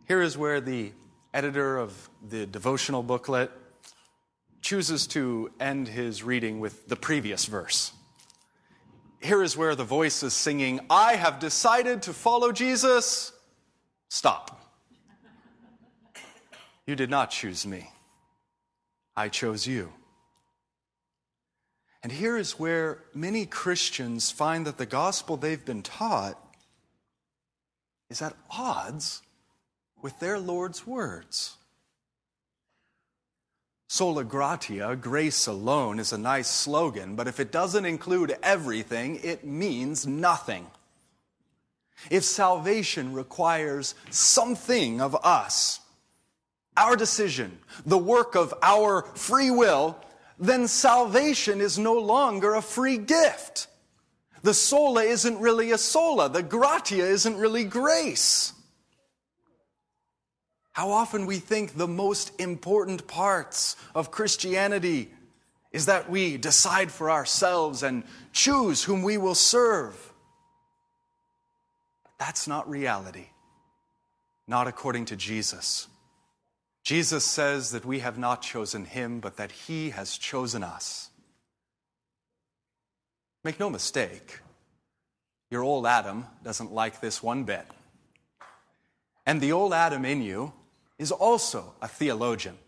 [0.07, 0.93] Here is where the
[1.33, 3.51] editor of the devotional booklet
[4.61, 7.95] chooses to end his reading with the previous verse.
[9.23, 13.33] Here is where the voice is singing, I have decided to follow Jesus.
[14.11, 14.60] Stop.
[16.91, 17.89] You did not choose me,
[19.17, 19.93] I chose you.
[22.03, 26.37] And here is where many Christians find that the gospel they've been taught
[28.09, 29.23] is at odds
[30.03, 31.59] with their Lord's words.
[33.89, 39.45] Sola gratia, grace alone, is a nice slogan, but if it doesn't include everything, it
[39.45, 40.67] means nothing.
[42.11, 45.80] If salvation requires something of us,
[46.77, 49.99] our decision, the work of our free will,
[50.39, 53.67] then salvation is no longer a free gift.
[54.43, 56.31] The sola isn't really a sola.
[56.31, 58.55] The gratia isn't really grace.
[60.73, 65.11] How often we think the most important parts of Christianity
[65.73, 70.13] is that we decide for ourselves and choose whom we will serve.
[72.03, 73.27] But that's not reality,
[74.49, 75.87] not according to Jesus.
[76.91, 81.11] Jesus says that we have not chosen him, but that he has chosen us.
[83.45, 84.41] Make no mistake,
[85.53, 87.65] your old Adam doesn't like this one bit.
[89.25, 90.53] And the old Adam in you
[90.99, 92.59] is also a theologian.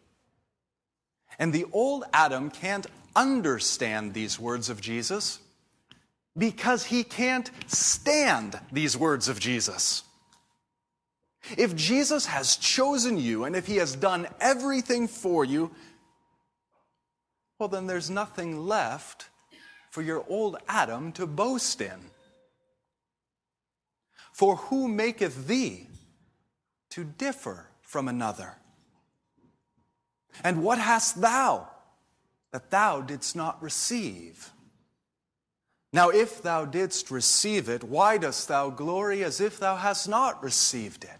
[1.36, 2.86] And the old Adam can't
[3.16, 5.40] understand these words of Jesus
[6.38, 10.04] because he can't stand these words of Jesus.
[11.56, 15.70] If Jesus has chosen you and if he has done everything for you,
[17.58, 19.28] well, then there's nothing left
[19.90, 22.10] for your old Adam to boast in.
[24.32, 25.86] For who maketh thee
[26.90, 28.56] to differ from another?
[30.42, 31.68] And what hast thou
[32.52, 34.50] that thou didst not receive?
[35.92, 40.42] Now, if thou didst receive it, why dost thou glory as if thou hast not
[40.42, 41.10] received it?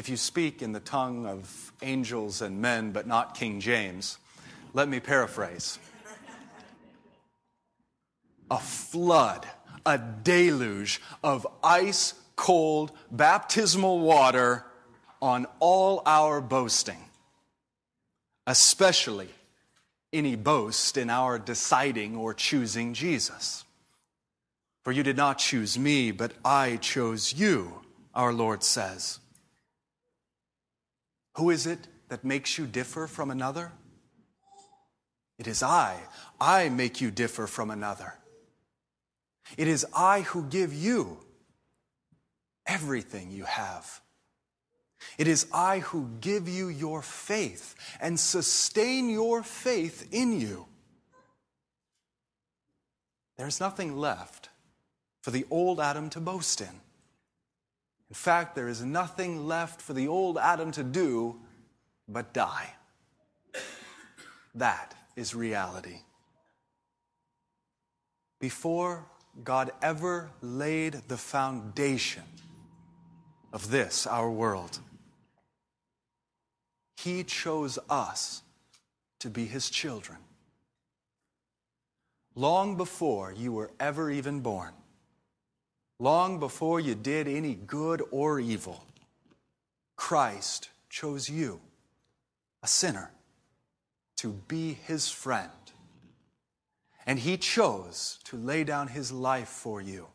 [0.00, 4.16] If you speak in the tongue of angels and men, but not King James,
[4.72, 5.78] let me paraphrase.
[8.50, 9.46] A flood,
[9.84, 14.64] a deluge of ice cold baptismal water
[15.20, 17.04] on all our boasting,
[18.46, 19.28] especially
[20.14, 23.66] any boast in our deciding or choosing Jesus.
[24.82, 27.82] For you did not choose me, but I chose you,
[28.14, 29.18] our Lord says.
[31.34, 33.72] Who is it that makes you differ from another?
[35.38, 35.96] It is I.
[36.40, 38.14] I make you differ from another.
[39.56, 41.18] It is I who give you
[42.66, 44.00] everything you have.
[45.18, 50.66] It is I who give you your faith and sustain your faith in you.
[53.36, 54.50] There's nothing left
[55.22, 56.80] for the old Adam to boast in.
[58.10, 61.36] In fact, there is nothing left for the old Adam to do
[62.08, 62.74] but die.
[64.54, 66.00] That is reality.
[68.40, 69.06] Before
[69.44, 72.24] God ever laid the foundation
[73.52, 74.80] of this, our world,
[76.96, 78.42] He chose us
[79.20, 80.18] to be His children.
[82.34, 84.72] Long before you were ever even born,
[86.00, 88.82] long before you did any good or evil,
[89.96, 91.60] Christ chose you,
[92.62, 93.12] a sinner,
[94.16, 95.50] to be His friend.
[97.06, 100.06] And He chose to lay down His life for you.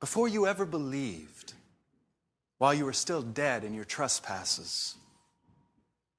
[0.00, 1.54] Before you ever believed,
[2.58, 4.94] while you were still dead in your trespasses,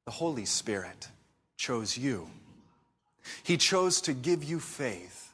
[0.06, 1.08] the Holy Spirit
[1.56, 2.28] chose you.
[3.44, 5.25] He chose to give you faith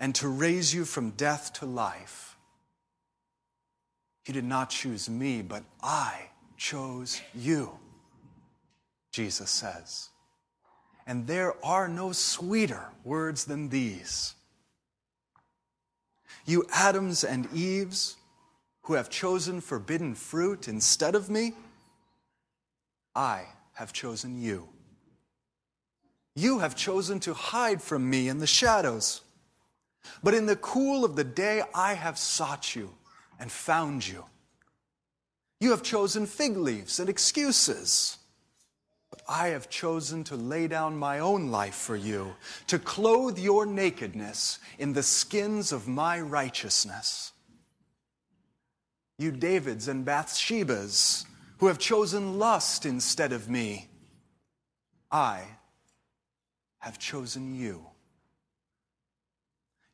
[0.00, 2.36] and to raise you from death to life.
[4.24, 7.78] He did not choose me, but I chose you,
[9.12, 10.08] Jesus says.
[11.06, 14.34] And there are no sweeter words than these.
[16.46, 18.16] You Adams and Eves
[18.82, 21.52] who have chosen forbidden fruit instead of me,
[23.14, 23.44] I
[23.74, 24.68] have chosen you.
[26.34, 29.22] You have chosen to hide from me in the shadows.
[30.22, 32.94] But in the cool of the day, I have sought you
[33.38, 34.24] and found you.
[35.60, 38.18] You have chosen fig leaves and excuses.
[39.10, 42.34] But I have chosen to lay down my own life for you,
[42.68, 47.32] to clothe your nakedness in the skins of my righteousness.
[49.18, 51.26] You Davids and Bathshebas
[51.58, 53.90] who have chosen lust instead of me,
[55.10, 55.42] I
[56.78, 57.89] have chosen you.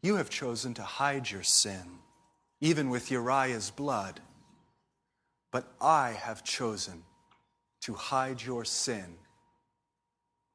[0.03, 2.01] You have chosen to hide your sin,
[2.61, 4.21] even with Uriah's blood.
[5.51, 7.03] But I have chosen
[7.83, 9.17] to hide your sin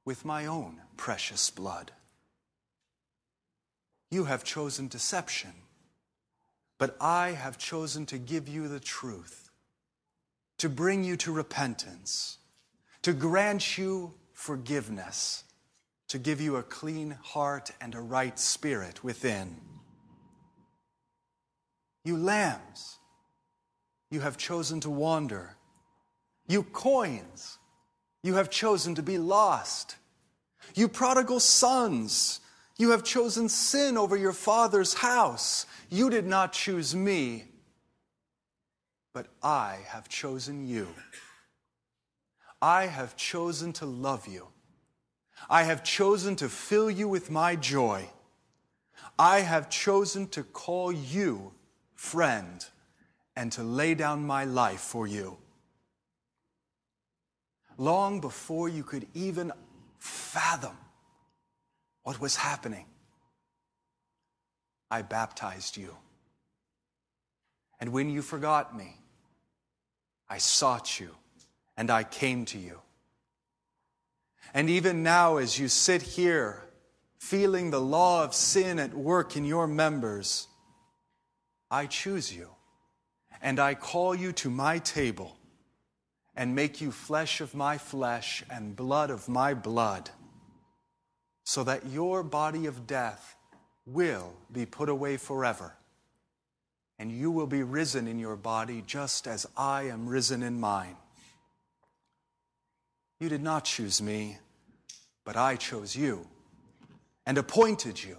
[0.05, 1.91] with my own precious blood.
[4.09, 5.53] You have chosen deception,
[6.77, 9.49] but I have chosen to give you the truth,
[10.57, 12.38] to bring you to repentance,
[13.03, 15.43] to grant you forgiveness,
[16.11, 19.55] to give you a clean heart and a right spirit within.
[22.03, 22.97] You lambs,
[24.09, 25.55] you have chosen to wander.
[26.49, 27.59] You coins,
[28.23, 29.95] you have chosen to be lost.
[30.75, 32.41] You prodigal sons,
[32.77, 35.65] you have chosen sin over your father's house.
[35.89, 37.45] You did not choose me,
[39.13, 40.89] but I have chosen you.
[42.61, 44.50] I have chosen to love you.
[45.49, 48.09] I have chosen to fill you with my joy.
[49.18, 51.53] I have chosen to call you
[51.95, 52.65] friend
[53.35, 55.38] and to lay down my life for you.
[57.77, 59.51] Long before you could even
[59.99, 60.77] fathom
[62.03, 62.85] what was happening,
[64.89, 65.95] I baptized you.
[67.80, 68.95] And when you forgot me,
[70.30, 71.15] I sought you
[71.77, 72.80] and I came to you.
[74.53, 76.61] And even now, as you sit here,
[77.17, 80.47] feeling the law of sin at work in your members,
[81.69, 82.49] I choose you
[83.41, 85.37] and I call you to my table
[86.35, 90.09] and make you flesh of my flesh and blood of my blood,
[91.43, 93.35] so that your body of death
[93.85, 95.75] will be put away forever,
[96.99, 100.95] and you will be risen in your body just as I am risen in mine.
[103.22, 104.39] You did not choose me,
[105.26, 106.26] but I chose you
[107.23, 108.18] and appointed you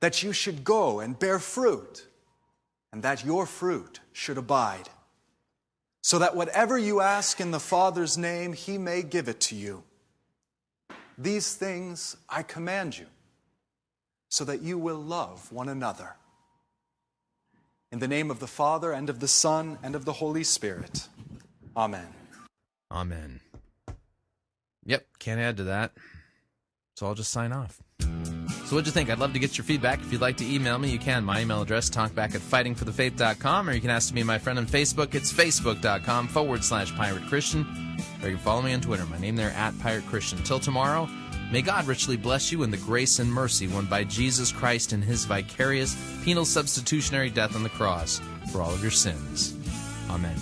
[0.00, 2.08] that you should go and bear fruit,
[2.92, 4.88] and that your fruit should abide,
[6.02, 9.84] so that whatever you ask in the Father's name, he may give it to you.
[11.16, 13.06] These things I command you
[14.28, 16.16] so that you will love one another.
[17.92, 21.06] In the name of the Father, and of the Son, and of the Holy Spirit.
[21.76, 22.08] Amen.
[22.90, 23.40] Amen.
[24.86, 25.92] Yep, can't add to that.
[26.94, 27.82] So I'll just sign off.
[28.00, 29.10] So what'd you think?
[29.10, 30.00] I'd love to get your feedback.
[30.00, 31.24] If you'd like to email me, you can.
[31.24, 34.66] My email address, talkback at fightingforthefaith.com, or you can ask to be my friend on
[34.66, 35.14] Facebook.
[35.14, 37.62] It's facebook.com forward slash pirate Christian.
[38.22, 39.06] Or you can follow me on Twitter.
[39.06, 40.42] My name there, at Pirate Christian.
[40.42, 41.08] Till tomorrow,
[41.52, 45.00] may God richly bless you in the grace and mercy won by Jesus Christ in
[45.00, 49.54] his vicarious penal substitutionary death on the cross for all of your sins.
[50.10, 50.36] Amen.